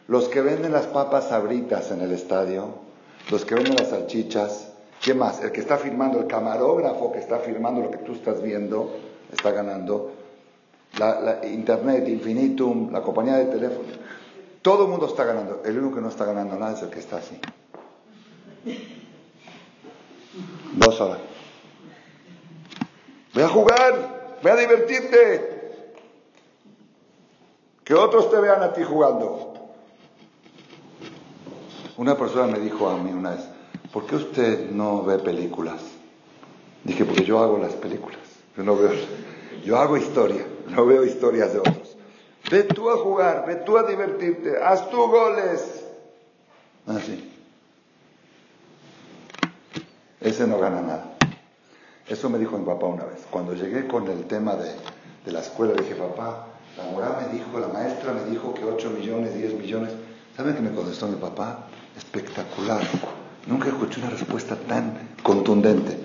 los 0.08 0.28
que 0.28 0.40
venden 0.40 0.72
las 0.72 0.86
papas 0.86 1.28
sabritas 1.28 1.90
en 1.90 2.00
el 2.00 2.12
estadio, 2.12 2.68
los 3.30 3.44
que 3.44 3.54
venden 3.54 3.76
las 3.76 3.88
salchichas, 3.88 4.72
¿qué 5.02 5.12
más? 5.12 5.42
El 5.42 5.52
que 5.52 5.60
está 5.60 5.76
firmando, 5.76 6.20
el 6.20 6.26
camarógrafo 6.26 7.12
que 7.12 7.18
está 7.18 7.38
firmando 7.38 7.82
lo 7.82 7.90
que 7.90 7.98
tú 7.98 8.12
estás 8.12 8.42
viendo, 8.42 8.90
está 9.34 9.50
ganando. 9.50 10.12
la, 10.98 11.40
Internet, 11.46 12.08
Infinitum, 12.08 12.92
la 12.92 13.02
compañía 13.02 13.36
de 13.36 13.46
teléfono. 13.46 13.88
Todo 14.62 14.84
el 14.84 14.90
mundo 14.90 15.06
está 15.06 15.24
ganando. 15.24 15.62
El 15.64 15.78
único 15.78 15.96
que 15.96 16.00
no 16.00 16.08
está 16.08 16.24
ganando 16.24 16.58
nada 16.58 16.72
es 16.72 16.82
el 16.82 16.88
que 16.88 17.00
está 17.00 17.18
así. 17.18 17.38
Dos 20.74 21.00
horas. 21.00 21.18
Voy 23.34 23.42
a 23.42 23.48
jugar, 23.48 24.38
voy 24.42 24.52
a 24.52 24.56
divertirte. 24.56 25.54
Que 27.84 27.94
otros 27.94 28.30
te 28.30 28.40
vean 28.40 28.62
a 28.62 28.72
ti 28.72 28.82
jugando. 28.82 29.52
Una 31.96 32.16
persona 32.16 32.46
me 32.46 32.58
dijo 32.58 32.88
a 32.88 32.96
mí 32.96 33.12
una 33.12 33.30
vez, 33.30 33.46
¿por 33.92 34.06
qué 34.06 34.16
usted 34.16 34.70
no 34.70 35.02
ve 35.04 35.18
películas? 35.18 35.82
Dije, 36.82 37.04
porque 37.04 37.24
yo 37.24 37.38
hago 37.40 37.58
las 37.58 37.74
películas. 37.74 38.23
Yo 38.56 38.62
no 38.62 38.76
veo, 38.76 38.92
yo 39.64 39.76
hago 39.78 39.96
historia, 39.96 40.44
no 40.68 40.86
veo 40.86 41.04
historias 41.04 41.52
de 41.52 41.58
otros. 41.58 41.96
Ve 42.50 42.62
tú 42.62 42.90
a 42.90 42.96
jugar, 42.98 43.44
ve 43.46 43.56
tú 43.56 43.76
a 43.78 43.82
divertirte, 43.84 44.62
haz 44.62 44.90
tú 44.90 44.98
goles. 45.08 45.84
Así. 46.86 47.32
Ese 50.20 50.46
no 50.46 50.58
gana 50.58 50.80
nada. 50.80 51.16
Eso 52.06 52.28
me 52.28 52.38
dijo 52.38 52.58
mi 52.58 52.66
papá 52.66 52.86
una 52.86 53.04
vez. 53.04 53.26
Cuando 53.30 53.54
llegué 53.54 53.86
con 53.86 54.06
el 54.08 54.24
tema 54.24 54.54
de, 54.56 54.70
de 55.24 55.32
la 55.32 55.40
escuela, 55.40 55.72
dije, 55.72 55.94
papá, 55.94 56.46
la 56.76 56.84
moral 56.84 57.16
me 57.22 57.38
dijo, 57.38 57.58
la 57.58 57.68
maestra 57.68 58.12
me 58.12 58.24
dijo 58.30 58.52
que 58.52 58.64
8 58.64 58.90
millones, 58.90 59.34
10 59.34 59.54
millones. 59.54 59.92
¿Saben 60.36 60.54
qué 60.54 60.60
me 60.60 60.72
contestó 60.72 61.06
mi 61.08 61.16
papá? 61.16 61.66
Espectacular. 61.96 62.82
Nunca 63.46 63.68
escuché 63.68 64.00
una 64.00 64.10
respuesta 64.10 64.56
tan 64.56 65.14
contundente. 65.22 65.98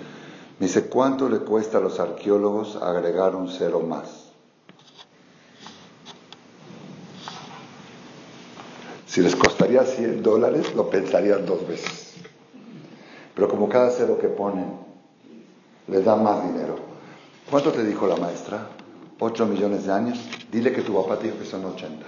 Dice, 0.60 0.88
¿cuánto 0.88 1.30
le 1.30 1.38
cuesta 1.38 1.78
a 1.78 1.80
los 1.80 1.98
arqueólogos 1.98 2.76
agregar 2.76 3.34
un 3.34 3.48
cero 3.48 3.80
más? 3.80 4.26
Si 9.06 9.22
les 9.22 9.34
costaría 9.34 9.84
100 9.84 10.22
dólares, 10.22 10.74
lo 10.74 10.90
pensarían 10.90 11.46
dos 11.46 11.66
veces. 11.66 12.14
Pero 13.34 13.48
como 13.48 13.70
cada 13.70 13.90
cero 13.90 14.18
que 14.20 14.28
ponen 14.28 14.78
les 15.88 16.04
da 16.04 16.14
más 16.14 16.44
dinero. 16.44 16.76
¿Cuánto 17.50 17.72
te 17.72 17.82
dijo 17.82 18.06
la 18.06 18.16
maestra? 18.16 18.68
8 19.18 19.46
millones 19.46 19.86
de 19.86 19.92
años. 19.92 20.20
Dile 20.52 20.72
que 20.72 20.82
tu 20.82 20.94
papá 20.94 21.18
te 21.18 21.24
dijo 21.28 21.38
que 21.38 21.46
son 21.46 21.64
80. 21.64 22.06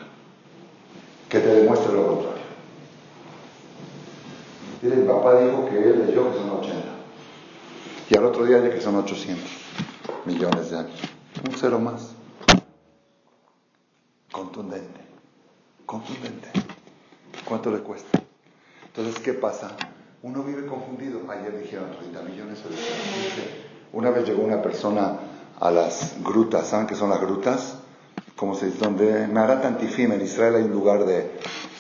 Que 1.30 1.40
te 1.40 1.55
demuestre 1.55 1.92
lo 1.94 2.07
contrario. 2.07 2.42
Dile, 4.82 4.96
mi 4.96 5.09
papá 5.09 5.40
dijo 5.40 5.64
que 5.70 5.78
él 5.78 6.07
leyó 6.07 6.30
que 6.30 6.38
son 6.38 6.50
80. 6.50 6.82
Y 8.12 8.18
al 8.18 8.26
otro 8.26 8.44
día 8.44 8.60
dice 8.60 8.74
que 8.74 8.80
son 8.82 8.96
800 8.96 9.42
millones 10.26 10.70
de 10.70 10.78
años. 10.80 11.00
Un 11.48 11.54
cero 11.58 11.78
más. 11.78 12.10
Contundente. 14.30 15.00
Contundente. 15.86 16.50
¿Cuánto 17.48 17.70
le 17.70 17.78
cuesta? 17.78 18.20
Entonces, 18.84 19.18
¿qué 19.18 19.32
pasa? 19.32 19.74
Uno 20.22 20.42
vive 20.42 20.66
confundido. 20.66 21.20
Ayer 21.30 21.58
dijeron 21.58 21.90
30 21.96 22.22
millones, 22.24 22.58
Una 23.94 24.10
vez 24.10 24.26
llegó 24.26 24.42
una 24.42 24.60
persona 24.60 25.16
a 25.58 25.70
las 25.70 26.16
grutas. 26.22 26.66
¿Saben 26.66 26.86
qué 26.86 26.96
son 26.96 27.08
las 27.08 27.20
grutas? 27.22 27.78
Como 28.36 28.54
se 28.54 28.66
dice, 28.66 28.78
donde 28.84 29.26
Marat 29.26 29.64
Antifim, 29.64 30.12
en 30.12 30.20
Israel 30.20 30.56
hay 30.56 30.64
un 30.64 30.72
lugar 30.72 31.06
de... 31.06 31.30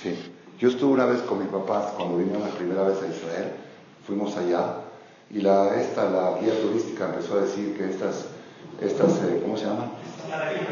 Sí. 0.02 0.32
Yo 0.58 0.70
estuve 0.70 0.94
una 0.94 1.04
vez 1.04 1.20
con 1.20 1.40
mi 1.40 1.46
papá 1.46 1.92
cuando 1.94 2.16
vinieron 2.16 2.40
la 2.40 2.54
primera 2.54 2.84
vez 2.84 3.02
a 3.02 3.06
Israel. 3.06 3.52
Fuimos 4.06 4.34
allá 4.38 4.81
y 5.32 5.40
la, 5.40 5.80
esta, 5.80 6.10
la 6.10 6.38
guía 6.40 6.60
turística 6.60 7.06
empezó 7.06 7.38
a 7.38 7.42
decir 7.42 7.76
que 7.76 7.90
estas, 7.90 8.26
estas 8.80 9.12
eh, 9.22 9.40
¿cómo 9.42 9.56
se 9.56 9.64
llama? 9.64 9.90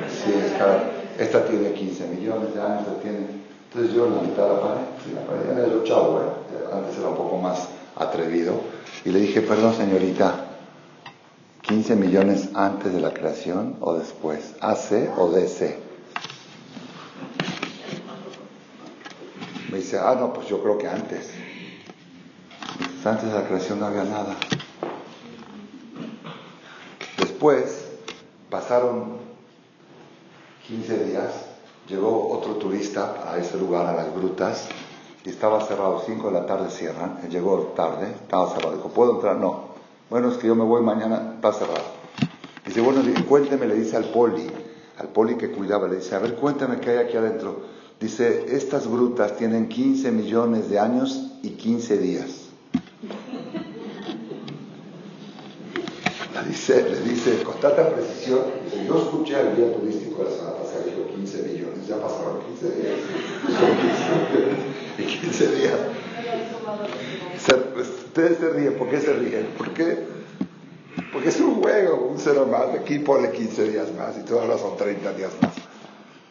Sí, 0.09 0.33
esta 1.19 1.45
tiene 1.47 1.73
15 1.73 2.07
millones 2.09 2.55
de 2.55 2.61
años, 2.61 2.87
tiene 3.03 3.41
entonces 3.73 3.95
yo 3.95 4.07
en 4.07 4.17
la 4.17 4.23
mitad 4.23 4.49
la 4.49 4.61
pared, 4.61 4.81
sí, 5.05 5.13
la 5.15 5.21
pared 5.21 5.43
era 5.49 5.65
¿eh? 5.65 6.75
antes 6.75 6.99
era 6.99 7.09
un 7.09 7.17
poco 7.17 7.37
más 7.37 7.69
atrevido, 7.95 8.55
y 9.05 9.11
le 9.11 9.21
dije, 9.21 9.43
perdón 9.43 9.75
señorita, 9.75 10.47
15 11.63 11.95
millones 11.95 12.49
antes 12.55 12.93
de 12.93 13.01
la 13.01 13.15
creación 13.15 13.77
o 13.81 13.95
después, 13.95 14.57
AC 14.61 15.17
o 15.17 15.31
DC. 15.31 15.79
Me 19.71 19.79
dice, 19.79 20.01
ah, 20.01 20.17
no, 20.19 20.33
pues 20.33 20.49
yo 20.49 20.61
creo 20.61 20.77
que 20.77 20.89
antes. 20.89 21.31
Antes 23.05 23.33
de 23.33 23.35
la 23.35 23.47
creación 23.47 23.81
no 23.81 23.87
había 23.87 24.05
nada. 24.05 24.37
Después 27.19 27.89
pasaron 28.51 29.19
15 30.67 31.05
días 31.05 31.51
Llegó 31.91 32.29
otro 32.31 32.55
turista 32.55 33.17
a 33.27 33.37
ese 33.37 33.59
lugar, 33.59 33.85
a 33.87 33.93
las 33.93 34.15
grutas, 34.15 34.69
y 35.25 35.31
estaba 35.31 35.61
cerrado, 35.61 36.01
5 36.07 36.29
de 36.29 36.33
la 36.33 36.47
tarde 36.47 36.71
cierran, 36.71 37.19
llegó 37.29 37.73
tarde, 37.75 38.13
estaba 38.13 38.49
cerrado, 38.55 38.77
dijo, 38.77 38.91
¿puedo 38.91 39.17
entrar? 39.17 39.37
No. 39.39 39.71
Bueno, 40.09 40.31
es 40.31 40.37
que 40.37 40.47
yo 40.47 40.55
me 40.55 40.63
voy 40.63 40.83
mañana, 40.83 41.33
está 41.35 41.53
cerrado. 41.53 41.83
Dice, 42.65 42.81
bueno, 42.81 43.03
cuénteme, 43.29 43.67
le 43.67 43.75
dice 43.75 43.97
al 43.97 44.05
poli, 44.05 44.47
al 44.99 45.09
poli 45.09 45.37
que 45.37 45.51
cuidaba, 45.51 45.89
le 45.89 45.97
dice, 45.97 46.15
a 46.15 46.21
ver, 46.21 46.37
cuéntame 46.37 46.79
qué 46.79 46.91
hay 46.91 46.99
aquí 46.99 47.17
adentro. 47.17 47.61
Dice, 47.99 48.47
estas 48.55 48.87
grutas 48.87 49.37
tienen 49.37 49.69
15 49.69 50.13
millones 50.13 50.71
de 50.71 50.79
años 50.79 51.33
y 51.43 51.51
15 51.51 51.99
días. 51.99 52.51
Le 56.35 56.49
le 56.77 57.01
dice, 57.01 57.43
con 57.43 57.59
tanta 57.61 57.89
precisión, 57.91 58.41
dice, 58.65 58.87
yo 58.87 58.99
escuché 58.99 59.37
al 59.37 59.57
guía 59.57 59.73
turístico 59.75 60.23
la 60.23 60.31
semana 60.31 60.57
pasada, 60.57 60.85
dijo 60.85 61.09
15 61.15 61.43
millones, 61.43 61.87
ya 61.87 61.97
pasaron 61.97 62.41
15 62.41 62.77
días. 62.77 62.99
y 64.99 65.03
15 65.03 65.57
días. 65.57 65.79
Pues, 67.75 67.89
ustedes 67.89 68.39
se 68.39 68.51
ríen, 68.51 68.75
¿por 68.75 68.89
qué 68.89 69.01
se 69.01 69.13
ríen? 69.13 69.47
¿Por 69.57 69.71
qué? 69.71 70.05
Porque 71.13 71.31
es 71.31 71.41
un 71.41 71.63
juego, 71.63 72.09
un 72.11 72.19
cero 72.19 72.47
más, 72.51 72.75
aquí 72.79 72.99
ponle 72.99 73.31
15 73.31 73.71
días 73.71 73.93
más 73.95 74.17
y 74.19 74.25
todas 74.25 74.49
las 74.49 74.61
son 74.61 74.77
30 74.77 75.13
días 75.15 75.33
más. 75.41 75.53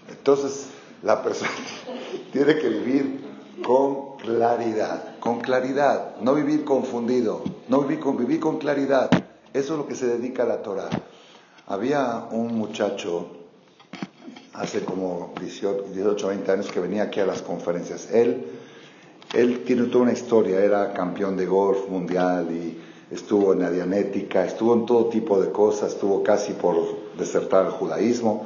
Entonces, 0.09 0.67
la 1.03 1.23
persona 1.23 1.49
tiene 2.31 2.57
que 2.57 2.69
vivir 2.69 3.21
con 3.65 4.17
claridad, 4.17 5.19
con 5.19 5.39
claridad, 5.39 6.17
no 6.21 6.35
vivir 6.35 6.63
confundido, 6.63 7.43
no 7.67 7.81
vivir 7.81 7.99
con, 7.99 8.17
vivir 8.17 8.39
con 8.39 8.57
claridad. 8.57 9.09
Eso 9.54 9.74
es 9.74 9.80
lo 9.80 9.88
que 9.88 9.95
se 9.95 10.06
dedica 10.06 10.43
a 10.43 10.45
la 10.45 10.62
Torah. 10.62 10.89
Había 11.68 12.28
un 12.32 12.56
muchacho 12.56 13.28
hace 14.54 14.86
como 14.86 15.34
18, 15.39 15.86
18 15.93 16.28
20 16.28 16.52
años 16.52 16.72
que 16.72 16.80
venía 16.80 17.04
aquí 17.04 17.20
a 17.20 17.26
las 17.26 17.41
conferencias. 17.41 18.12
Él, 18.12 18.45
él 19.34 19.64
tiene 19.66 19.84
toda 19.86 20.04
una 20.04 20.14
historia, 20.14 20.60
era 20.60 20.93
campeón 20.93 21.36
de 21.36 21.47
golf 21.47 21.89
mundial 21.89 22.47
y 22.52 22.80
estuvo 23.10 23.54
en 23.54 23.62
la 23.62 23.72
dianética, 23.72 24.45
estuvo 24.45 24.76
en 24.76 24.86
todo 24.86 25.06
tipo 25.06 25.41
de 25.41 25.52
cosas, 25.52 25.93
estuvo 25.93 26.22
casi 26.22 26.54
por 26.54 27.16
desertar 27.18 27.66
el 27.66 27.72
judaísmo. 27.72 28.45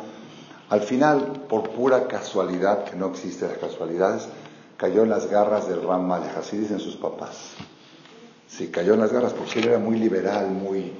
Al 0.69 0.81
final, 0.81 1.43
por 1.49 1.69
pura 1.71 2.07
casualidad, 2.07 2.85
que 2.85 2.95
no 2.95 3.07
existe 3.07 3.45
las 3.45 3.57
casualidades, 3.57 4.29
cayó 4.77 5.03
en 5.03 5.09
las 5.09 5.29
garras 5.29 5.67
del 5.67 5.83
Ram 5.83 6.07
Malek, 6.07 6.37
así 6.37 6.57
dicen 6.57 6.79
sus 6.79 6.95
papás. 6.95 7.55
Sí, 8.55 8.67
cayó 8.67 8.93
en 8.93 8.99
las 8.99 9.11
garras 9.11 9.33
porque 9.33 9.59
él 9.59 9.69
era 9.69 9.79
muy 9.79 9.97
liberal, 9.97 10.51
muy, 10.51 10.91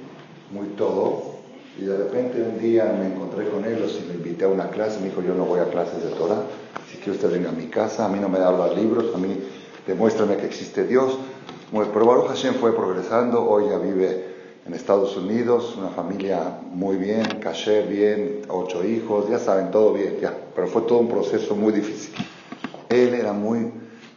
muy 0.50 0.66
todo. 0.76 1.34
Y 1.78 1.84
de 1.84 1.96
repente 1.96 2.42
un 2.42 2.58
día 2.58 2.92
me 2.98 3.06
encontré 3.06 3.48
con 3.48 3.64
él, 3.64 3.78
si 3.88 4.04
me 4.08 4.14
invité 4.14 4.44
a 4.44 4.48
una 4.48 4.70
clase, 4.70 4.98
me 4.98 5.06
dijo, 5.06 5.22
yo 5.22 5.34
no 5.34 5.44
voy 5.44 5.60
a 5.60 5.70
clases 5.70 6.02
de 6.02 6.10
Torah, 6.10 6.42
si 6.90 6.96
quiere 6.98 7.12
usted 7.12 7.30
venga 7.30 7.50
a 7.50 7.52
mi 7.52 7.66
casa, 7.66 8.06
a 8.06 8.08
mí 8.08 8.18
no 8.18 8.28
me 8.28 8.40
da 8.40 8.50
los 8.50 8.76
libros, 8.76 9.14
a 9.14 9.18
mí 9.18 9.38
demuéstrame 9.86 10.36
que 10.36 10.46
existe 10.46 10.84
Dios. 10.84 11.16
Pero 11.70 12.06
Baruch 12.06 12.26
Hashem 12.26 12.54
fue 12.54 12.74
progresando, 12.74 13.48
hoy 13.48 13.68
ya 13.70 13.78
vive 13.78 14.34
en 14.66 14.74
Estados 14.74 15.16
Unidos, 15.16 15.76
una 15.78 15.90
familia 15.90 16.58
muy 16.72 16.96
bien, 16.96 17.24
caché 17.40 17.82
bien, 17.82 18.42
ocho 18.48 18.84
hijos, 18.84 19.28
ya 19.28 19.38
saben, 19.38 19.70
todo 19.70 19.92
bien, 19.92 20.18
ya. 20.20 20.36
Pero 20.56 20.66
fue 20.66 20.82
todo 20.82 20.98
un 20.98 21.08
proceso 21.08 21.54
muy 21.54 21.72
difícil. 21.72 22.14
Él 22.88 23.14
era 23.14 23.32
muy, 23.32 23.72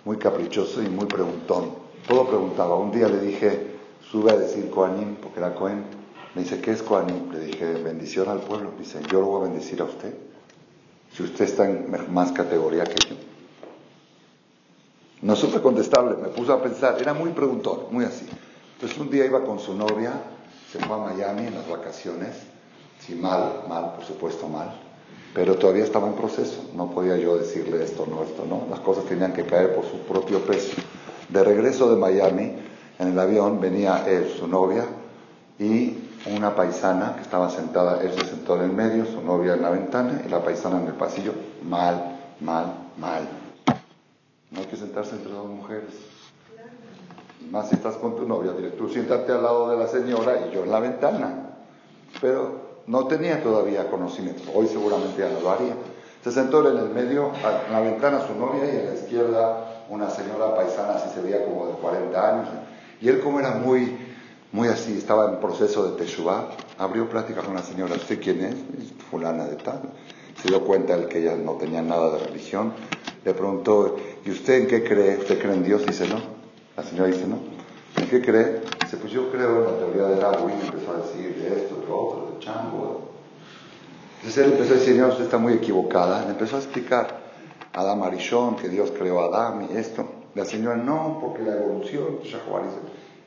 muy 0.05 0.17
caprichoso 0.17 0.81
y 0.81 0.89
muy 0.89 1.05
preguntón. 1.05 1.86
Todo 2.07 2.27
preguntaba. 2.27 2.75
Un 2.75 2.91
día 2.91 3.07
le 3.09 3.19
dije, 3.19 3.75
sube 4.09 4.31
a 4.31 4.37
decir 4.37 4.69
Koanim, 4.69 5.15
porque 5.15 5.39
era 5.39 5.53
Cohen. 5.53 5.83
Me 6.35 6.43
dice, 6.43 6.61
¿qué 6.61 6.71
es 6.71 6.81
Koanim? 6.81 7.31
Le 7.31 7.39
dije, 7.39 7.73
bendición 7.73 8.29
al 8.29 8.39
pueblo. 8.39 8.71
Dice, 8.79 8.99
yo 9.11 9.19
lo 9.19 9.25
voy 9.27 9.41
a 9.41 9.43
bendecir 9.49 9.81
a 9.81 9.85
usted. 9.85 10.15
Si 11.13 11.23
usted 11.23 11.45
está 11.45 11.69
en 11.69 12.13
más 12.13 12.31
categoría 12.31 12.85
que 12.85 13.09
yo. 13.09 13.15
No 15.21 15.35
supe 15.35 15.61
contestarle, 15.61 16.15
me 16.15 16.27
puso 16.29 16.53
a 16.53 16.61
pensar, 16.61 16.97
era 17.01 17.13
muy 17.13 17.31
preguntón, 17.31 17.87
muy 17.89 18.05
así. 18.05 18.27
Entonces 18.75 18.97
un 18.99 19.09
día 19.09 19.25
iba 19.25 19.43
con 19.43 19.59
su 19.59 19.73
novia, 19.73 20.13
se 20.71 20.77
fue 20.77 20.95
a 20.95 20.99
Miami 20.99 21.47
en 21.47 21.55
las 21.55 21.67
vacaciones, 21.67 22.35
sí, 22.99 23.15
mal, 23.15 23.63
mal, 23.67 23.95
por 23.95 24.05
supuesto 24.05 24.47
mal, 24.47 24.79
pero 25.33 25.55
todavía 25.55 25.83
estaba 25.83 26.07
en 26.07 26.13
proceso, 26.13 26.69
no 26.75 26.91
podía 26.91 27.17
yo 27.17 27.35
decirle 27.35 27.83
esto, 27.83 28.05
no, 28.05 28.21
esto, 28.21 28.45
no, 28.45 28.67
las 28.69 28.79
cosas 28.81 29.05
tenían 29.05 29.33
que 29.33 29.43
caer 29.43 29.73
por 29.73 29.85
su 29.85 29.97
propio 30.01 30.39
peso. 30.41 30.75
De 31.29 31.43
regreso 31.43 31.89
de 31.93 31.97
Miami, 31.97 32.53
en 32.99 33.07
el 33.09 33.19
avión 33.19 33.59
venía 33.59 34.07
él, 34.07 34.33
su 34.39 34.47
novia, 34.47 34.85
y 35.59 35.97
una 36.35 36.55
paisana 36.55 37.15
que 37.15 37.21
estaba 37.21 37.49
sentada, 37.49 38.01
él 38.01 38.11
se 38.13 38.25
sentó 38.25 38.55
en 38.55 38.63
el 38.63 38.71
medio, 38.71 39.05
su 39.05 39.21
novia 39.21 39.53
en 39.53 39.61
la 39.61 39.69
ventana 39.69 40.21
y 40.25 40.29
la 40.29 40.43
paisana 40.43 40.81
en 40.81 40.87
el 40.87 40.93
pasillo, 40.93 41.33
mal, 41.63 42.17
mal, 42.41 42.73
mal. 42.97 43.27
No 44.51 44.59
hay 44.59 44.65
que 44.65 44.77
sentarse 44.77 45.15
entre 45.15 45.31
dos 45.31 45.47
mujeres. 45.47 45.93
Más 47.51 47.69
si 47.69 47.75
estás 47.75 47.95
con 47.95 48.15
tu 48.15 48.27
novia, 48.27 48.51
tú 48.77 48.89
siéntate 48.89 49.31
al 49.31 49.43
lado 49.43 49.69
de 49.69 49.77
la 49.77 49.87
señora 49.87 50.47
y 50.47 50.55
yo 50.55 50.63
en 50.63 50.71
la 50.71 50.79
ventana. 50.79 51.49
Pero 52.21 52.81
no 52.87 53.07
tenía 53.07 53.41
todavía 53.43 53.89
conocimiento, 53.89 54.43
hoy 54.53 54.67
seguramente 54.67 55.19
ya 55.19 55.29
no 55.29 55.41
lo 55.41 55.51
haría. 55.51 55.75
Se 56.23 56.31
sentó 56.31 56.67
en 56.69 56.77
el 56.77 56.89
medio, 56.89 57.31
en 57.67 57.73
la 57.73 57.79
ventana 57.79 58.25
su 58.25 58.33
novia 58.33 58.65
y 58.65 58.79
a 58.79 58.89
la 58.89 58.95
izquierda 58.95 59.66
una 59.89 60.09
señora 60.09 60.55
paisana, 60.55 60.95
así 60.95 61.09
se 61.13 61.21
veía 61.21 61.43
como 61.45 61.67
de 61.67 61.73
40 61.73 62.29
años. 62.33 62.49
Y 63.01 63.09
él 63.09 63.19
como 63.21 63.39
era 63.39 63.51
muy, 63.51 63.97
muy 64.51 64.67
así, 64.67 64.97
estaba 64.97 65.29
en 65.29 65.39
proceso 65.39 65.89
de 65.89 65.97
Teshuvah, 65.97 66.49
abrió 66.77 67.09
plática 67.09 67.41
con 67.41 67.55
la 67.55 67.63
señora, 67.63 67.95
¿usted 67.95 68.19
quién 68.21 68.43
es? 68.43 68.55
Fulana 69.09 69.45
de 69.45 69.55
tal. 69.55 69.81
Se 70.41 70.49
dio 70.49 70.63
cuenta 70.63 70.93
él 70.93 71.07
que 71.07 71.19
ella 71.19 71.35
no 71.35 71.53
tenía 71.53 71.81
nada 71.81 72.11
de 72.11 72.25
religión. 72.25 72.73
Le 73.25 73.33
preguntó, 73.33 73.97
¿y 74.23 74.31
usted 74.31 74.61
en 74.61 74.67
qué 74.67 74.83
cree? 74.83 75.17
¿Usted 75.17 75.39
cree 75.39 75.53
en 75.53 75.63
Dios? 75.63 75.85
Dice, 75.85 76.07
no. 76.07 76.21
La 76.75 76.83
señora 76.83 77.07
dice, 77.07 77.25
no. 77.25 77.39
¿En 77.95 78.07
qué 78.07 78.21
cree? 78.21 78.61
Dice, 78.83 78.97
pues 78.97 79.11
yo 79.11 79.31
creo 79.31 79.59
en 79.59 79.65
la 79.65 79.79
teoría 79.79 80.03
del 80.15 80.23
agua. 80.23 80.51
Y 80.51 80.65
empezó 80.65 80.91
a 80.91 80.97
decir 80.97 81.35
de 81.35 81.47
esto, 81.63 81.81
de 81.81 81.87
lo 81.87 81.99
otro, 81.99 82.31
de 82.33 82.45
chango. 82.45 83.09
Entonces 84.17 84.45
él 84.45 84.51
empezó 84.53 84.73
a 84.73 84.77
decir, 84.77 84.95
no, 84.95 85.07
usted 85.07 85.23
está 85.23 85.37
muy 85.39 85.53
equivocada. 85.53 86.23
Le 86.25 86.31
empezó 86.31 86.57
a 86.57 86.59
explicar 86.59 87.26
Adam 87.77 88.01
Arishon, 88.01 88.55
que 88.55 88.69
Dios 88.69 88.91
creó 88.97 89.19
a 89.21 89.25
Adam 89.25 89.67
y 89.69 89.77
esto. 89.77 90.03
La 90.33 90.45
señora, 90.45 90.77
no, 90.77 91.19
porque 91.21 91.43
la 91.43 91.57
evolución, 91.57 92.19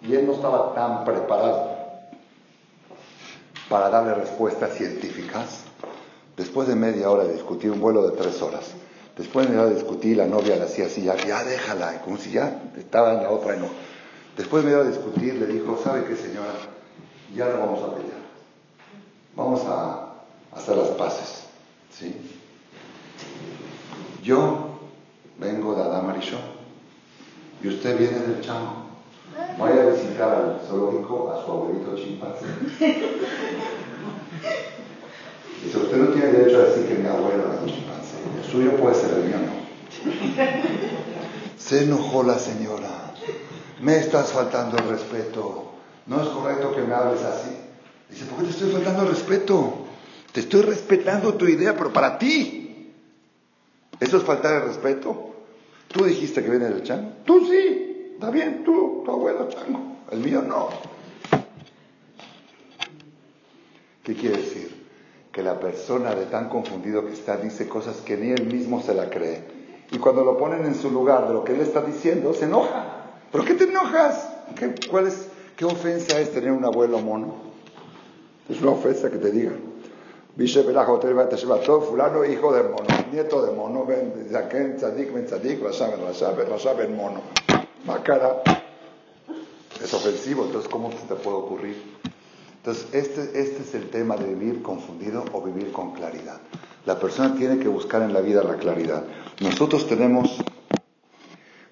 y 0.03 0.15
él 0.15 0.27
no 0.27 0.33
estaba 0.33 0.75
tan 0.75 1.05
preparado 1.05 1.71
para 3.69 3.91
darle 3.91 4.15
respuestas 4.15 4.75
científicas. 4.75 5.63
Después 6.37 6.67
de 6.67 6.75
media 6.75 7.11
hora 7.11 7.25
de 7.25 7.35
discutir, 7.35 7.71
un 7.71 7.81
vuelo 7.81 8.09
de 8.09 8.17
tres 8.17 8.43
horas, 8.43 8.73
después 9.17 9.47
de 9.47 9.51
media 9.51 9.67
hora 9.67 9.71
de 9.71 9.77
discutir, 9.77 10.17
la 10.17 10.27
novia 10.27 10.57
le 10.57 10.63
hacía 10.63 10.87
así, 10.87 11.03
ya, 11.03 11.17
ya 11.17 11.45
déjala, 11.45 12.01
como 12.03 12.17
si 12.17 12.33
ya 12.33 12.61
estaba 12.77 13.15
en 13.15 13.23
la 13.23 13.31
otra 13.31 13.57
y 13.57 13.61
no. 13.61 13.69
Después 14.37 14.65
de 14.65 14.71
media 14.71 14.81
hora 14.81 14.91
de 14.91 14.97
discutir, 14.97 15.35
le 15.35 15.47
dijo, 15.47 15.79
¿sabe 15.85 16.05
qué 16.07 16.17
señora? 16.17 16.55
Ya 17.37 17.49
no 17.51 17.61
vamos 17.61 17.83
a 17.85 17.95
pelear. 17.95 18.21
Vamos 19.37 19.63
a 19.67 20.15
hacer 20.57 20.77
las 20.77 20.89
paces. 20.89 21.45
¿Sí? 21.93 22.17
Yo 24.23 24.79
vengo 25.39 25.75
de 25.75 25.83
Adam 25.83 26.15
y 27.63 27.69
usted 27.69 27.99
viene 27.99 28.19
del 28.19 28.41
chango. 28.41 28.91
Vaya 29.59 29.83
a 29.83 29.87
visitar 29.87 30.35
al 30.35 30.61
zoológico 30.67 31.31
a 31.31 31.45
su 31.45 31.51
abuelito 31.51 31.97
chimpancé. 31.97 32.47
Dice, 35.65 35.77
usted 35.77 35.97
no 35.97 36.09
tiene 36.09 36.29
derecho 36.29 36.59
a 36.59 36.65
decir 36.65 36.87
que 36.89 36.95
mi 36.95 37.07
abuelo 37.07 37.53
es 37.53 37.61
un 37.61 37.69
chimpancé. 37.69 38.17
El 38.39 38.51
suyo 38.51 38.77
puede 38.77 38.95
ser 38.95 39.11
el 39.19 39.25
mío, 39.25 39.37
no. 39.39 39.53
Se 41.59 41.85
enojó 41.85 42.23
la 42.23 42.39
señora. 42.39 43.15
Me 43.81 43.99
estás 43.99 44.33
faltando 44.33 44.79
el 44.79 44.89
respeto. 44.89 45.73
No 46.07 46.23
es 46.23 46.29
correcto 46.29 46.75
que 46.75 46.83
me 46.83 46.95
hables 46.95 47.23
así. 47.23 47.57
Dice, 48.09 48.25
¿por 48.25 48.39
qué 48.39 48.45
te 48.45 48.51
estoy 48.51 48.73
faltando 48.73 49.03
el 49.03 49.09
respeto? 49.09 49.87
Te 50.33 50.41
estoy 50.41 50.63
respetando 50.63 51.35
tu 51.35 51.47
idea, 51.47 51.77
pero 51.77 51.93
para 51.93 52.19
ti. 52.19 52.60
¿Eso 54.01 54.17
es 54.17 54.23
faltar 54.25 54.55
el 54.55 54.69
respeto? 54.69 55.35
Tú 55.89 56.05
dijiste 56.05 56.43
que 56.43 56.51
viene 56.51 56.71
del 56.71 56.83
chango. 56.83 57.13
Tú 57.25 57.47
sí. 57.47 58.13
Está 58.15 58.31
bien, 58.31 58.65
tú, 58.65 59.03
tu 59.05 59.11
abuelo 59.11 59.49
chango. 59.49 59.97
El 60.11 60.21
mío 60.21 60.43
no. 60.43 60.69
¿Qué 64.03 64.15
quiere 64.15 64.39
decir? 64.39 64.87
Que 65.31 65.43
la 65.43 65.61
persona 65.61 66.15
de 66.15 66.27
tan 66.27 66.49
confundido 66.49 67.07
que 67.07 67.13
está 67.13 67.37
dice 67.37 67.69
cosas 67.69 67.99
que 67.99 68.17
ni 68.17 68.31
él 68.31 68.47
mismo 68.47 68.83
se 68.83 68.95
la 68.95 69.11
cree. 69.11 69.45
Y 69.93 69.99
cuando 69.99 70.25
lo 70.25 70.39
ponen 70.39 70.65
en 70.65 70.75
su 70.75 70.91
lugar 70.91 71.29
de 71.29 71.35
lo 71.35 71.45
que 71.45 71.55
él 71.55 71.61
está 71.61 71.83
diciendo, 71.83 72.33
se 72.33 72.47
enoja. 72.47 72.85
¿Pero 73.31 73.45
qué 73.45 73.55
te 73.55 73.65
enojas? 73.65 74.29
¿Qué, 74.57 74.75
cuál 74.89 75.07
es, 75.07 75.29
¿Qué 75.57 75.65
ofensa 75.65 76.19
es 76.19 76.33
tener 76.33 76.53
un 76.53 76.65
abuelo 76.65 77.01
mono? 77.01 77.35
Es 78.49 78.61
una 78.63 78.73
ofensa 78.73 79.11
que 79.11 79.19
te 79.19 79.31
diga. 80.41 81.81
fulano 81.81 82.25
hijo 82.25 82.53
de 82.53 82.63
mono, 82.63 82.87
nieto 83.13 83.45
de 83.45 83.53
mono, 83.53 83.85
ven, 83.85 84.27
tzadik, 84.77 85.13
ben 85.13 85.27
tzadik, 85.27 85.61
ben 86.77 86.97
mono. 86.97 87.21
Macara. 87.85 88.43
Es 89.83 89.95
ofensivo, 89.95 90.45
entonces 90.45 90.71
¿cómo 90.71 90.91
se 90.93 91.07
te 91.07 91.15
puede 91.15 91.37
ocurrir? 91.37 91.83
Entonces, 92.57 92.87
este, 92.93 93.41
este 93.41 93.63
es 93.63 93.75
el 93.75 93.89
tema 93.89 94.17
de 94.17 94.27
vivir 94.27 94.63
confundido 94.63 95.25
o 95.33 95.41
vivir 95.41 95.73
con 95.73 95.93
claridad. 95.93 96.39
La 96.85 96.99
persona 96.99 97.35
tiene 97.35 97.59
que 97.59 97.69
buscar 97.69 98.03
en 98.03 98.13
la 98.13 98.21
vida 98.21 98.43
la 98.43 98.57
claridad. 98.57 99.05
Nosotros 99.41 99.87
tenemos 99.87 100.43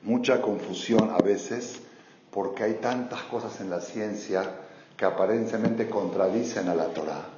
mucha 0.03 0.41
confusión 0.41 1.11
a 1.11 1.23
veces 1.23 1.81
porque 2.31 2.65
hay 2.65 2.75
tantas 2.75 3.23
cosas 3.25 3.61
en 3.61 3.69
la 3.69 3.81
ciencia 3.81 4.43
que 4.97 5.05
aparentemente 5.05 5.89
contradicen 5.89 6.69
a 6.69 6.75
la 6.75 6.87
Torah. 6.87 7.38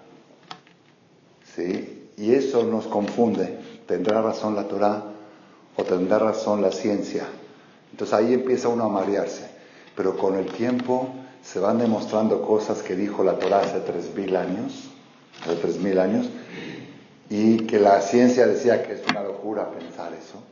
¿Sí? 1.54 2.10
Y 2.16 2.34
eso 2.34 2.64
nos 2.64 2.86
confunde. 2.86 3.58
¿Tendrá 3.86 4.22
razón 4.22 4.54
la 4.54 4.68
Torah 4.68 5.04
o 5.76 5.84
tendrá 5.84 6.18
razón 6.18 6.62
la 6.62 6.70
ciencia? 6.70 7.26
Entonces 7.90 8.14
ahí 8.14 8.34
empieza 8.34 8.68
uno 8.68 8.84
a 8.84 8.88
marearse. 8.88 9.48
Pero 9.96 10.16
con 10.16 10.36
el 10.36 10.46
tiempo 10.46 11.08
se 11.42 11.58
van 11.58 11.78
demostrando 11.78 12.42
cosas 12.42 12.82
que 12.82 12.94
dijo 12.94 13.24
la 13.24 13.38
Torah 13.38 13.60
hace 13.60 13.80
tres 13.80 14.14
mil 14.14 14.36
años, 14.36 14.90
hace 15.42 15.56
tres 15.56 15.78
mil 15.78 15.98
años, 15.98 16.28
y 17.28 17.58
que 17.66 17.78
la 17.78 18.00
ciencia 18.00 18.46
decía 18.46 18.82
que 18.82 18.94
es 18.94 19.02
una 19.10 19.22
locura 19.22 19.70
pensar 19.70 20.12
eso. 20.12 20.42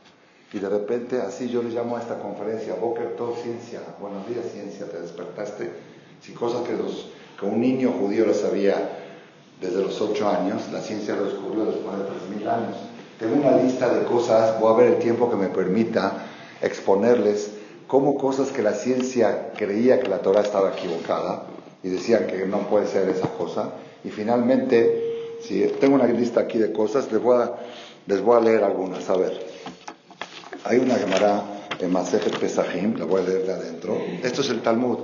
Y 0.51 0.59
de 0.59 0.67
repente, 0.67 1.21
así 1.21 1.47
yo 1.47 1.61
le 1.61 1.69
llamo 1.69 1.97
a 1.97 2.01
esta 2.01 2.17
conferencia, 2.19 2.73
Boker 2.73 3.15
todo 3.15 3.35
Ciencia, 3.35 3.81
buenos 4.01 4.27
días 4.27 4.45
ciencia, 4.51 4.87
te 4.87 4.99
despertaste. 4.99 5.69
Si 6.21 6.33
cosas 6.33 6.67
que, 6.67 6.73
los, 6.73 7.11
que 7.39 7.45
un 7.45 7.61
niño 7.61 7.91
judío 7.91 8.25
lo 8.25 8.33
sabía 8.33 8.98
desde 9.61 9.81
los 9.81 9.99
ocho 10.01 10.29
años, 10.29 10.63
la 10.71 10.81
ciencia 10.81 11.15
lo 11.15 11.25
descubrió 11.25 11.65
después 11.65 11.97
de 11.97 12.03
tres 12.05 12.37
mil 12.37 12.47
años. 12.47 12.77
Tengo 13.19 13.35
una 13.35 13.57
lista 13.57 13.93
de 13.93 14.05
cosas, 14.05 14.59
voy 14.59 14.73
a 14.73 14.77
ver 14.77 14.93
el 14.93 14.99
tiempo 14.99 15.29
que 15.29 15.35
me 15.35 15.47
permita 15.47 16.25
exponerles 16.61 17.51
cómo 17.87 18.15
cosas 18.15 18.51
que 18.51 18.61
la 18.61 18.73
ciencia 18.73 19.51
creía 19.57 19.99
que 19.99 20.07
la 20.07 20.19
Torah 20.19 20.41
estaba 20.41 20.71
equivocada 20.71 21.43
y 21.83 21.89
decían 21.89 22.27
que 22.27 22.45
no 22.45 22.69
puede 22.69 22.87
ser 22.87 23.09
esa 23.09 23.27
cosa. 23.27 23.71
Y 24.05 24.09
finalmente, 24.09 25.37
si 25.41 25.61
tengo 25.81 25.95
una 25.95 26.05
lista 26.05 26.41
aquí 26.41 26.57
de 26.57 26.71
cosas, 26.71 27.11
les 27.11 27.21
voy 27.21 27.41
a, 27.41 27.51
les 28.07 28.21
voy 28.21 28.37
a 28.37 28.39
leer 28.39 28.63
algunas. 28.63 29.09
A 29.09 29.17
ver. 29.17 29.59
Hay 30.63 30.77
una 30.77 30.95
Gemara 30.95 31.43
en 31.79 31.91
Masejet 31.91 32.37
Pesachim, 32.37 32.97
la 32.97 33.05
voy 33.05 33.21
a 33.21 33.25
leer 33.25 33.45
de 33.45 33.53
adentro. 33.53 33.97
Esto 34.23 34.41
es 34.41 34.49
el 34.49 34.61
Talmud. 34.61 34.99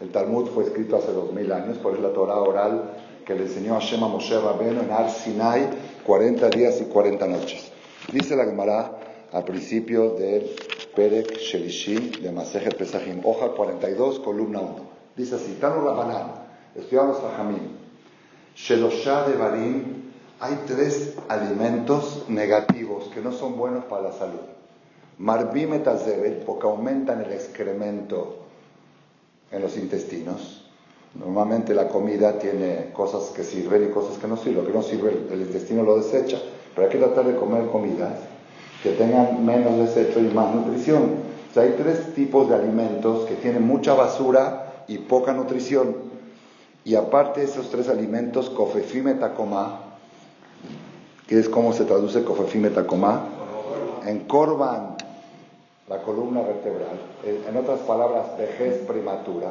El 0.00 0.10
Talmud 0.10 0.48
fue 0.48 0.64
escrito 0.64 0.96
hace 0.96 1.12
dos 1.12 1.32
mil 1.32 1.52
años, 1.52 1.78
por 1.78 1.94
es 1.94 2.00
la 2.00 2.12
Torah 2.12 2.38
oral 2.38 2.90
que 3.24 3.34
le 3.34 3.44
enseñó 3.44 3.76
a 3.76 3.80
Shema 3.80 4.08
Moshe 4.08 4.38
Rabbeinu 4.38 4.82
en 4.82 4.90
Ar 4.90 5.10
Sinai 5.10 5.68
40 6.04 6.48
días 6.50 6.80
y 6.80 6.84
40 6.84 7.26
noches. 7.26 7.70
Dice 8.12 8.36
la 8.36 8.44
Gemara 8.44 8.98
al 9.32 9.44
principio 9.44 10.10
del 10.10 10.50
Perek 10.94 11.38
Shelishi 11.38 12.20
de 12.20 12.30
Masejet 12.32 12.76
Pesachim, 12.76 13.20
hoja 13.24 13.48
42, 13.48 14.20
columna 14.20 14.60
1. 14.60 14.76
Dice 15.16 15.36
así, 15.36 15.56
Tanu 15.60 15.84
Rabbanan, 15.84 16.32
estudiamos 16.74 17.18
Fajamim, 17.18 17.76
Shelosha 18.54 19.28
de 19.28 19.36
Barim, 19.36 20.02
hay 20.40 20.58
tres 20.66 21.14
alimentos 21.28 22.24
negativos 22.28 23.08
que 23.14 23.20
no 23.20 23.32
son 23.32 23.56
buenos 23.56 23.84
para 23.84 24.02
la 24.02 24.12
salud. 24.12 24.40
Marbimetazebet, 25.18 26.44
porque 26.44 26.66
aumentan 26.66 27.22
el 27.22 27.32
excremento 27.32 28.38
en 29.50 29.62
los 29.62 29.76
intestinos. 29.76 30.61
Normalmente 31.14 31.74
la 31.74 31.88
comida 31.88 32.38
tiene 32.38 32.90
cosas 32.92 33.30
que 33.34 33.44
sirven 33.44 33.84
y 33.84 33.92
cosas 33.92 34.18
que 34.18 34.26
no 34.26 34.36
sirven. 34.36 34.64
Lo 34.64 34.66
que 34.66 34.72
no 34.72 34.82
sirve, 34.82 35.26
el 35.30 35.42
intestino 35.42 35.82
lo 35.82 35.98
desecha. 35.98 36.38
Pero 36.74 36.86
hay 36.86 36.92
que 36.92 36.98
tratar 36.98 37.26
de 37.26 37.36
comer 37.36 37.66
comidas 37.66 38.12
que 38.82 38.92
tengan 38.92 39.44
menos 39.44 39.78
desecho 39.78 40.20
y 40.20 40.34
más 40.34 40.54
nutrición. 40.54 41.02
O 41.50 41.54
sea, 41.54 41.64
hay 41.64 41.74
tres 41.78 42.14
tipos 42.14 42.48
de 42.48 42.54
alimentos 42.54 43.26
que 43.26 43.34
tienen 43.34 43.66
mucha 43.66 43.94
basura 43.94 44.84
y 44.88 44.98
poca 44.98 45.32
nutrición. 45.34 45.94
Y 46.84 46.94
aparte 46.94 47.40
de 47.40 47.46
esos 47.46 47.70
tres 47.70 47.88
alimentos, 47.88 48.48
cofefime 48.50 49.14
tacoma, 49.14 49.80
que 51.28 51.38
es 51.38 51.48
como 51.48 51.72
se 51.72 51.84
traduce 51.84 52.24
cofefime 52.24 52.70
tacoma, 52.70 53.26
en 54.06 54.20
corban 54.20 54.96
la 55.88 55.98
columna 56.02 56.40
vertebral, 56.40 56.98
en 57.24 57.56
otras 57.56 57.80
palabras, 57.80 58.36
vejez 58.38 58.78
prematura. 58.86 59.50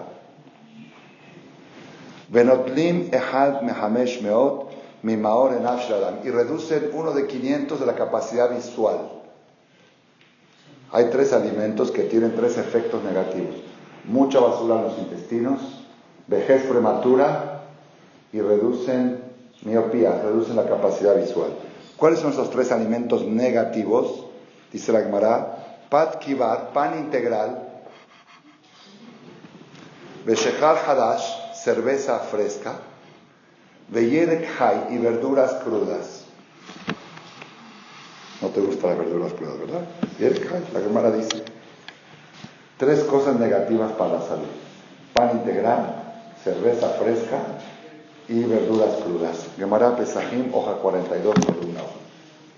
Venotlim 2.32 3.10
ehad 3.12 3.62
mehamesh 3.62 4.22
meot 4.22 4.70
mimaor 5.04 5.54
en 5.54 5.66
y 6.24 6.30
reducen 6.30 6.92
uno 6.94 7.12
de 7.12 7.28
500 7.28 7.80
de 7.80 7.86
la 7.86 7.96
capacidad 7.96 8.50
visual. 8.56 9.00
Hay 10.94 11.06
tres 11.06 11.34
alimentos 11.34 11.92
que 11.92 12.04
tienen 12.04 12.36
tres 12.36 12.58
efectos 12.58 13.04
negativos. 13.04 13.56
Mucha 14.06 14.40
basura 14.40 14.76
en 14.76 14.84
los 14.84 14.98
intestinos, 14.98 15.60
vejez 16.28 16.64
prematura 16.64 17.64
y 18.32 18.40
reducen 18.40 19.24
miopía, 19.64 20.22
reducen 20.22 20.56
la 20.56 20.66
capacidad 20.66 21.16
visual. 21.16 21.52
¿Cuáles 21.98 22.20
son 22.20 22.32
esos 22.32 22.50
tres 22.50 22.72
alimentos 22.72 23.26
negativos? 23.26 24.26
Dice 24.72 24.92
la 24.92 25.02
Gemara, 25.02 25.86
pat 25.90 26.18
kibar, 26.20 26.72
pan 26.72 26.98
integral, 26.98 27.68
Beshechal 30.26 30.78
hadash, 30.78 31.41
cerveza 31.64 32.20
fresca, 32.20 32.80
Beyerek 33.90 34.48
hay 34.60 34.96
y 34.96 34.98
verduras 34.98 35.54
crudas. 35.64 36.24
No 38.42 38.48
te 38.48 38.62
gustan 38.62 38.92
las 38.92 39.00
verduras 39.00 39.34
crudas, 39.34 39.60
¿verdad? 39.60 39.82
Yerek 40.18 40.74
la 40.74 40.80
Gemara 40.80 41.12
dice, 41.12 41.44
tres 42.78 43.04
cosas 43.04 43.36
negativas 43.36 43.92
para 43.92 44.14
la 44.14 44.22
salud. 44.22 44.48
Pan 45.14 45.32
integral, 45.32 46.04
cerveza 46.44 46.90
fresca 46.90 47.38
y 48.28 48.44
verduras 48.44 48.96
crudas. 49.04 49.48
Gemara 49.58 49.96
Pesajim, 49.96 50.54
hoja 50.54 50.74
42, 50.74 51.36
columna 51.46 51.82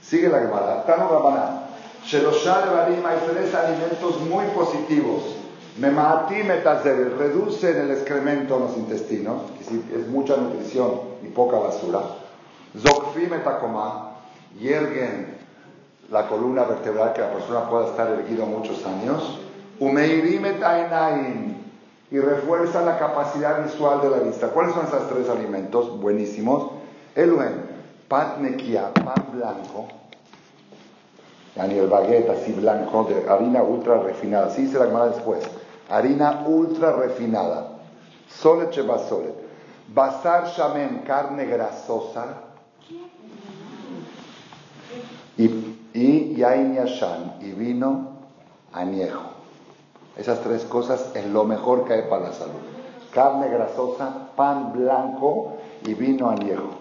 Sigue 0.02 0.30
la 0.30 0.40
Gemara. 0.40 0.84
Tano 0.86 1.10
Rabaná. 1.10 1.68
Sheloshá 2.06 2.66
Levarim, 2.66 3.06
hay 3.06 3.18
tres 3.32 3.54
alimentos 3.56 4.22
muy 4.22 4.46
positivos. 4.48 5.43
Memati 5.78 6.44
metazeber, 6.44 7.18
reducen 7.18 7.78
el 7.78 7.92
excremento 7.92 8.58
en 8.58 8.62
los 8.62 8.78
intestinos, 8.78 9.42
es 9.62 10.08
mucha 10.08 10.38
nutrición 10.38 10.92
y 11.24 11.28
poca 11.28 11.58
basura. 11.58 12.00
Zokfi 12.78 13.26
metakoma, 13.28 14.18
hierguen 14.60 15.36
la 16.12 16.28
columna 16.28 16.64
vertebral 16.64 17.14
que 17.14 17.22
la 17.22 17.34
persona 17.34 17.70
pueda 17.70 17.88
estar 17.88 18.08
erguido 18.08 18.46
muchos 18.46 18.86
años. 18.86 19.40
Umeirim 19.80 20.46
etainaim, 20.46 21.56
y 22.12 22.20
refuerza 22.20 22.84
la 22.84 23.00
capacidad 23.00 23.64
visual 23.64 24.02
de 24.02 24.10
la 24.12 24.18
vista. 24.18 24.50
¿Cuáles 24.50 24.76
son 24.76 24.86
esos 24.86 25.10
tres 25.10 25.28
alimentos 25.28 26.00
buenísimos? 26.00 26.72
Eluen, 27.16 27.64
pan 28.08 28.36
nequia, 28.44 28.94
pan 28.94 29.26
blanco, 29.34 29.88
y 31.56 31.78
el 31.78 31.88
baguette 31.88 32.30
así 32.30 32.52
blanco, 32.52 33.06
de 33.06 33.28
harina 33.28 33.64
ultra 33.64 33.98
refinada. 33.98 34.48
Así 34.48 34.68
se 34.68 34.78
la 34.78 34.86
llama 34.86 35.08
después. 35.08 35.40
Harina 35.94 36.44
ultra 36.48 36.92
refinada. 36.92 37.68
Sole 38.28 38.72
chebasole. 38.72 39.32
Basar 39.94 40.48
shamen, 40.48 41.04
carne 41.06 41.46
grasosa. 41.46 42.26
Y, 45.38 45.46
y 45.94 46.36
yain 46.36 46.74
yashan, 46.74 47.36
y 47.42 47.52
vino 47.52 48.10
añejo. 48.72 49.22
Esas 50.18 50.42
tres 50.42 50.64
cosas 50.64 51.12
es 51.14 51.28
lo 51.28 51.44
mejor 51.44 51.86
que 51.86 51.94
hay 51.94 52.02
para 52.10 52.30
la 52.30 52.34
salud. 52.34 52.62
Carne 53.14 53.50
grasosa, 53.50 54.32
pan 54.36 54.74
blanco 54.74 55.58
y 55.86 55.94
vino 55.94 56.32
añejo. 56.32 56.72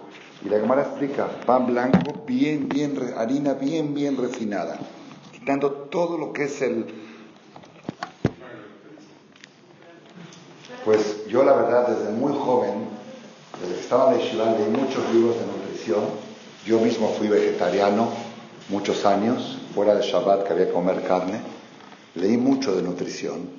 Y 0.43 0.49
la 0.49 0.59
Gemara 0.59 0.81
explica, 0.81 1.27
pan 1.45 1.67
blanco, 1.67 1.99
bien, 2.25 2.67
bien, 2.67 2.97
harina 3.15 3.53
bien, 3.53 3.93
bien 3.93 4.17
refinada, 4.17 4.77
quitando 5.31 5.71
todo 5.71 6.17
lo 6.17 6.33
que 6.33 6.45
es 6.45 6.61
el... 6.63 7.12
Pues 10.85 11.25
yo 11.27 11.43
la 11.43 11.53
verdad 11.53 11.87
desde 11.87 12.11
muy 12.11 12.33
joven, 12.33 12.87
desde 13.61 13.75
que 13.75 13.81
estaba 13.81 14.13
en 14.13 14.37
la 14.37 14.45
leí 14.45 14.69
muchos 14.69 15.13
libros 15.13 15.35
de 15.39 15.45
nutrición. 15.45 16.01
Yo 16.65 16.79
mismo 16.79 17.09
fui 17.17 17.27
vegetariano 17.27 18.09
muchos 18.69 19.05
años, 19.05 19.59
fuera 19.73 19.95
de 19.95 20.01
Shabbat 20.01 20.43
que 20.43 20.53
había 20.53 20.67
que 20.67 20.73
comer 20.73 21.03
carne 21.03 21.41
leí 22.15 22.37
mucho 22.37 22.75
de 22.75 22.81
nutrición, 22.81 23.49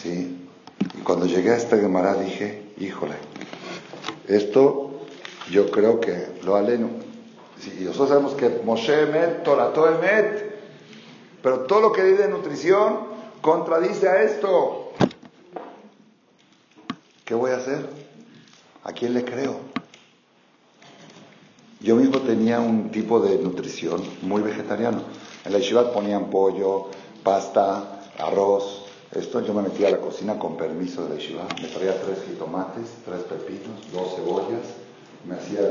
¿sí? 0.00 0.48
Y 0.98 1.00
cuando 1.02 1.26
llegué 1.26 1.50
a 1.50 1.56
esta 1.56 1.76
Gemara 1.76 2.14
dije, 2.14 2.72
híjole, 2.78 3.14
esto 4.28 4.90
yo 5.50 5.70
creo 5.70 6.00
que 6.00 6.28
lo 6.44 6.56
aleno. 6.56 6.90
Sí, 7.60 7.78
y 7.80 7.84
nosotros 7.84 8.08
sabemos 8.08 8.34
que 8.34 8.60
Moshe 8.64 9.02
Emet, 9.02 9.42
Torato 9.42 9.88
Emet, 9.88 10.52
pero 11.42 11.60
todo 11.60 11.80
lo 11.80 11.92
que 11.92 12.04
dice 12.04 12.22
de 12.22 12.28
nutrición 12.28 13.00
contradice 13.40 14.08
a 14.08 14.22
esto. 14.22 14.81
¿Qué 17.32 17.36
voy 17.36 17.52
a 17.52 17.56
hacer? 17.56 17.88
¿A 18.84 18.92
quién 18.92 19.14
le 19.14 19.24
creo? 19.24 19.54
Yo 21.80 21.96
mismo 21.96 22.18
tenía 22.18 22.60
un 22.60 22.90
tipo 22.90 23.20
de 23.20 23.38
nutrición 23.38 24.02
muy 24.20 24.42
vegetariano. 24.42 25.00
En 25.46 25.52
la 25.54 25.58
Yeshivat 25.58 25.94
ponían 25.94 26.28
pollo, 26.28 26.88
pasta, 27.24 28.02
arroz. 28.18 28.84
Esto 29.12 29.40
yo 29.40 29.54
me 29.54 29.62
metía 29.62 29.88
a 29.88 29.92
la 29.92 29.96
cocina 29.96 30.38
con 30.38 30.58
permiso 30.58 31.04
de 31.04 31.08
la 31.08 31.14
yeshiva. 31.14 31.44
Me 31.62 31.68
traía 31.68 31.98
tres 32.02 32.18
jitomates, 32.28 32.88
tres 33.06 33.22
pepinos, 33.22 33.80
dos 33.94 34.14
cebollas. 34.14 34.66
Me 35.26 35.36
hacía 35.36 35.62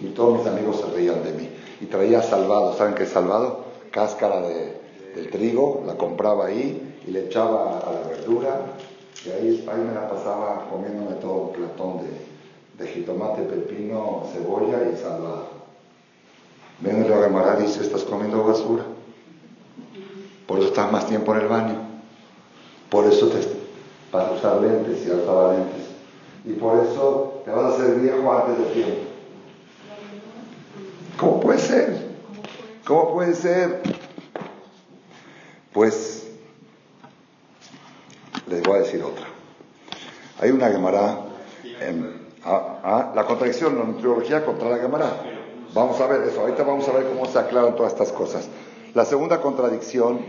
y 0.00 0.06
todos 0.14 0.38
mis 0.38 0.46
amigos 0.46 0.80
se 0.80 0.96
reían 0.96 1.22
de 1.24 1.32
mí. 1.32 1.50
Y 1.82 1.84
traía 1.84 2.22
salvado. 2.22 2.74
¿Saben 2.78 2.94
qué 2.94 3.02
es 3.02 3.10
salvado? 3.10 3.66
Cáscara 3.90 4.40
de, 4.40 4.80
del 5.14 5.28
trigo, 5.30 5.84
la 5.86 5.98
compraba 5.98 6.46
ahí 6.46 7.02
y 7.06 7.10
le 7.10 7.26
echaba 7.26 7.80
a 7.80 7.92
la 7.92 8.08
verdura. 8.08 8.60
Y 9.24 9.30
ahí, 9.30 9.68
ahí 9.70 9.80
me 9.80 9.94
la 9.94 10.08
pasaba 10.08 10.68
comiéndome 10.70 11.16
todo 11.16 11.48
un 11.48 11.52
platón 11.52 11.98
de, 12.02 12.84
de 12.84 12.92
jitomate, 12.92 13.42
pepino, 13.42 14.24
cebolla 14.32 14.90
y 14.92 14.96
salvado. 14.96 15.56
Ven 16.80 17.02
el 17.02 17.12
Gemara 17.12 17.56
dice, 17.56 17.80
estás 17.80 18.04
comiendo 18.04 18.44
basura. 18.44 18.84
Por 20.46 20.58
eso 20.58 20.68
estás 20.68 20.92
más 20.92 21.06
tiempo 21.06 21.34
en 21.34 21.40
el 21.40 21.48
baño. 21.48 21.74
Por 22.90 23.06
eso 23.06 23.28
te 23.28 23.38
vas 24.12 24.28
a 24.28 24.32
usar 24.32 24.60
lentes 24.60 25.06
y 25.06 25.10
usaba 25.10 25.54
lentes. 25.54 25.86
Y 26.44 26.52
por 26.52 26.84
eso 26.84 27.42
te 27.44 27.50
vas 27.50 27.64
a 27.64 27.76
hacer 27.76 28.00
viejo 28.00 28.32
antes 28.32 28.58
de 28.58 28.64
tiempo. 28.72 29.00
¿Cómo 31.18 31.40
puede 31.40 31.58
ser? 31.58 32.06
¿Cómo 32.86 33.14
puede 33.14 33.34
ser? 33.34 33.82
Pues 35.72 36.25
les 38.46 38.62
voy 38.62 38.76
a 38.76 38.82
decir 38.82 39.02
otra. 39.02 39.26
Hay 40.40 40.50
una 40.50 40.68
Gemara, 40.68 41.18
en, 41.80 42.26
la 42.44 43.24
contradicción, 43.26 43.78
la 43.78 43.84
nutriología 43.84 44.44
contra 44.44 44.68
la 44.68 44.78
Gemara. 44.78 45.10
Vamos 45.74 46.00
a 46.00 46.06
ver 46.06 46.22
eso, 46.28 46.40
ahorita 46.40 46.62
vamos 46.62 46.88
a 46.88 46.92
ver 46.92 47.06
cómo 47.06 47.26
se 47.26 47.38
aclaran 47.38 47.74
todas 47.74 47.92
estas 47.92 48.12
cosas. 48.12 48.48
La 48.94 49.04
segunda 49.04 49.40
contradicción, 49.40 50.20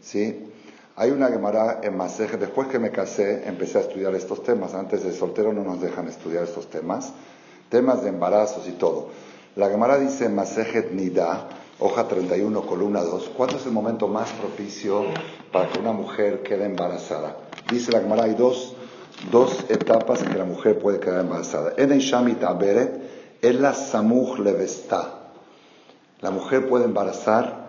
¿sí? 0.00 0.50
Hay 0.96 1.10
una 1.10 1.28
Gemara 1.28 1.80
en 1.82 1.96
Masejet, 1.96 2.38
después 2.38 2.68
que 2.68 2.78
me 2.78 2.90
casé, 2.90 3.48
empecé 3.48 3.78
a 3.78 3.80
estudiar 3.80 4.14
estos 4.14 4.44
temas. 4.44 4.74
Antes 4.74 5.02
de 5.02 5.12
soltero 5.12 5.52
no 5.52 5.64
nos 5.64 5.80
dejan 5.80 6.06
estudiar 6.08 6.44
estos 6.44 6.70
temas. 6.70 7.12
Temas 7.68 8.02
de 8.02 8.10
embarazos 8.10 8.68
y 8.68 8.72
todo. 8.72 9.08
La 9.56 9.68
Gemara 9.68 9.98
dice 9.98 10.26
en 10.26 10.36
Masejet 10.36 10.92
Nida, 10.92 11.48
hoja 11.80 12.06
31, 12.06 12.62
columna 12.62 13.02
2, 13.02 13.32
¿cuándo 13.36 13.56
es 13.56 13.66
el 13.66 13.72
momento 13.72 14.06
más 14.06 14.30
propicio 14.32 15.04
para 15.52 15.68
que 15.68 15.80
una 15.80 15.92
mujer 15.92 16.42
quede 16.42 16.64
embarazada? 16.66 17.36
Dice 17.70 17.92
la 17.92 18.00
Gemara, 18.00 18.24
hay 18.24 18.34
dos, 18.34 18.74
dos 19.30 19.64
etapas 19.68 20.22
en 20.22 20.32
que 20.32 20.38
la 20.38 20.44
mujer 20.44 20.78
puede 20.78 21.00
quedar 21.00 21.20
embarazada. 21.20 21.72
En 21.76 21.90
Shamit 21.98 22.42
Aberet, 22.42 23.00
en 23.42 23.62
la 23.62 23.74
Samuj 23.74 24.38
Levesta. 24.38 25.20
La 26.20 26.30
mujer 26.30 26.68
puede 26.68 26.84
embarazar 26.84 27.64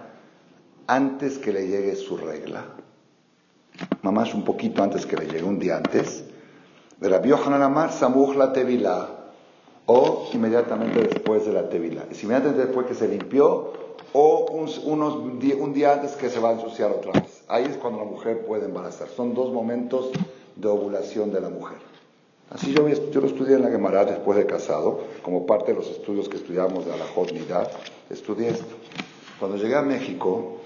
antes 0.87 1.37
que 1.37 1.51
le 1.51 1.67
llegue 1.67 1.95
su 1.95 2.15
regla, 2.17 2.63
mamás 4.01 4.33
un 4.33 4.43
poquito 4.43 4.83
antes 4.83 5.05
que 5.05 5.17
le 5.17 5.25
llegue, 5.25 5.43
un 5.43 5.59
día 5.59 5.77
antes, 5.77 6.23
de 6.99 7.09
la 7.09 7.21
Yohanan 7.21 7.61
Amar, 7.61 7.91
Samuj 7.91 8.35
la 8.35 8.53
Tevila, 8.53 9.09
o 9.87 10.29
inmediatamente 10.33 11.01
después 11.01 11.45
de 11.45 11.53
la 11.53 11.69
Tevila. 11.69 12.05
Es 12.09 12.23
inmediatamente 12.23 12.65
después 12.65 12.87
que 12.87 12.95
se 12.95 13.07
limpió, 13.07 13.73
o 14.17 14.45
un, 14.45 14.69
unos, 14.85 15.15
un 15.15 15.73
día 15.73 15.93
antes 15.93 16.11
que 16.13 16.29
se 16.29 16.39
va 16.39 16.51
a 16.51 16.53
ensuciar 16.53 16.89
otra 16.91 17.11
vez. 17.11 17.43
Ahí 17.49 17.65
es 17.65 17.75
cuando 17.75 17.99
la 17.99 18.05
mujer 18.05 18.45
puede 18.45 18.65
embarazar. 18.65 19.09
Son 19.09 19.33
dos 19.33 19.51
momentos 19.51 20.11
de 20.55 20.67
ovulación 20.69 21.33
de 21.33 21.41
la 21.41 21.49
mujer. 21.49 21.77
Así 22.49 22.73
yo, 22.73 22.87
yo 22.87 23.21
lo 23.21 23.27
estudié 23.27 23.55
en 23.55 23.63
la 23.63 23.69
Gemara 23.69 24.05
después 24.05 24.37
de 24.37 24.45
casado, 24.45 25.01
como 25.21 25.45
parte 25.45 25.73
de 25.73 25.79
los 25.79 25.89
estudios 25.89 26.29
que 26.29 26.37
estudiamos 26.37 26.85
de 26.85 26.91
la 26.91 27.05
Nidad, 27.33 27.69
estudié 28.09 28.49
esto. 28.49 28.75
Cuando 29.37 29.57
llegué 29.57 29.75
a 29.75 29.81
México, 29.81 30.59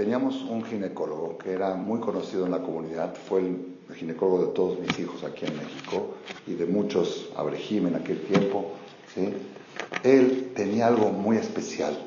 Teníamos 0.00 0.40
un 0.48 0.64
ginecólogo 0.64 1.36
que 1.36 1.52
era 1.52 1.74
muy 1.74 2.00
conocido 2.00 2.46
en 2.46 2.52
la 2.52 2.62
comunidad, 2.62 3.14
fue 3.14 3.40
el, 3.40 3.76
ginecólogo 3.94 4.46
de 4.46 4.52
todos 4.52 4.78
mis 4.78 4.98
hijos 4.98 5.24
aquí 5.24 5.44
en 5.44 5.54
México 5.56 6.14
y 6.46 6.54
de 6.54 6.64
muchos 6.64 7.28
Abrejim 7.36 7.88
en 7.88 7.96
aquel 7.96 8.22
tiempo. 8.22 8.70
Él 10.02 10.52
tenía 10.54 10.86
algo 10.86 11.10
muy 11.10 11.36
especial, 11.36 11.98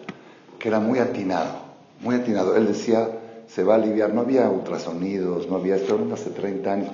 que 0.64 0.70
era 0.70 0.80
muy 0.80 0.97
atinado, 0.99 1.55
muy 1.99 2.16
atinado. 2.16 2.55
Él 2.55 2.68
decía, 2.68 3.09
se 3.49 3.66
va 3.66 3.74
a 3.74 3.76
aliviar, 3.76 4.14
no 4.14 4.22
había 4.22 4.49
ultrasonidos, 4.49 5.49
no 5.49 5.57
había, 5.57 5.76
esto 5.76 5.99
hace 6.14 6.30
30 6.30 6.72
años, 6.72 6.91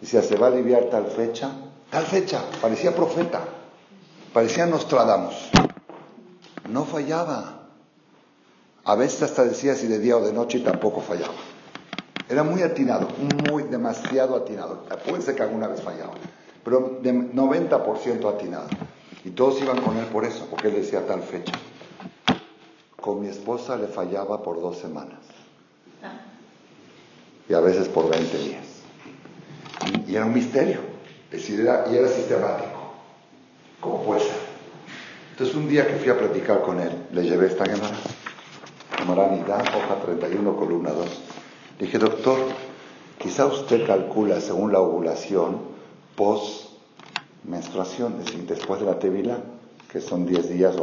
decía, 0.00 0.22
se 0.22 0.36
va 0.36 0.46
a 0.46 0.50
aliviar 0.50 0.84
tal 0.84 1.04
fecha, 1.04 1.50
tal 1.90 2.06
fecha, 2.06 2.42
parecía 2.62 2.96
profeta, 2.96 3.42
parecía 4.32 4.64
Nostradamus, 4.64 5.50
no 6.70 6.86
fallaba. 6.86 7.68
A 8.84 8.94
veces 8.94 9.24
hasta 9.24 9.44
decía 9.44 9.74
si 9.74 9.86
de 9.86 9.98
día 9.98 10.16
o 10.16 10.24
de 10.24 10.32
noche 10.32 10.56
y 10.56 10.62
tampoco 10.62 11.02
fallaba. 11.02 11.34
Era 12.26 12.42
muy 12.42 12.62
atinado, 12.62 13.06
muy 13.50 13.64
demasiado 13.64 14.34
atinado. 14.34 14.84
Puede 15.06 15.20
ser 15.20 15.34
que 15.34 15.42
alguna 15.42 15.68
vez 15.68 15.82
fallaba. 15.82 16.14
pero 16.64 16.98
de 17.02 17.12
90% 17.12 18.34
atinado. 18.34 18.68
Y 19.26 19.30
todos 19.32 19.60
iban 19.60 19.82
con 19.82 19.98
él 19.98 20.06
por 20.06 20.24
eso, 20.24 20.46
porque 20.48 20.68
él 20.68 20.76
decía 20.76 21.06
tal 21.06 21.22
fecha. 21.22 21.52
Con 23.00 23.20
mi 23.20 23.28
esposa 23.28 23.76
le 23.76 23.86
fallaba 23.86 24.42
por 24.42 24.60
dos 24.60 24.78
semanas. 24.78 25.18
Y 27.48 27.54
a 27.54 27.60
veces 27.60 27.88
por 27.88 28.08
20 28.08 28.38
días. 28.38 28.64
Y, 30.06 30.14
era 30.14 30.26
un 30.26 30.34
misterio. 30.34 30.80
y 31.32 31.96
era 31.96 32.08
sistemático. 32.08 32.80
¿Cómo 33.80 34.02
puede 34.02 34.20
ser? 34.20 34.50
Entonces 35.32 35.56
un 35.56 35.68
día 35.68 35.86
que 35.86 35.94
fui 35.94 36.10
a 36.10 36.18
platicar 36.18 36.60
con 36.62 36.78
él, 36.80 36.90
le 37.12 37.22
llevé 37.22 37.46
esta 37.46 37.64
Gemara. 37.64 37.96
Gemara 38.96 39.28
Nidá, 39.28 39.56
hoja 39.56 40.02
31, 40.04 40.56
columna 40.56 40.90
2. 40.90 41.06
Le 41.78 41.86
dije, 41.86 41.98
doctor, 41.98 42.38
quizá 43.18 43.46
usted 43.46 43.86
calcula 43.86 44.40
según 44.42 44.72
la 44.72 44.80
ovulación 44.80 45.62
post 46.14 46.70
menstruación, 47.44 48.16
es 48.20 48.26
decir, 48.26 48.46
después 48.46 48.80
de 48.80 48.86
la 48.86 48.98
tevila, 48.98 49.38
que 49.90 50.00
son 50.00 50.26
10 50.26 50.50
días, 50.50 50.76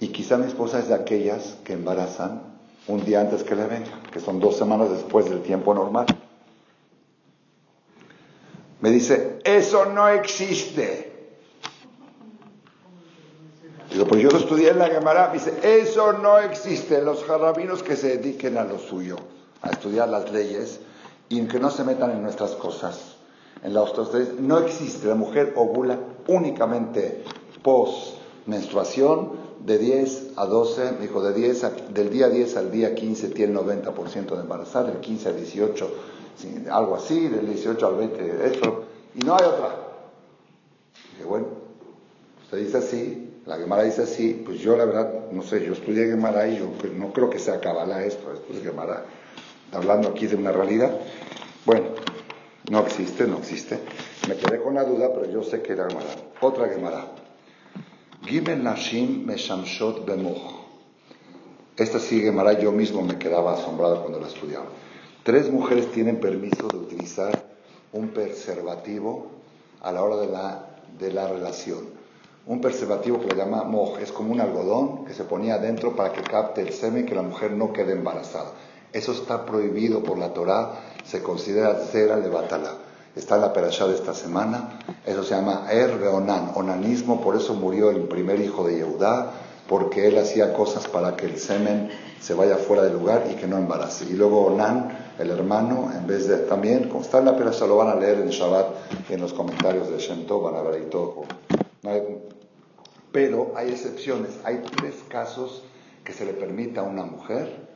y 0.00 0.08
quizá 0.08 0.38
mi 0.38 0.46
esposa 0.46 0.78
es 0.78 0.88
de 0.88 0.94
aquellas 0.94 1.58
que 1.62 1.74
embarazan 1.74 2.42
un 2.88 3.04
día 3.04 3.20
antes 3.20 3.42
que 3.44 3.54
le 3.54 3.66
venga, 3.66 4.00
que 4.10 4.18
son 4.18 4.40
dos 4.40 4.56
semanas 4.56 4.90
después 4.90 5.28
del 5.28 5.42
tiempo 5.42 5.74
normal. 5.74 6.06
Me 8.80 8.90
dice, 8.90 9.38
eso 9.44 9.84
no 9.84 10.08
existe. 10.08 11.36
Digo, 13.92 14.06
pues 14.06 14.22
yo 14.22 14.30
lo 14.30 14.38
estudié 14.38 14.70
en 14.70 14.78
la 14.78 14.86
Gemara. 14.86 15.30
Dice, 15.32 15.52
eso 15.62 16.14
no 16.14 16.38
existe. 16.38 17.02
Los 17.02 17.22
jarabinos 17.24 17.82
que 17.82 17.94
se 17.96 18.16
dediquen 18.16 18.56
a 18.56 18.64
lo 18.64 18.78
suyo, 18.78 19.16
a 19.60 19.68
estudiar 19.68 20.08
las 20.08 20.32
leyes 20.32 20.80
y 21.28 21.42
que 21.46 21.58
no 21.58 21.70
se 21.70 21.84
metan 21.84 22.12
en 22.12 22.22
nuestras 22.22 22.52
cosas. 22.52 23.16
En 23.62 23.74
la 23.74 23.84
no 24.38 24.58
existe. 24.60 25.08
La 25.08 25.14
mujer 25.14 25.52
ovula 25.56 25.98
únicamente 26.26 27.22
post 27.62 28.19
menstruación 28.50 29.30
de 29.64 29.78
10 29.78 30.32
a 30.36 30.46
12, 30.46 30.96
dijo, 31.00 31.22
de 31.22 31.32
10 31.32 31.94
del 31.94 32.10
día 32.10 32.28
10 32.28 32.56
al 32.56 32.70
día 32.70 32.94
15 32.94 33.28
tiene 33.28 33.54
90% 33.54 34.34
de 34.34 34.40
embarazada, 34.40 34.90
del 34.90 35.00
15 35.00 35.28
al 35.28 35.36
18, 35.36 35.90
algo 36.70 36.96
así, 36.96 37.28
del 37.28 37.46
18 37.46 37.86
al 37.86 37.96
20 37.96 38.46
esto, 38.46 38.84
y 39.14 39.24
no 39.24 39.36
hay 39.36 39.44
otra. 39.44 39.76
Dije, 41.12 41.24
bueno, 41.24 41.46
usted 42.42 42.58
dice 42.58 42.78
así, 42.78 43.30
la 43.46 43.58
Gemara 43.58 43.82
dice 43.84 44.02
así, 44.02 44.42
pues 44.44 44.60
yo 44.60 44.76
la 44.76 44.84
verdad, 44.84 45.30
no 45.32 45.42
sé, 45.42 45.64
yo 45.64 45.72
estudié 45.72 46.06
Gemara 46.06 46.48
y 46.48 46.58
yo 46.58 46.70
pues, 46.78 46.92
no 46.92 47.12
creo 47.12 47.30
que 47.30 47.38
sea 47.38 47.60
Kabbalah 47.60 48.04
esto, 48.04 48.32
esto 48.32 48.52
es 48.52 48.62
Gemara. 48.62 49.04
Hablando 49.72 50.08
aquí 50.08 50.26
de 50.26 50.36
una 50.36 50.52
realidad. 50.52 50.92
Bueno, 51.64 51.86
no 52.70 52.80
existe, 52.80 53.26
no 53.26 53.38
existe. 53.38 53.78
Me 54.28 54.36
quedé 54.36 54.60
con 54.60 54.74
la 54.74 54.84
duda, 54.84 55.10
pero 55.12 55.30
yo 55.30 55.42
sé 55.42 55.62
que 55.62 55.72
era 55.72 55.88
Gemara. 55.88 56.10
Otra 56.40 56.68
Gemara. 56.68 57.06
Gimel 58.22 58.62
Nashim 58.62 59.24
Meshamshot 59.26 60.04
Bemoch. 60.04 60.60
Esta 61.76 61.98
sí 61.98 62.20
Gemara 62.20 62.58
yo 62.58 62.72
mismo 62.72 63.02
me 63.02 63.18
quedaba 63.18 63.54
asombrado 63.54 64.00
cuando 64.00 64.20
la 64.20 64.28
estudiaba. 64.28 64.66
Tres 65.22 65.50
mujeres 65.50 65.90
tienen 65.92 66.20
permiso 66.20 66.68
de 66.68 66.78
utilizar 66.78 67.50
un 67.92 68.08
preservativo 68.08 69.26
a 69.82 69.92
la 69.92 70.02
hora 70.02 70.16
de 70.16 70.26
la, 70.26 70.66
de 70.98 71.12
la 71.12 71.26
relación 71.26 72.00
un 72.46 72.60
preservativo 72.60 73.20
que 73.20 73.28
le 73.28 73.36
llama 73.36 73.62
moj, 73.64 74.00
es 74.00 74.10
como 74.12 74.32
un 74.32 74.40
algodón 74.40 75.04
que 75.04 75.14
se 75.14 75.24
ponía 75.24 75.54
adentro 75.54 75.94
para 75.94 76.12
que 76.12 76.22
capte 76.22 76.62
el 76.62 76.72
semen 76.72 77.04
y 77.04 77.06
que 77.06 77.14
la 77.14 77.22
mujer 77.22 77.52
no 77.52 77.72
quede 77.72 77.92
embarazada. 77.92 78.52
Eso 78.92 79.12
está 79.12 79.46
prohibido 79.46 80.02
por 80.02 80.18
la 80.18 80.32
Torá, 80.32 80.80
se 81.04 81.22
considera 81.22 81.74
cera 81.76 82.16
de 82.16 82.28
batala. 82.28 82.74
Está 83.20 83.34
en 83.34 83.42
la 83.42 83.52
perashá 83.52 83.86
de 83.86 83.96
esta 83.96 84.14
semana, 84.14 84.80
eso 85.04 85.22
se 85.22 85.34
llama 85.34 85.66
Er 85.70 85.92
Onan, 86.08 86.52
onanismo, 86.54 87.20
por 87.20 87.36
eso 87.36 87.52
murió 87.52 87.90
el 87.90 88.04
primer 88.04 88.40
hijo 88.40 88.66
de 88.66 88.78
Yehudá, 88.78 89.32
porque 89.68 90.08
él 90.08 90.16
hacía 90.16 90.54
cosas 90.54 90.88
para 90.88 91.16
que 91.16 91.26
el 91.26 91.38
semen 91.38 91.90
se 92.18 92.32
vaya 92.32 92.56
fuera 92.56 92.82
del 92.82 92.94
lugar 92.94 93.26
y 93.30 93.34
que 93.34 93.46
no 93.46 93.58
embarace. 93.58 94.06
Y 94.06 94.14
luego 94.14 94.46
Onan, 94.46 95.12
el 95.18 95.30
hermano, 95.30 95.90
en 95.94 96.06
vez 96.06 96.28
de 96.28 96.38
también, 96.38 96.88
como 96.88 97.02
está 97.02 97.18
en 97.18 97.26
la 97.26 97.36
perashá, 97.36 97.66
lo 97.66 97.76
van 97.76 97.88
a 97.88 97.94
leer 97.94 98.20
en 98.20 98.30
Shabbat 98.30 99.10
en 99.10 99.20
los 99.20 99.34
comentarios 99.34 99.90
de 99.90 99.98
van 100.38 100.54
a 100.56 100.62
ver 100.62 100.76
ahí 100.76 100.88
todo 100.90 101.26
pero 103.12 103.52
hay 103.54 103.68
excepciones. 103.68 104.30
Hay 104.44 104.62
tres 104.76 104.94
casos 105.08 105.62
que 106.04 106.14
se 106.14 106.24
le 106.24 106.32
permite 106.32 106.80
a 106.80 106.84
una 106.84 107.04
mujer 107.04 107.69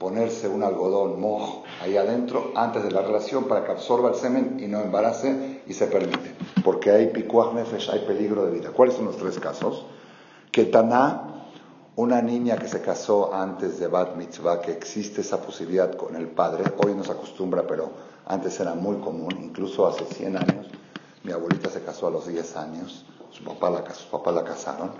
ponerse 0.00 0.48
un 0.48 0.62
algodón 0.62 1.20
mojo 1.20 1.62
ahí 1.82 1.98
adentro 1.98 2.52
antes 2.56 2.82
de 2.82 2.90
la 2.90 3.02
relación 3.02 3.44
para 3.44 3.66
que 3.66 3.72
absorba 3.72 4.08
el 4.08 4.14
semen 4.14 4.56
y 4.58 4.66
no 4.66 4.80
embarace 4.80 5.60
y 5.66 5.74
se 5.74 5.88
permite. 5.88 6.34
Porque 6.64 6.90
hay 6.90 7.08
picuaj 7.08 7.52
nefesh, 7.52 7.90
hay 7.90 8.06
peligro 8.06 8.46
de 8.46 8.50
vida. 8.50 8.70
¿Cuáles 8.70 8.94
son 8.94 9.04
los 9.04 9.18
tres 9.18 9.38
casos? 9.38 9.84
Que 10.50 10.64
Taná, 10.64 11.44
una 11.96 12.22
niña 12.22 12.56
que 12.56 12.66
se 12.66 12.80
casó 12.80 13.34
antes 13.34 13.78
de 13.78 13.88
Bat 13.88 14.16
Mitzvah, 14.16 14.62
que 14.62 14.72
existe 14.72 15.20
esa 15.20 15.42
posibilidad 15.42 15.94
con 15.94 16.16
el 16.16 16.28
padre, 16.28 16.64
hoy 16.82 16.94
no 16.94 17.04
se 17.04 17.12
acostumbra, 17.12 17.66
pero 17.66 17.90
antes 18.24 18.58
era 18.58 18.72
muy 18.72 18.96
común, 19.00 19.38
incluso 19.42 19.86
hace 19.86 20.06
100 20.06 20.36
años, 20.38 20.66
mi 21.24 21.32
abuelita 21.32 21.68
se 21.68 21.82
casó 21.82 22.06
a 22.06 22.10
los 22.10 22.26
10 22.26 22.56
años, 22.56 23.04
su 23.30 23.44
papá 23.44 23.68
la, 23.68 23.84
su 23.92 24.08
papá 24.08 24.32
la 24.32 24.44
casaron, 24.44 24.92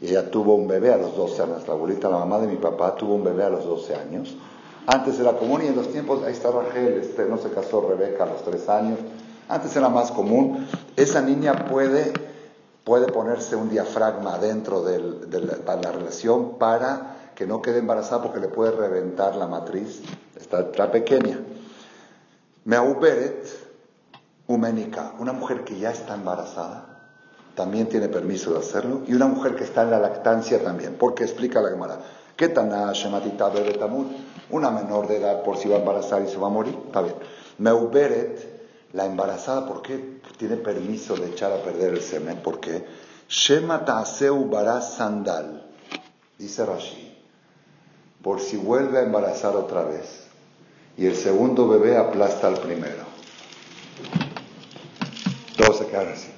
y 0.00 0.08
ella 0.08 0.30
tuvo 0.30 0.54
un 0.54 0.68
bebé 0.68 0.92
a 0.92 0.96
los 0.96 1.16
12 1.16 1.42
años. 1.42 1.66
La 1.66 1.74
abuelita, 1.74 2.08
la 2.08 2.18
mamá 2.18 2.38
de 2.38 2.46
mi 2.46 2.56
papá, 2.56 2.94
tuvo 2.94 3.14
un 3.14 3.24
bebé 3.24 3.44
a 3.44 3.50
los 3.50 3.64
12 3.64 3.94
años. 3.94 4.36
Antes 4.86 5.18
era 5.18 5.32
común 5.32 5.62
y 5.64 5.66
en 5.66 5.76
los 5.76 5.92
tiempos, 5.92 6.22
ahí 6.24 6.32
está 6.32 6.50
Rachel, 6.50 7.00
este, 7.00 7.26
no 7.26 7.36
se 7.38 7.50
casó 7.50 7.86
Rebeca 7.88 8.24
a 8.24 8.26
los 8.26 8.42
3 8.42 8.68
años. 8.68 8.98
Antes 9.48 9.74
era 9.76 9.88
más 9.88 10.12
común. 10.12 10.66
Esa 10.96 11.20
niña 11.20 11.66
puede, 11.66 12.12
puede 12.84 13.10
ponerse 13.12 13.56
un 13.56 13.70
diafragma 13.70 14.38
dentro 14.38 14.82
de 14.82 14.98
la 15.66 15.92
relación 15.92 16.58
para 16.58 17.16
que 17.34 17.46
no 17.46 17.62
quede 17.62 17.78
embarazada 17.78 18.22
porque 18.22 18.40
le 18.40 18.48
puede 18.48 18.72
reventar 18.72 19.36
la 19.36 19.46
matriz. 19.46 20.02
Está, 20.36 20.60
está 20.60 20.90
pequeña. 20.90 21.38
Meauberet, 22.64 23.46
Umenica, 24.46 25.14
una 25.18 25.32
mujer 25.32 25.64
que 25.64 25.78
ya 25.78 25.90
está 25.90 26.14
embarazada, 26.14 26.87
también 27.58 27.88
tiene 27.88 28.08
permiso 28.08 28.52
de 28.52 28.60
hacerlo, 28.60 29.02
y 29.08 29.14
una 29.14 29.26
mujer 29.26 29.56
que 29.56 29.64
está 29.64 29.82
en 29.82 29.90
la 29.90 29.98
lactancia 29.98 30.62
también, 30.62 30.94
porque 30.96 31.24
explica 31.24 31.60
la 31.60 31.70
Gemara, 31.70 31.98
¿qué 32.36 32.50
tan 32.50 32.70
Tamud? 32.70 34.06
Una 34.50 34.70
menor 34.70 35.08
de 35.08 35.16
edad 35.16 35.42
por 35.42 35.56
si 35.56 35.68
va 35.68 35.74
a 35.74 35.78
embarazar 35.80 36.22
y 36.22 36.28
se 36.28 36.36
va 36.36 36.46
a 36.46 36.50
morir, 36.50 36.78
está 36.86 37.02
bien. 37.02 37.16
Meuberet, 37.58 38.92
la 38.92 39.06
embarazada, 39.06 39.66
¿por 39.66 39.82
qué 39.82 40.20
tiene 40.36 40.54
permiso 40.54 41.16
de 41.16 41.30
echar 41.30 41.50
a 41.50 41.56
perder 41.56 41.94
el 41.94 42.00
semen? 42.00 42.38
Porque 42.44 42.86
Shema 43.28 43.84
bara 44.48 44.80
sandal, 44.80 45.66
dice 46.38 46.64
Rashi, 46.64 47.12
por 48.22 48.38
si 48.38 48.56
vuelve 48.56 48.98
a 48.98 49.02
embarazar 49.02 49.56
otra 49.56 49.82
vez 49.82 50.28
y 50.96 51.06
el 51.06 51.16
segundo 51.16 51.66
bebé 51.66 51.96
aplasta 51.96 52.46
al 52.46 52.60
primero. 52.60 53.02
Todos 55.56 55.78
se 55.78 55.86
quedan 55.86 56.12
así 56.12 56.37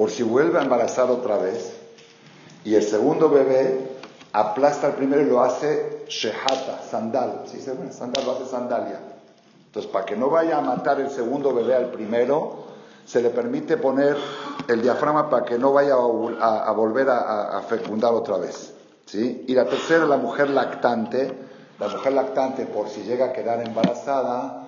por 0.00 0.10
si 0.10 0.22
vuelve 0.22 0.58
a 0.58 0.62
embarazar 0.62 1.10
otra 1.10 1.36
vez 1.36 1.74
y 2.64 2.74
el 2.74 2.82
segundo 2.82 3.28
bebé 3.28 3.98
aplasta 4.32 4.86
al 4.86 4.94
primero 4.94 5.20
y 5.20 5.26
lo 5.26 5.42
hace 5.42 6.06
shehata, 6.08 6.80
sandal. 6.90 7.42
¿Sí 7.44 7.60
se 7.60 7.74
Sandal 7.92 8.24
lo 8.24 8.32
hace 8.32 8.46
sandalia. 8.46 8.98
Entonces, 9.66 9.92
para 9.92 10.06
que 10.06 10.16
no 10.16 10.30
vaya 10.30 10.56
a 10.56 10.62
matar 10.62 11.02
el 11.02 11.10
segundo 11.10 11.52
bebé 11.52 11.74
al 11.74 11.90
primero, 11.90 12.64
se 13.04 13.20
le 13.20 13.28
permite 13.28 13.76
poner 13.76 14.16
el 14.68 14.80
diafragma 14.80 15.28
para 15.28 15.44
que 15.44 15.58
no 15.58 15.74
vaya 15.74 15.92
a, 15.92 16.72
volver 16.72 17.10
a, 17.10 17.62
fecundar 17.68 18.14
otra 18.14 18.38
vez. 18.38 18.72
¿sí? 19.04 19.44
Y 19.48 19.54
la 19.54 19.66
tercera, 19.66 20.06
la 20.06 20.16
mujer 20.16 20.48
lactante. 20.48 21.30
La 21.78 21.88
mujer 21.88 22.14
lactante, 22.14 22.64
por 22.64 22.88
si 22.88 23.02
llega 23.02 23.26
a 23.26 23.32
quedar 23.34 23.60
embarazada, 23.66 24.59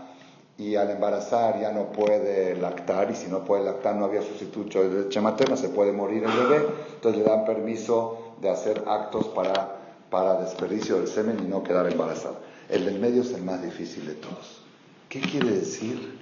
y 0.58 0.76
al 0.76 0.90
embarazar 0.90 1.60
ya 1.60 1.72
no 1.72 1.92
puede 1.92 2.54
lactar 2.56 3.10
y 3.10 3.14
si 3.14 3.28
no 3.28 3.44
puede 3.44 3.64
lactar 3.64 3.96
no 3.96 4.04
había 4.04 4.22
sustituto 4.22 4.82
de 4.82 5.04
leche 5.04 5.20
materna, 5.20 5.56
se 5.56 5.68
puede 5.68 5.92
morir 5.92 6.24
el 6.24 6.32
bebé, 6.32 6.66
entonces 6.94 7.22
le 7.22 7.28
dan 7.28 7.44
permiso 7.44 8.34
de 8.40 8.50
hacer 8.50 8.82
actos 8.86 9.28
para, 9.28 9.78
para 10.10 10.40
desperdicio 10.40 10.98
del 10.98 11.08
semen 11.08 11.38
y 11.42 11.48
no 11.48 11.62
quedar 11.62 11.90
embarazada. 11.90 12.36
El 12.68 12.84
del 12.84 12.98
medio 12.98 13.22
es 13.22 13.32
el 13.32 13.42
más 13.42 13.62
difícil 13.62 14.06
de 14.06 14.14
todos. 14.14 14.62
¿Qué 15.08 15.20
quiere 15.20 15.50
decir 15.50 16.18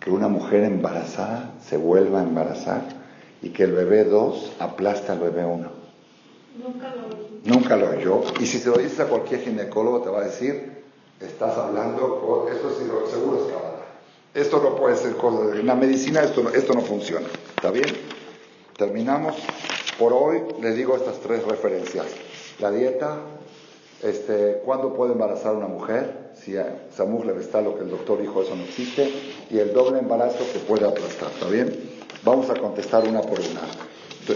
que 0.00 0.10
una 0.10 0.28
mujer 0.28 0.64
embarazada 0.64 1.54
se 1.64 1.76
vuelva 1.76 2.20
a 2.20 2.22
embarazar 2.22 2.82
y 3.42 3.50
que 3.50 3.64
el 3.64 3.72
bebé 3.72 4.04
2 4.04 4.52
aplasta 4.60 5.12
al 5.12 5.20
bebé 5.20 5.44
1? 5.44 5.68
Nunca 6.62 6.94
lo 6.94 7.06
oí. 7.06 7.40
Nunca 7.44 7.76
lo 7.76 7.90
oyó. 7.90 8.22
Y 8.40 8.46
si 8.46 8.58
se 8.58 8.68
lo 8.68 8.78
dices 8.78 9.00
a 9.00 9.06
cualquier 9.06 9.40
ginecólogo 9.40 10.02
te 10.02 10.10
va 10.10 10.20
a 10.20 10.24
decir, 10.24 10.84
estás 11.20 11.56
hablando, 11.56 12.46
esto 12.52 12.70
es, 12.70 12.76
seguro 13.10 13.36
es 13.46 13.52
cabal. 13.52 13.76
Esto 14.34 14.60
no 14.62 14.76
puede 14.76 14.96
ser 14.96 15.16
cosa 15.16 15.46
de... 15.46 15.62
La 15.62 15.74
medicina 15.74 16.22
esto 16.22 16.42
no, 16.42 16.50
esto 16.50 16.74
no 16.74 16.82
funciona. 16.82 17.26
¿Está 17.56 17.70
bien? 17.70 17.86
Terminamos. 18.76 19.34
Por 19.98 20.12
hoy 20.12 20.42
les 20.60 20.76
digo 20.76 20.94
estas 20.94 21.20
tres 21.20 21.42
referencias. 21.44 22.06
La 22.58 22.70
dieta, 22.70 23.20
este, 24.02 24.60
¿cuándo 24.64 24.92
puede 24.92 25.12
embarazar 25.12 25.54
una 25.54 25.68
mujer? 25.68 26.32
Si 26.34 26.54
Samuj 26.94 27.24
le 27.24 27.40
está 27.40 27.62
lo 27.62 27.76
que 27.76 27.84
el 27.84 27.90
doctor 27.90 28.20
dijo, 28.20 28.42
eso 28.42 28.54
no 28.54 28.64
existe. 28.64 29.10
Y 29.50 29.58
el 29.58 29.72
doble 29.72 30.00
embarazo 30.00 30.44
que 30.52 30.58
puede 30.58 30.86
aplastar, 30.86 31.30
¿está 31.32 31.48
bien? 31.48 31.74
Vamos 32.22 32.50
a 32.50 32.54
contestar 32.54 33.08
una 33.08 33.22
por 33.22 33.40
una. 33.40 33.62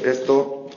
Esto 0.03 0.68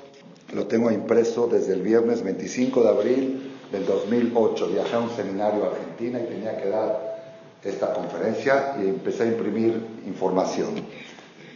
lo 0.54 0.68
tengo 0.68 0.91
impreso 0.91 1.47
desde 1.47 1.74
el 1.74 1.82
viernes 1.82 2.24
25 2.24 2.84
de 2.84 2.89
abril 2.89 3.53
del 3.74 3.86
2008. 3.86 4.68
Viajé 4.68 4.96
a 4.96 5.00
un 5.00 5.10
seminario 5.10 5.66
a 5.66 5.68
Argentina 5.68 6.20
y 6.22 6.28
tenía 6.28 6.56
que 6.58 6.70
dar 6.70 7.14
esta 7.64 7.94
conferencia 7.94 8.76
y 8.80 8.88
empecé 8.88 9.24
a 9.24 9.26
imprimir 9.26 9.86
información. 10.06 10.76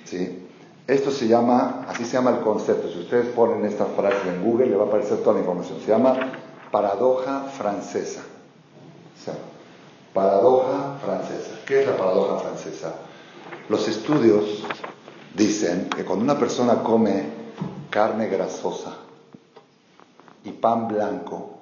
¿sí? 0.03 0.43
Esto 0.87 1.11
se 1.11 1.27
llama, 1.27 1.85
así 1.87 2.05
se 2.05 2.13
llama 2.13 2.31
el 2.31 2.39
concepto. 2.39 2.89
Si 2.89 2.99
ustedes 2.99 3.27
ponen 3.27 3.63
esta 3.65 3.85
frase 3.85 4.27
en 4.27 4.43
Google, 4.43 4.67
le 4.67 4.75
va 4.75 4.85
a 4.85 4.87
aparecer 4.87 5.19
toda 5.19 5.33
la 5.33 5.39
información. 5.41 5.79
Se 5.79 5.87
llama 5.91 6.17
paradoja 6.71 7.43
francesa. 7.57 8.21
paradoja 10.13 10.97
francesa. 11.03 11.51
¿Qué 11.65 11.81
es 11.81 11.87
la 11.87 11.95
paradoja 11.97 12.39
francesa? 12.39 12.95
Los 13.69 13.87
estudios 13.87 14.63
dicen 15.35 15.89
que 15.95 16.03
cuando 16.03 16.23
una 16.23 16.39
persona 16.39 16.81
come 16.81 17.25
carne 17.91 18.27
grasosa 18.27 18.95
y 20.45 20.51
pan 20.51 20.87
blanco, 20.87 21.56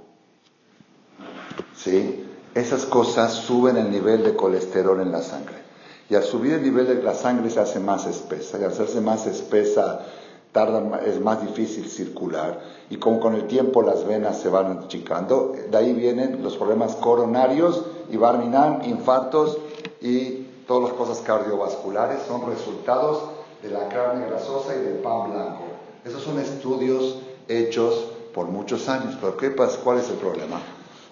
¿sí? 1.76 2.26
esas 2.56 2.86
cosas 2.86 3.34
suben 3.34 3.76
el 3.76 3.92
nivel 3.92 4.24
de 4.24 4.34
colesterol 4.34 5.02
en 5.02 5.12
la 5.12 5.22
sangre. 5.22 5.66
Y 6.10 6.16
al 6.16 6.24
subir 6.24 6.54
el 6.54 6.64
nivel 6.64 6.88
de 6.88 7.04
la 7.04 7.14
sangre 7.14 7.50
se 7.50 7.60
hace 7.60 7.80
más 7.80 8.06
espesa. 8.06 8.58
Y 8.58 8.64
al 8.64 8.72
hacerse 8.72 9.02
más 9.02 9.28
espesa, 9.28 10.06
tarda, 10.54 11.02
es 11.06 11.20
más 11.20 11.42
difícil 11.42 11.90
circular. 11.90 12.62
Y 12.90 12.96
como 12.96 13.20
con 13.20 13.36
el 13.36 13.48
tiempo 13.48 13.82
las 13.82 14.08
venas 14.08 14.40
se 14.40 14.48
van 14.48 14.80
achicando, 14.86 15.54
de 15.70 15.78
ahí 15.78 15.92
vienen 15.92 16.42
los 16.42 16.56
problemas 16.56 16.96
coronarios 16.96 17.84
y 18.10 18.16
barminan, 18.16 18.86
infartos 18.86 19.58
y 20.00 20.46
todas 20.66 20.92
las 20.92 20.94
cosas 20.94 21.20
cardiovasculares 21.26 22.20
son 22.26 22.50
resultados 22.50 23.22
de 23.62 23.70
la 23.70 23.90
carne 23.90 24.28
grasosa 24.28 24.76
y 24.76 24.80
del 24.80 25.00
pan 25.00 25.32
blanco. 25.32 25.64
Esos 26.06 26.24
son 26.24 26.40
estudios 26.40 27.20
hechos 27.50 28.12
por 28.34 28.48
muchos 28.48 28.88
años. 28.88 29.18
Pero 29.20 29.36
¿qué? 29.36 29.54
¿cuál 29.54 29.98
es 29.98 30.10
el 30.10 30.18
problema? 30.18 30.62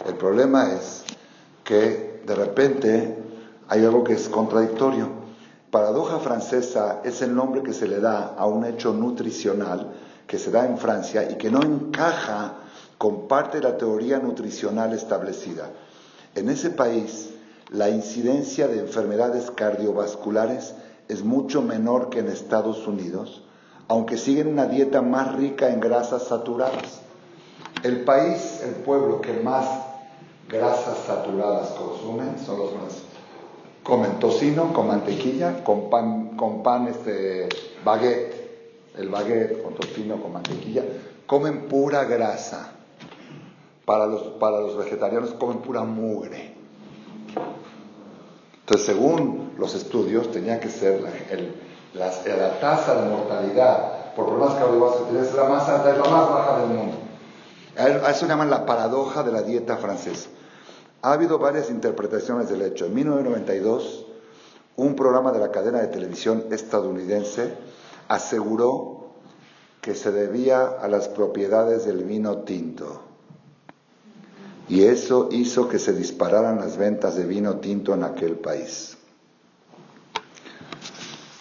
El 0.06 0.16
problema 0.16 0.72
es 0.74 1.04
que 1.64 2.22
de 2.26 2.36
repente 2.36 3.18
hay 3.70 3.86
algo 3.86 4.04
que 4.04 4.14
es 4.14 4.28
contradictorio. 4.30 5.08
Paradoja 5.72 6.20
francesa 6.20 7.02
es 7.04 7.22
el 7.22 7.34
nombre 7.34 7.64
que 7.64 7.74
se 7.74 7.88
le 7.88 8.00
da 8.00 8.36
a 8.38 8.46
un 8.46 8.66
hecho 8.66 8.94
nutricional 8.94 9.92
que 10.28 10.40
se 10.40 10.52
da 10.52 10.66
en 10.66 10.78
Francia 10.78 11.30
y 11.30 11.36
que 11.36 11.52
no 11.52 11.62
encaja 11.62 12.56
con 12.98 13.28
parte 13.28 13.58
de 13.58 13.64
la 13.64 13.78
teoría 13.78 14.20
nutricional 14.20 14.94
establecida. 14.94 15.70
En 16.36 16.50
ese 16.50 16.70
país, 16.70 17.32
la 17.70 17.90
incidencia 17.90 18.68
de 18.68 18.80
enfermedades 18.80 19.52
cardiovasculares 19.52 20.74
es 21.08 21.24
mucho 21.24 21.62
menor 21.62 22.10
que 22.10 22.20
en 22.20 22.30
Estados 22.30 22.88
Unidos, 22.88 23.44
aunque 23.88 24.18
siguen 24.18 24.48
una 24.48 24.66
dieta 24.66 25.02
más 25.02 25.36
rica 25.36 25.70
en 25.70 25.80
grasas 25.80 26.24
saturadas. 26.24 27.02
El 27.84 28.04
país, 28.06 28.62
el 28.64 28.76
pueblo 28.76 29.20
que 29.22 29.34
más 29.34 29.68
grasas 30.50 30.98
saturadas 31.06 31.70
consumen 31.70 32.38
son 32.44 32.60
los 32.60 32.72
franceses. 32.72 33.04
Comen 33.84 34.20
tocino 34.20 34.72
con 34.72 34.88
mantequilla, 34.88 35.64
con 35.64 35.90
pan, 35.90 36.38
con 36.38 36.88
este, 36.88 37.50
baguette, 37.84 38.94
el 38.98 39.10
baguette 39.10 39.62
con 39.62 39.74
tocino 39.76 40.22
con 40.22 40.32
mantequilla. 40.32 40.84
Comen 41.26 41.68
pura 41.68 42.06
grasa. 42.06 42.72
Para 43.86 44.08
los, 44.08 44.22
para 44.40 44.62
los 44.62 44.78
vegetarianos 44.78 45.32
comen 45.32 45.58
pura 45.58 45.84
mugre. 45.84 46.54
Entonces, 48.62 48.86
según 48.86 49.52
los 49.58 49.76
estudios, 49.76 50.32
tenía 50.32 50.62
que 50.62 50.70
ser 50.70 51.02
la, 51.02 51.10
la 51.94 52.60
tasa 52.62 53.02
de 53.02 53.10
mortalidad 53.10 54.16
por 54.16 54.28
problemas 54.28 54.56
cardiovasculares 54.56 55.30
es 55.30 55.36
la 55.36 55.44
más 55.46 55.68
alta, 55.68 55.92
es 55.92 55.98
la 55.98 56.10
más 56.10 56.30
baja 56.30 56.60
del 56.60 56.70
mundo. 56.70 56.98
A 57.78 58.12
eso 58.12 58.28
llaman 58.28 58.50
la 58.50 58.66
paradoja 58.66 59.24
de 59.24 59.32
la 59.32 59.42
dieta 59.42 59.78
francesa. 59.78 60.30
Ha 61.02 61.14
habido 61.14 61.40
varias 61.40 61.70
interpretaciones 61.70 62.50
del 62.50 62.62
hecho. 62.62 62.86
En 62.86 62.94
1992, 62.94 64.06
un 64.76 64.96
programa 64.96 65.32
de 65.32 65.40
la 65.40 65.52
cadena 65.52 65.82
de 65.82 65.88
televisión 65.88 66.46
estadounidense 66.52 67.54
aseguró 68.08 69.14
que 69.82 69.96
se 69.96 70.12
debía 70.12 70.66
a 70.66 70.88
las 70.88 71.10
propiedades 71.10 71.86
del 71.86 72.04
vino 72.04 72.40
tinto. 72.40 73.02
Y 74.70 74.84
eso 74.84 75.28
hizo 75.32 75.68
que 75.68 75.78
se 75.78 75.94
dispararan 75.94 76.58
las 76.58 76.78
ventas 76.78 77.16
de 77.16 77.26
vino 77.26 77.58
tinto 77.58 77.94
en 77.94 78.04
aquel 78.04 78.38
país. 78.38 78.98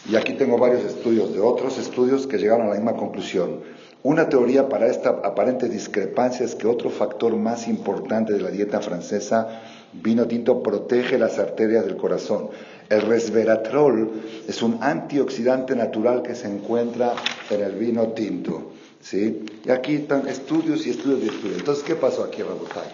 Y 0.09 0.17
aquí 0.17 0.35
tengo 0.35 0.59
varios 0.59 0.83
estudios 0.83 1.33
de 1.33 1.41
otros 1.41 1.79
estudios 1.79 2.27
que 2.27 2.39
llegaron 2.39 2.67
a 2.67 2.71
la 2.71 2.75
misma 2.75 2.97
conclusión. 2.97 3.61
Una 4.05 4.29
teoría 4.29 4.69
para 4.69 4.89
esta 4.89 5.11
aparente 5.11 5.69
discrepancia 5.69 6.45
es 6.45 6.57
que 6.57 6.67
otro 6.67 6.91
factor 6.91 7.37
más 7.37 7.69
importante 7.69 8.33
de 8.33 8.41
la 8.41 8.51
dieta 8.51 8.81
francesa, 8.81 9.63
vino 9.93 10.27
tinto, 10.27 10.61
protege 10.61 11.19
las 11.19 11.39
arterias 11.39 11.85
del 11.85 11.97
corazón. 11.97 12.49
El 12.89 13.03
resveratrol 13.03 14.11
es 14.49 14.61
un 14.61 14.79
antioxidante 14.83 15.77
natural 15.77 16.23
que 16.23 16.35
se 16.35 16.49
encuentra 16.49 17.15
en 17.49 17.63
el 17.63 17.77
vino 17.77 18.09
tinto. 18.09 18.73
¿sí? 19.01 19.47
Y 19.65 19.71
aquí 19.71 19.95
están 19.95 20.27
estudios 20.27 20.85
y 20.85 20.91
estudios 20.91 21.23
y 21.23 21.29
estudios. 21.29 21.59
Entonces, 21.59 21.85
¿qué 21.85 21.95
pasó 21.95 22.25
aquí, 22.25 22.43
Rabotay? 22.43 22.89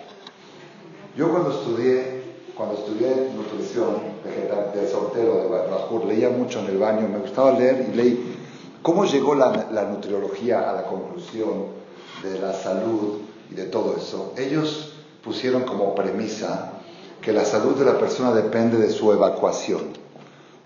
Yo 1.17 1.31
cuando 1.31 1.53
estudié, 1.53 2.05
cuando 2.55 2.75
estudié 2.75 3.09
nutrición 3.35 3.97
vegetal 4.23 4.73
del 4.75 4.87
sortero 4.87 5.43
de 5.43 5.49
Bajur, 5.49 6.05
leía 6.05 6.29
mucho 6.29 6.61
en 6.61 6.67
el 6.67 6.77
baño, 6.77 7.09
me 7.09 7.19
gustaba 7.19 7.59
leer 7.59 7.87
y 7.91 7.97
leí 7.97 8.38
¿Cómo 8.83 9.05
llegó 9.05 9.35
la, 9.35 9.51
nutriología 9.91 10.71
a 10.71 10.73
la 10.73 10.85
conclusión 10.85 11.67
de 12.23 12.39
la 12.39 12.53
salud 12.53 13.19
y 13.51 13.55
de 13.55 13.65
todo 13.65 13.97
eso? 13.97 14.35
Ellos 14.37 14.95
pusieron 15.23 15.65
como 15.65 15.95
premisa 15.95 16.73
que 17.21 17.33
la 17.33 17.45
salud 17.45 17.77
de 17.77 17.85
la 17.85 17.99
persona 17.99 18.33
depende 18.33 18.79
de 18.79 18.91
su 18.91 19.13
evacuación. 19.13 19.83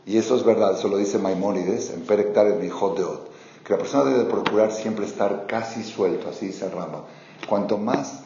Y 0.05 0.19
eso 0.19 0.37
es 0.37 0.45
verdad, 0.45 0.79
eso 0.79 0.89
lo 0.89 0.99
dice 0.99 1.19
Maimónides 1.19 1.91
en 1.91 2.03
Perektar 2.03 2.47
en 2.49 2.61
Deot, 2.61 3.31
que 3.65 3.73
la 3.73 3.79
persona 3.79 4.11
debe 4.11 4.25
procurar 4.25 4.73
siempre 4.73 5.07
estar 5.07 5.47
casi 5.47 5.83
suelto, 5.83 6.29
así 6.29 6.47
dice 6.47 6.67
el 6.67 6.73
Rama. 6.73 7.05
Cuanto 7.49 7.79
más 7.79 8.21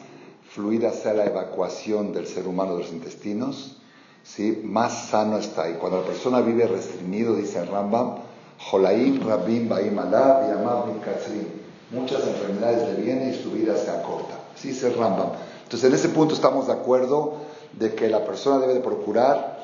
fluida 0.49 0.91
sea 0.91 1.13
la 1.13 1.25
evacuación 1.25 2.11
del 2.11 2.27
ser 2.27 2.47
humano 2.47 2.75
de 2.75 2.83
los 2.83 2.91
intestinos, 2.91 3.77
¿sí? 4.23 4.59
más 4.63 5.09
sano 5.09 5.37
está. 5.37 5.69
Y 5.69 5.75
cuando 5.75 6.01
la 6.01 6.07
persona 6.07 6.41
vive 6.41 6.67
restringido, 6.67 7.35
dice 7.35 7.59
el 7.59 7.67
Rambam, 7.67 8.26
Jolaim, 8.59 9.27
Rabim, 9.27 9.69
Baim 9.69 9.93
y 9.93 11.95
Muchas 11.95 12.27
enfermedades 12.27 12.89
le 12.89 13.03
vienen 13.03 13.29
y 13.29 13.33
su 13.33 13.51
vida 13.51 13.77
se 13.77 13.89
acorta. 13.89 14.35
Así 14.55 14.73
se 14.73 14.89
Rambam. 14.89 15.29
Entonces, 15.63 15.89
en 15.89 15.95
ese 15.95 16.09
punto 16.09 16.33
estamos 16.33 16.67
de 16.67 16.73
acuerdo 16.73 17.35
de 17.73 17.93
que 17.93 18.09
la 18.09 18.25
persona 18.25 18.59
debe 18.59 18.73
de 18.73 18.79
procurar 18.81 19.57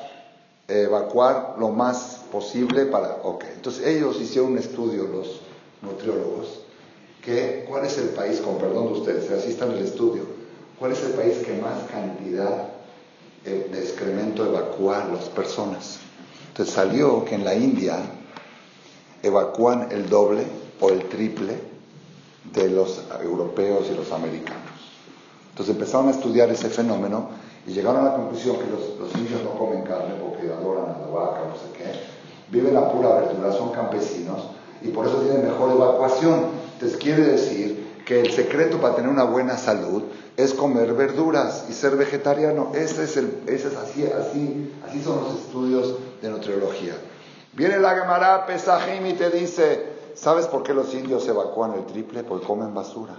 evacuar 0.68 1.56
lo 1.58 1.70
más 1.70 2.20
posible 2.32 2.86
para... 2.86 3.16
Ok, 3.22 3.44
entonces 3.54 3.86
ellos 3.86 4.20
hicieron 4.20 4.52
un 4.52 4.58
estudio, 4.58 5.04
los 5.04 5.40
nutriólogos, 5.82 6.60
que 7.22 7.64
cuál 7.68 7.84
es 7.84 7.98
el 7.98 8.10
país, 8.10 8.40
con 8.40 8.58
perdón 8.58 8.86
de 8.86 9.00
ustedes, 9.00 9.30
así 9.30 9.50
está 9.50 9.66
en 9.66 9.72
el 9.72 9.84
estudio, 9.84 10.24
cuál 10.78 10.92
es 10.92 11.02
el 11.04 11.12
país 11.12 11.38
que 11.38 11.60
más 11.60 11.82
cantidad 11.90 12.68
de 13.44 13.78
excremento 13.78 14.46
evacúa 14.46 15.06
las 15.12 15.28
personas. 15.28 15.98
Entonces 16.48 16.74
salió 16.74 17.24
que 17.24 17.34
en 17.34 17.44
la 17.44 17.54
India 17.54 17.98
evacúan 19.24 19.88
el 19.90 20.08
doble 20.08 20.44
o 20.80 20.90
el 20.90 21.08
triple 21.08 21.58
de 22.52 22.68
los 22.68 23.02
europeos 23.22 23.86
y 23.90 23.96
los 23.96 24.12
americanos. 24.12 24.60
Entonces 25.50 25.74
empezaron 25.74 26.08
a 26.08 26.10
estudiar 26.10 26.50
ese 26.50 26.68
fenómeno 26.68 27.28
y 27.66 27.72
llegaron 27.72 28.02
a 28.02 28.10
la 28.10 28.16
conclusión 28.16 28.56
que 28.56 28.66
los, 28.66 29.14
niños 29.16 29.42
no 29.42 29.58
comen 29.58 29.82
carne 29.82 30.14
porque 30.22 30.52
adoran 30.52 30.94
a 30.94 30.98
la 30.98 31.06
vaca, 31.06 31.40
no 31.48 31.54
sé 31.54 31.72
qué, 31.76 31.84
viven 32.50 32.76
a 32.76 32.90
pura 32.90 33.20
verdura, 33.20 33.52
son 33.52 33.70
campesinos 33.72 34.50
y 34.82 34.88
por 34.88 35.06
eso 35.06 35.16
tienen 35.18 35.44
mejor 35.44 35.70
evacuación. 35.70 36.40
Entonces 36.74 36.98
quiere 36.98 37.22
decir 37.22 38.02
que 38.04 38.20
el 38.20 38.30
secreto 38.32 38.80
para 38.80 38.96
tener 38.96 39.10
una 39.10 39.24
buena 39.24 39.56
salud 39.56 40.02
es 40.36 40.52
comer 40.52 40.92
verduras 40.92 41.64
y 41.70 41.72
ser 41.72 41.96
vegetariano. 41.96 42.72
Ese 42.74 43.04
es, 43.04 43.16
el, 43.16 43.42
ese 43.46 43.68
es 43.68 43.76
así, 43.76 44.04
así, 44.04 44.72
así 44.86 45.02
son 45.02 45.20
los 45.24 45.34
estudios 45.36 45.96
de 46.20 46.28
nutriología. 46.28 46.94
Viene 47.56 47.78
la 47.78 47.94
Gemara 47.94 48.46
Pesajim 48.46 49.06
y 49.06 49.12
te 49.12 49.30
dice, 49.30 49.86
¿sabes 50.14 50.48
por 50.48 50.64
qué 50.64 50.74
los 50.74 50.92
indios 50.92 51.26
evacúan 51.28 51.74
el 51.74 51.86
triple? 51.86 52.24
Porque 52.24 52.46
comen 52.46 52.74
basura. 52.74 53.14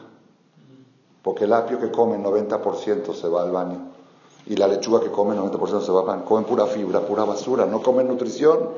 Porque 1.24 1.46
el 1.46 1.54
apio 1.54 1.80
que 1.80 1.90
comen 1.90 2.22
90% 2.24 3.14
se 3.14 3.28
va 3.30 3.44
al 3.44 3.52
baño. 3.52 3.94
Y 4.46 4.58
la 4.58 4.68
lechuga 4.68 5.00
que 5.00 5.10
comen 5.10 5.40
90% 5.40 5.82
se 5.82 5.92
va 5.92 6.02
al 6.02 6.06
baño. 6.06 6.26
Comen 6.26 6.44
pura 6.44 6.66
fibra, 6.66 7.00
pura 7.00 7.24
basura, 7.24 7.66
no 7.66 7.82
comen 7.82 8.10
nutrición. 8.10 8.72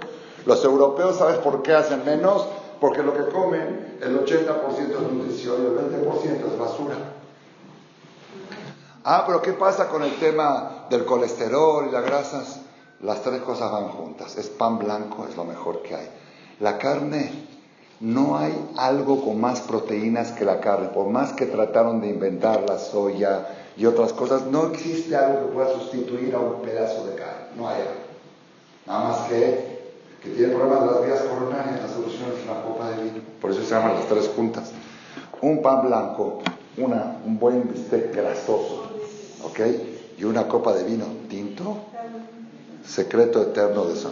Los 0.46 0.64
europeos, 0.64 1.18
¿sabes 1.18 1.40
por 1.40 1.64
qué 1.64 1.74
hacen 1.74 2.06
menos? 2.06 2.46
Porque 2.80 3.02
lo 3.02 3.14
que 3.16 3.26
comen, 3.34 3.98
el 4.00 4.24
80% 4.24 4.62
es 4.78 5.12
nutrición 5.12 5.56
y 5.64 5.66
el 5.66 6.08
20% 6.08 6.54
es 6.54 6.60
basura. 6.60 6.96
Ah, 9.04 9.24
pero 9.26 9.42
¿qué 9.42 9.54
pasa 9.54 9.90
con 9.90 10.04
el 10.04 10.16
tema 10.20 10.86
del 10.92 11.04
colesterol 11.04 11.88
y 11.88 11.92
las 11.92 12.06
grasas? 12.06 12.62
Las 13.02 13.22
tres 13.22 13.42
cosas 13.42 13.72
van 13.72 13.90
juntas. 13.90 14.38
Es 14.38 14.48
pan 14.50 14.80
blanco, 14.80 15.26
es 15.30 15.36
lo 15.36 15.44
mejor 15.44 15.82
que 15.84 15.96
hay. 15.96 16.10
La 16.60 16.78
carne, 16.78 17.32
no 18.00 18.38
hay 18.38 18.54
algo 18.78 19.24
con 19.24 19.40
más 19.40 19.62
proteínas 19.62 20.32
que 20.32 20.46
la 20.46 20.60
carne. 20.60 20.90
Por 20.90 21.08
más 21.08 21.34
que 21.34 21.46
trataron 21.46 22.02
de 22.02 22.10
inventar 22.10 22.64
la 22.68 22.80
soya 22.80 23.48
y 23.76 23.86
otras 23.86 24.14
cosas, 24.14 24.48
no 24.48 24.68
existe 24.68 25.16
algo 25.16 25.48
que 25.48 25.54
pueda 25.54 25.74
sustituir 25.74 26.34
a 26.36 26.40
un 26.40 26.62
pedazo 26.62 27.06
de 27.06 27.16
carne. 27.16 27.46
No 27.56 27.68
hay 27.68 27.82
algo. 27.82 28.08
Nada 28.86 29.10
más 29.10 29.28
que 29.28 29.78
que 30.22 30.30
tiene 30.30 30.54
problemas 30.54 30.82
de 30.82 30.92
las 30.92 31.06
vías 31.06 31.22
coronarias, 31.22 31.82
la 31.82 31.88
solución 31.88 32.32
es 32.36 32.44
una 32.46 32.62
copa 32.62 32.90
de 32.90 33.04
vino. 33.04 33.24
Por 33.40 33.52
eso 33.52 33.64
se 33.64 33.70
llaman 33.70 33.96
las 33.96 34.08
tres 34.08 34.30
juntas. 34.36 34.72
Un 35.42 35.62
pan 35.62 35.88
blanco, 35.88 36.40
una, 36.78 37.18
un 37.26 37.38
buen 37.38 37.72
bistec 37.72 38.16
grasoso, 38.16 38.90
¿ok? 39.44 39.60
Y 40.18 40.24
una 40.24 40.48
copa 40.48 40.74
de 40.74 40.84
vino 40.84 41.06
tinto, 41.30 41.77
secreto 42.88 43.42
eterno 43.42 43.86
de 43.86 43.94
eso. 43.94 44.12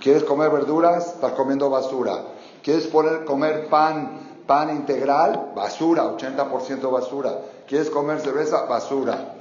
¿Quieres 0.00 0.24
comer 0.24 0.50
verduras? 0.50 1.14
Estás 1.14 1.32
comiendo 1.32 1.70
basura. 1.70 2.22
¿Quieres 2.62 2.88
comer 2.88 3.68
pan, 3.68 4.40
pan 4.46 4.70
integral? 4.70 5.52
Basura, 5.54 6.04
80% 6.04 6.90
basura. 6.90 7.38
¿Quieres 7.66 7.90
comer 7.90 8.20
cerveza? 8.20 8.62
Basura 8.66 9.34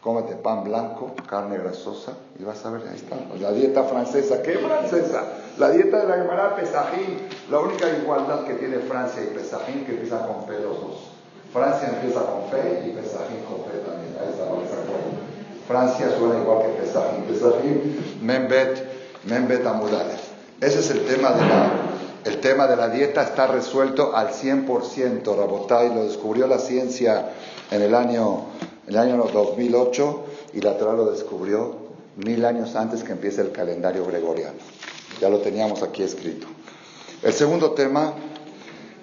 cómete 0.00 0.36
pan 0.36 0.64
blanco, 0.64 1.12
carne 1.28 1.58
grasosa, 1.58 2.12
y 2.38 2.44
vas 2.44 2.64
a 2.64 2.70
ver, 2.70 2.82
ahí 2.88 2.96
está, 2.96 3.16
la 3.38 3.52
dieta 3.52 3.84
francesa. 3.84 4.42
¿Qué 4.42 4.58
francesa? 4.58 5.24
La 5.58 5.70
dieta 5.70 6.00
de 6.00 6.08
la 6.08 6.16
Gemara 6.16 6.56
Pesajín. 6.56 7.28
La 7.50 7.58
única 7.60 7.88
igualdad 7.90 8.44
que 8.44 8.54
tiene 8.54 8.78
Francia 8.78 9.22
y 9.22 9.26
Pesajín 9.34 9.84
que 9.84 9.92
empieza 9.92 10.26
con 10.26 10.46
P 10.46 10.52
los 10.60 10.80
dos. 10.80 11.10
Francia 11.52 11.88
empieza 11.88 12.20
con 12.20 12.48
fe 12.48 12.84
y 12.86 12.90
Pesajín 12.92 13.42
con 13.44 13.64
P 13.64 13.78
también. 13.84 14.16
Ahí 14.20 14.30
está, 14.30 14.44
Francia 15.68 16.08
suena 16.18 16.40
igual 16.40 16.62
que 16.62 16.82
Pesajín. 16.82 17.24
Pesajín, 17.24 18.18
Membet, 18.22 18.82
Membet 19.24 19.66
Amudales. 19.66 20.20
Ese 20.60 20.80
es 20.80 20.90
el 20.90 21.04
tema 21.04 21.32
de 21.32 21.46
la, 21.46 21.70
el 22.24 22.40
tema 22.40 22.66
de 22.66 22.76
la 22.76 22.88
dieta 22.88 23.22
está 23.22 23.46
resuelto 23.46 24.16
al 24.16 24.30
100%. 24.30 25.36
Rabotay 25.36 25.94
lo 25.94 26.04
descubrió 26.04 26.46
la 26.46 26.58
ciencia 26.58 27.30
en 27.70 27.82
el 27.82 27.94
año 27.94 28.46
el 28.88 28.96
año 28.96 29.18
2008 29.18 30.24
y 30.54 30.62
la 30.62 30.78
Torah 30.78 30.94
lo 30.94 31.10
descubrió 31.10 31.76
mil 32.16 32.44
años 32.46 32.74
antes 32.74 33.04
que 33.04 33.12
empiece 33.12 33.42
el 33.42 33.52
calendario 33.52 34.06
gregoriano. 34.06 34.56
Ya 35.20 35.28
lo 35.28 35.40
teníamos 35.40 35.82
aquí 35.82 36.02
escrito. 36.02 36.46
El 37.22 37.34
segundo 37.34 37.72
tema, 37.72 38.14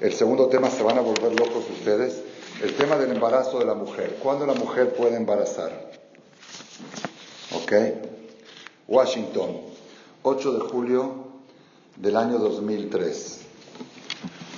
el 0.02 0.14
segundo 0.14 0.48
tema, 0.48 0.72
se 0.72 0.82
van 0.82 0.98
a 0.98 1.02
volver 1.02 1.40
locos 1.40 1.70
ustedes, 1.70 2.22
el 2.64 2.74
tema 2.76 2.98
del 2.98 3.12
embarazo 3.12 3.60
de 3.60 3.66
la 3.66 3.76
mujer. 3.76 4.18
¿Cuándo 4.24 4.48
la 4.48 4.54
mujer 4.54 4.96
puede 4.96 5.18
embarazar? 5.18 5.95
Washington, 8.88 9.62
8 10.24 10.54
de 10.54 10.60
julio 10.60 11.12
del 11.98 12.18
año 12.18 12.38
2003. 12.38 13.40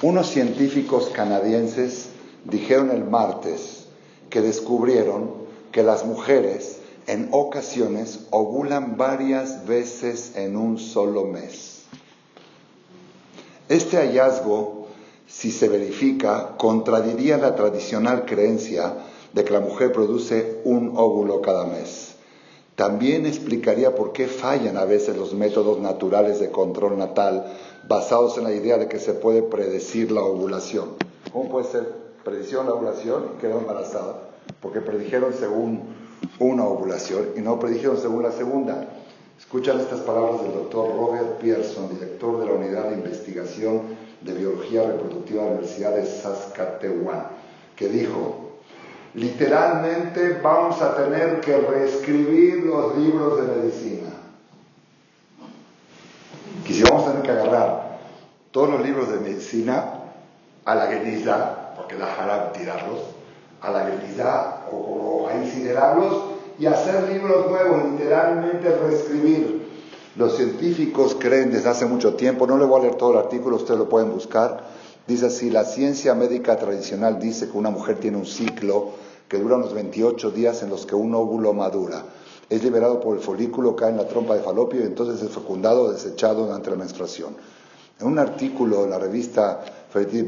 Unos 0.01 0.27
científicos 0.27 1.09
canadienses 1.13 2.09
dijeron 2.43 2.91
el 2.91 3.03
martes 3.03 3.85
que 4.29 4.41
descubrieron 4.41 5.31
que 5.71 5.83
las 5.83 6.05
mujeres 6.05 6.77
en 7.07 7.29
ocasiones 7.31 8.19
ovulan 8.31 8.97
varias 8.97 9.65
veces 9.65 10.33
en 10.35 10.57
un 10.57 10.77
solo 10.77 11.25
mes. 11.25 11.83
Este 13.69 13.97
hallazgo, 13.97 14.87
si 15.27 15.51
se 15.51 15.69
verifica, 15.69 16.55
contradiría 16.57 17.37
la 17.37 17.55
tradicional 17.55 18.25
creencia 18.25 18.93
de 19.33 19.43
que 19.43 19.53
la 19.53 19.59
mujer 19.59 19.91
produce 19.91 20.61
un 20.63 20.93
óvulo 20.95 21.41
cada 21.41 21.65
mes. 21.65 22.06
También 22.77 23.25
explicaría 23.25 23.95
por 23.95 24.13
qué 24.13 24.27
fallan 24.27 24.77
a 24.77 24.85
veces 24.85 25.17
los 25.17 25.33
métodos 25.33 25.79
naturales 25.79 26.39
de 26.39 26.51
control 26.51 26.97
natal 26.97 27.57
basados 27.87 28.37
en 28.37 28.43
la 28.43 28.53
idea 28.53 28.77
de 28.77 28.87
que 28.87 28.99
se 28.99 29.13
puede 29.13 29.41
predecir 29.41 30.11
la 30.11 30.21
ovulación. 30.21 30.91
¿Cómo 31.33 31.49
puede 31.49 31.65
ser 31.65 32.07
predicción 32.23 32.67
la 32.67 32.73
ovulación 32.73 33.31
y 33.35 33.41
quedó 33.41 33.57
embarazada, 33.57 34.17
porque 34.61 34.81
predijeron 34.81 35.33
según 35.33 35.95
una 36.39 36.65
ovulación 36.65 37.29
y 37.35 37.39
no 37.39 37.57
predijeron 37.57 37.97
según 37.97 38.21
la 38.21 38.31
segunda. 38.31 38.85
Escuchan 39.39 39.79
estas 39.79 40.01
palabras 40.01 40.43
del 40.43 40.53
doctor 40.53 40.89
Robert 40.95 41.39
Pearson, 41.39 41.89
director 41.89 42.39
de 42.39 42.45
la 42.45 42.51
Unidad 42.51 42.89
de 42.89 42.95
Investigación 42.95 43.81
de 44.21 44.33
Biología 44.33 44.83
Reproductiva 44.83 45.43
de 45.43 45.49
la 45.49 45.55
Universidad 45.55 45.95
de 45.95 46.05
Saskatchewan, 46.05 47.27
que 47.75 47.87
dijo, 47.87 48.46
literalmente 49.17 50.39
vamos 50.43 50.79
a 50.79 50.95
tener 50.95 51.41
que 51.41 51.57
reescribir 51.57 52.63
los 52.65 52.95
libros 52.97 53.41
de 53.41 53.55
medicina. 53.55 54.09
Y 56.67 56.73
si 56.73 56.83
vamos 56.83 57.07
a 57.07 57.11
tener 57.11 57.23
que 57.23 57.31
agarrar 57.31 57.97
todos 58.51 58.69
los 58.69 58.81
libros 58.81 59.09
de 59.09 59.19
medicina 59.19 59.85
a 60.65 60.75
la 60.75 60.85
geniza, 60.85 61.73
porque 61.75 61.95
la 61.95 62.13
hará 62.13 62.51
tirarlos, 62.51 62.99
a 63.59 63.71
la 63.71 63.85
realidad 63.85 64.57
o, 64.71 65.27
a 65.27 65.35
incinerarlos 65.35 66.13
y 66.59 66.67
hacer 66.67 67.09
libros 67.11 67.49
nuevos, 67.49 67.91
literalmente 67.91 68.69
reescribir. 68.69 69.67
Los 70.15 70.37
científicos 70.37 71.17
creen 71.19 71.51
desde 71.51 71.69
hace 71.69 71.87
mucho 71.87 72.13
tiempo, 72.13 72.45
no 72.45 72.57
le 72.57 72.65
voy 72.65 72.81
a 72.81 72.83
leer 72.83 72.95
todo 72.95 73.13
el 73.13 73.17
artículo, 73.17 73.55
ustedes 73.55 73.79
lo 73.79 73.89
pueden 73.89 74.11
buscar, 74.11 74.63
dice 75.07 75.27
así, 75.27 75.49
la 75.49 75.63
ciencia 75.63 76.13
médica 76.13 76.57
tradicional 76.57 77.19
dice 77.19 77.49
que 77.49 77.57
una 77.57 77.71
mujer 77.71 77.97
tiene 77.97 78.17
un 78.17 78.25
ciclo 78.25 79.06
que 79.27 79.37
dura 79.37 79.57
unos 79.57 79.73
28 79.73 80.31
días 80.31 80.63
en 80.63 80.69
los 80.69 80.85
que 80.85 80.95
un 80.95 81.13
óvulo 81.13 81.53
madura. 81.53 82.03
Es 82.49 82.63
liberado 82.63 82.99
por 82.99 83.17
el 83.17 83.21
folículo, 83.21 83.75
cae 83.75 83.89
en 83.89 83.97
la 83.97 84.07
trompa 84.07 84.35
de 84.35 84.41
falopio 84.41 84.79
y 84.81 84.83
entonces 84.83 85.21
es 85.21 85.33
fecundado 85.33 85.83
o 85.83 85.91
desechado 85.91 86.45
durante 86.45 86.69
la 86.69 86.77
menstruación. 86.77 87.35
En 87.99 88.07
un 88.07 88.19
artículo 88.19 88.83
en 88.83 88.91
la 88.91 88.99
revista 88.99 89.65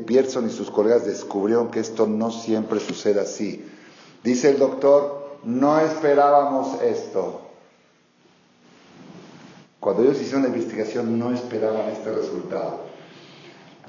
Pearson 0.06 0.48
y 0.48 0.52
sus 0.52 0.72
colegas 0.72 1.06
descubrieron 1.06 1.70
que 1.70 1.80
esto 1.80 2.08
no 2.08 2.32
siempre 2.32 2.80
sucede 2.80 3.22
así. 3.22 3.66
Dice 4.24 4.50
el 4.50 4.58
doctor, 4.58 5.38
no 5.44 5.80
esperábamos 5.80 6.82
esto. 6.82 7.42
Cuando 9.80 10.04
ellos 10.04 10.20
hicieron 10.20 10.42
la 10.42 10.50
investigación 10.50 11.18
no 11.18 11.32
esperaban 11.32 11.90
este 11.90 12.12
resultado. 12.12 12.89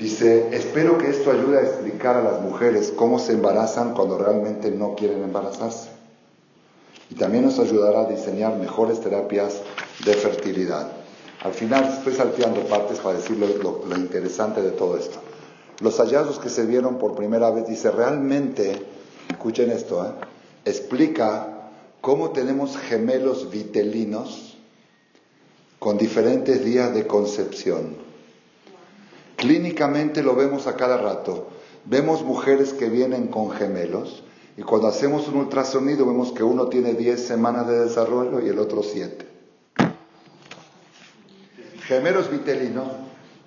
Dice, 0.00 0.48
espero 0.56 0.96
que 0.96 1.10
esto 1.10 1.30
ayude 1.30 1.58
a 1.58 1.60
explicar 1.60 2.16
a 2.16 2.22
las 2.22 2.40
mujeres 2.40 2.90
cómo 2.96 3.18
se 3.18 3.34
embarazan 3.34 3.92
cuando 3.92 4.16
realmente 4.16 4.70
no 4.70 4.94
quieren 4.94 5.22
embarazarse. 5.22 5.90
Y 7.10 7.16
también 7.16 7.44
nos 7.44 7.58
ayudará 7.58 8.00
a 8.00 8.04
diseñar 8.06 8.56
mejores 8.56 9.00
terapias 9.02 9.60
de 10.06 10.14
fertilidad. 10.14 10.90
Al 11.42 11.52
final 11.52 11.84
estoy 11.84 12.14
salteando 12.14 12.66
partes 12.66 12.98
para 13.00 13.18
decir 13.18 13.36
lo, 13.36 13.94
interesante 13.94 14.62
de 14.62 14.70
todo 14.70 14.96
esto. 14.96 15.18
Los 15.80 15.98
hallazgos 15.98 16.38
que 16.38 16.48
se 16.48 16.64
vieron 16.64 16.96
por 16.96 17.14
primera 17.14 17.50
vez, 17.50 17.66
dice, 17.66 17.90
realmente, 17.90 18.72
escuchen 19.28 19.70
esto, 19.70 20.02
¿eh? 20.06 20.12
explica 20.64 21.72
cómo 22.00 22.30
tenemos 22.30 22.78
gemelos 22.78 23.50
vitelinos 23.50 24.56
con 25.78 25.98
diferentes 25.98 26.64
días 26.64 26.94
de 26.94 27.06
concepción. 27.06 28.09
Clínicamente 29.40 30.22
lo 30.22 30.36
vemos 30.36 30.66
a 30.66 30.76
cada 30.76 30.98
rato. 30.98 31.46
Vemos 31.86 32.22
mujeres 32.22 32.74
que 32.74 32.90
vienen 32.90 33.28
con 33.28 33.50
gemelos 33.50 34.22
y 34.58 34.60
cuando 34.60 34.86
hacemos 34.86 35.28
un 35.28 35.36
ultrasonido 35.36 36.04
vemos 36.04 36.32
que 36.32 36.42
uno 36.42 36.66
tiene 36.66 36.92
10 36.92 37.26
semanas 37.26 37.66
de 37.66 37.86
desarrollo 37.86 38.44
y 38.44 38.50
el 38.50 38.58
otro 38.58 38.82
7. 38.82 39.26
Gemelos 41.84 42.30
vitelinos 42.30 42.86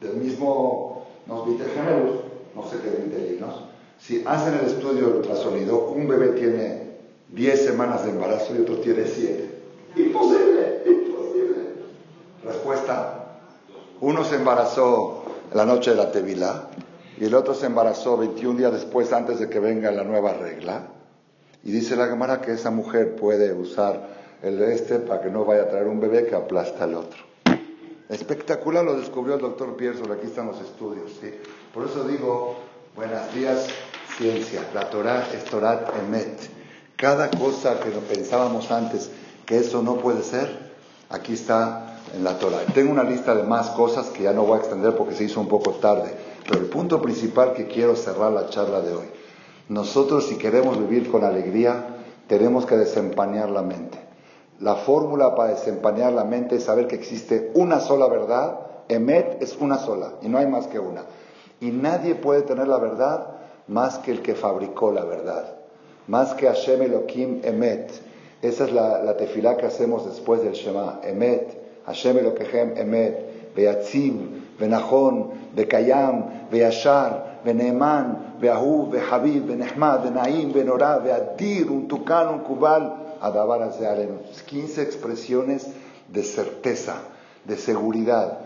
del 0.01 0.15
mismo 0.15 1.05
nos 1.27 1.45
gemelos, 1.45 2.21
no 2.55 2.67
sé 2.67 2.77
qué 2.83 3.03
vitelinos, 3.03 3.65
si 3.99 4.23
hacen 4.25 4.55
el 4.55 4.65
estudio 4.65 5.09
del 5.09 5.17
ultrasonido, 5.17 5.89
un 5.89 6.07
bebé 6.07 6.29
tiene 6.29 6.97
10 7.29 7.65
semanas 7.65 8.03
de 8.03 8.09
embarazo 8.09 8.55
y 8.55 8.61
otro 8.61 8.77
tiene 8.79 9.05
7. 9.05 9.61
Imposible, 9.97 10.81
imposible. 10.87 11.55
Respuesta, 12.43 13.37
uno 14.01 14.23
se 14.25 14.37
embarazó 14.37 15.22
la 15.53 15.65
noche 15.65 15.91
de 15.91 15.97
la 15.97 16.11
tevila 16.11 16.67
y 17.19 17.25
el 17.25 17.35
otro 17.35 17.53
se 17.53 17.67
embarazó 17.67 18.17
21 18.17 18.57
días 18.57 18.73
después 18.73 19.13
antes 19.13 19.39
de 19.39 19.49
que 19.49 19.59
venga 19.59 19.91
la 19.91 20.03
nueva 20.03 20.33
regla. 20.33 20.87
Y 21.63 21.71
dice 21.71 21.95
la 21.95 22.09
cámara 22.09 22.41
que 22.41 22.53
esa 22.53 22.71
mujer 22.71 23.15
puede 23.15 23.53
usar 23.53 24.09
el 24.41 24.61
este 24.63 24.99
para 24.99 25.21
que 25.21 25.29
no 25.29 25.45
vaya 25.45 25.63
a 25.63 25.69
traer 25.69 25.87
un 25.87 25.99
bebé 25.99 26.25
que 26.25 26.35
aplasta 26.35 26.83
al 26.83 26.95
otro. 26.95 27.23
Espectacular 28.09 28.83
lo 28.83 28.99
descubrió 28.99 29.35
el 29.35 29.41
doctor 29.41 29.77
Pierson, 29.77 30.11
aquí 30.11 30.27
están 30.27 30.47
los 30.47 30.59
estudios. 30.59 31.11
¿sí? 31.21 31.33
Por 31.73 31.85
eso 31.85 32.03
digo, 32.03 32.57
buenos 32.95 33.33
días, 33.33 33.67
ciencia. 34.17 34.61
La 34.73 34.89
Torah 34.89 35.27
es 35.33 35.45
Torah 35.45 35.85
Emet. 36.05 36.37
Cada 36.97 37.29
cosa 37.29 37.79
que 37.79 37.91
pensábamos 38.13 38.71
antes 38.71 39.09
que 39.45 39.57
eso 39.57 39.81
no 39.81 39.97
puede 39.97 40.23
ser, 40.23 40.71
aquí 41.09 41.33
está 41.33 41.92
en 42.13 42.23
la 42.23 42.37
Torah. 42.37 42.59
Tengo 42.73 42.91
una 42.91 43.03
lista 43.03 43.35
de 43.35 43.43
más 43.43 43.69
cosas 43.71 44.07
que 44.07 44.23
ya 44.23 44.33
no 44.33 44.43
voy 44.43 44.57
a 44.57 44.59
extender 44.61 44.95
porque 44.95 45.15
se 45.15 45.23
hizo 45.23 45.39
un 45.39 45.47
poco 45.47 45.71
tarde. 45.71 46.11
Pero 46.47 46.59
el 46.59 46.67
punto 46.67 47.01
principal 47.01 47.53
que 47.53 47.67
quiero 47.67 47.95
cerrar 47.95 48.31
la 48.31 48.49
charla 48.49 48.81
de 48.81 48.93
hoy. 48.93 49.05
Nosotros 49.69 50.27
si 50.27 50.37
queremos 50.37 50.77
vivir 50.77 51.09
con 51.09 51.23
alegría, 51.23 51.95
tenemos 52.27 52.65
que 52.65 52.77
desempañar 52.77 53.49
la 53.49 53.61
mente. 53.61 53.97
La 54.59 54.75
fórmula 54.75 55.35
para 55.35 55.51
desempañar 55.51 56.13
la 56.13 56.23
mente 56.23 56.57
es 56.57 56.63
saber 56.63 56.87
que 56.87 56.95
existe 56.95 57.51
una 57.55 57.79
sola 57.79 58.07
verdad. 58.07 58.59
Emet 58.89 59.41
es 59.41 59.57
una 59.59 59.77
sola 59.77 60.13
y 60.21 60.29
no 60.29 60.37
hay 60.37 60.47
más 60.47 60.67
que 60.67 60.79
una. 60.79 61.03
Y 61.59 61.71
nadie 61.71 62.15
puede 62.15 62.41
tener 62.43 62.67
la 62.67 62.77
verdad 62.77 63.27
más 63.67 63.97
que 63.99 64.11
el 64.11 64.21
que 64.21 64.35
fabricó 64.35 64.91
la 64.91 65.05
verdad. 65.05 65.55
Más 66.07 66.33
que 66.33 66.47
Hashem 66.47 66.81
Elohim 66.81 67.41
Emet. 67.43 67.91
Esa 68.41 68.65
es 68.65 68.73
la, 68.73 69.01
la 69.01 69.15
tefilá 69.15 69.55
que 69.55 69.65
hacemos 69.65 70.05
después 70.05 70.43
del 70.43 70.51
Shema. 70.51 70.99
Emet. 71.03 71.62
Hashem 71.85 72.17
Elohim 72.17 72.75
Emet. 72.75 73.55
Beatzim. 73.55 74.41
Benachon. 74.59 75.53
Bekayam. 75.55 76.49
Beashar. 76.49 77.43
Beneeman. 77.45 78.39
Beahu. 78.39 78.91
Behabib. 78.91 79.47
Benehmad. 79.47 80.03
Benaim. 80.03 80.51
Benorah. 80.53 81.03
Beadir. 81.03 81.69
Un 81.69 81.87
tukan. 81.87 82.33
Un 82.33 82.39
kubal. 82.39 83.03
Adabar 83.23 83.71
15 83.71 84.81
expresiones 84.81 85.67
de 86.09 86.23
certeza, 86.23 86.95
de 87.45 87.55
seguridad. 87.55 88.39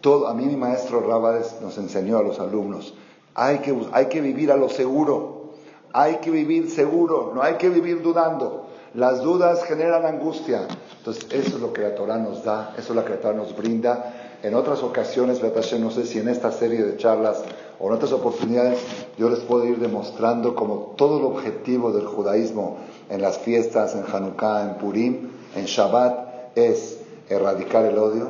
Todo, 0.00 0.26
a 0.26 0.34
mí 0.34 0.46
mi 0.46 0.56
maestro 0.56 1.00
Rabades 1.00 1.56
nos 1.62 1.78
enseñó 1.78 2.18
a 2.18 2.22
los 2.22 2.40
alumnos, 2.40 2.94
hay 3.34 3.58
que, 3.58 3.76
hay 3.92 4.06
que 4.06 4.20
vivir 4.20 4.50
a 4.50 4.56
lo 4.56 4.68
seguro, 4.68 5.52
hay 5.92 6.16
que 6.16 6.30
vivir 6.32 6.70
seguro, 6.70 7.32
no 7.34 7.42
hay 7.42 7.54
que 7.54 7.68
vivir 7.68 8.02
dudando. 8.02 8.65
Las 8.96 9.20
dudas 9.20 9.62
generan 9.64 10.06
angustia. 10.06 10.66
Entonces, 10.96 11.26
eso 11.30 11.56
es 11.56 11.60
lo 11.60 11.74
que 11.74 11.82
la 11.82 11.94
Torah 11.94 12.16
nos 12.16 12.44
da, 12.44 12.72
eso 12.78 12.92
es 12.92 12.96
lo 12.96 13.04
que 13.04 13.10
la 13.10 13.20
Torah 13.20 13.36
nos 13.36 13.54
brinda. 13.54 14.38
En 14.42 14.54
otras 14.54 14.82
ocasiones, 14.82 15.42
no 15.42 15.90
sé 15.90 16.06
si 16.06 16.18
en 16.18 16.28
esta 16.28 16.50
serie 16.50 16.82
de 16.82 16.96
charlas 16.96 17.42
o 17.78 17.88
en 17.88 17.92
otras 17.92 18.12
oportunidades, 18.12 18.78
yo 19.18 19.28
les 19.28 19.40
puedo 19.40 19.66
ir 19.66 19.80
demostrando 19.80 20.54
como 20.54 20.94
todo 20.96 21.18
el 21.18 21.26
objetivo 21.26 21.92
del 21.92 22.06
judaísmo 22.06 22.78
en 23.10 23.20
las 23.20 23.36
fiestas, 23.36 23.94
en 23.94 24.04
Hanukkah, 24.10 24.62
en 24.62 24.74
Purim, 24.78 25.28
en 25.54 25.66
Shabbat, 25.66 26.56
es 26.56 27.00
erradicar 27.28 27.84
el 27.84 27.98
odio, 27.98 28.28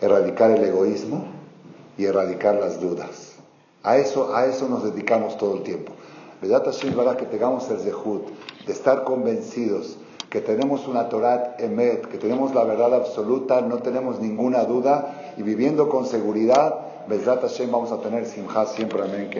erradicar 0.00 0.52
el 0.52 0.62
egoísmo 0.62 1.24
y 1.96 2.04
erradicar 2.04 2.54
las 2.54 2.80
dudas. 2.80 3.34
A 3.82 3.96
eso, 3.96 4.36
a 4.36 4.46
eso 4.46 4.68
nos 4.68 4.84
dedicamos 4.84 5.36
todo 5.38 5.56
el 5.56 5.64
tiempo. 5.64 5.92
¿Verdad, 6.40 6.62
para 6.94 7.16
que 7.16 7.26
tengamos 7.26 7.68
el 7.68 7.80
zehut 7.80 8.28
de 8.68 8.74
estar 8.74 9.02
convencidos 9.02 9.96
que 10.28 10.42
tenemos 10.42 10.86
una 10.86 11.08
Torah 11.08 11.56
emet, 11.58 12.06
que 12.06 12.18
tenemos 12.18 12.54
la 12.54 12.64
verdad 12.64 12.94
absoluta, 12.94 13.62
no 13.62 13.78
tenemos 13.78 14.20
ninguna 14.20 14.64
duda 14.64 15.32
y 15.38 15.42
viviendo 15.42 15.88
con 15.88 16.04
seguridad, 16.04 17.06
Bezrat 17.08 17.40
Hashem 17.40 17.70
vamos 17.70 17.90
a 17.92 18.00
tener 18.00 18.26
simha 18.26 18.66
siempre, 18.66 19.02
amén, 19.02 19.30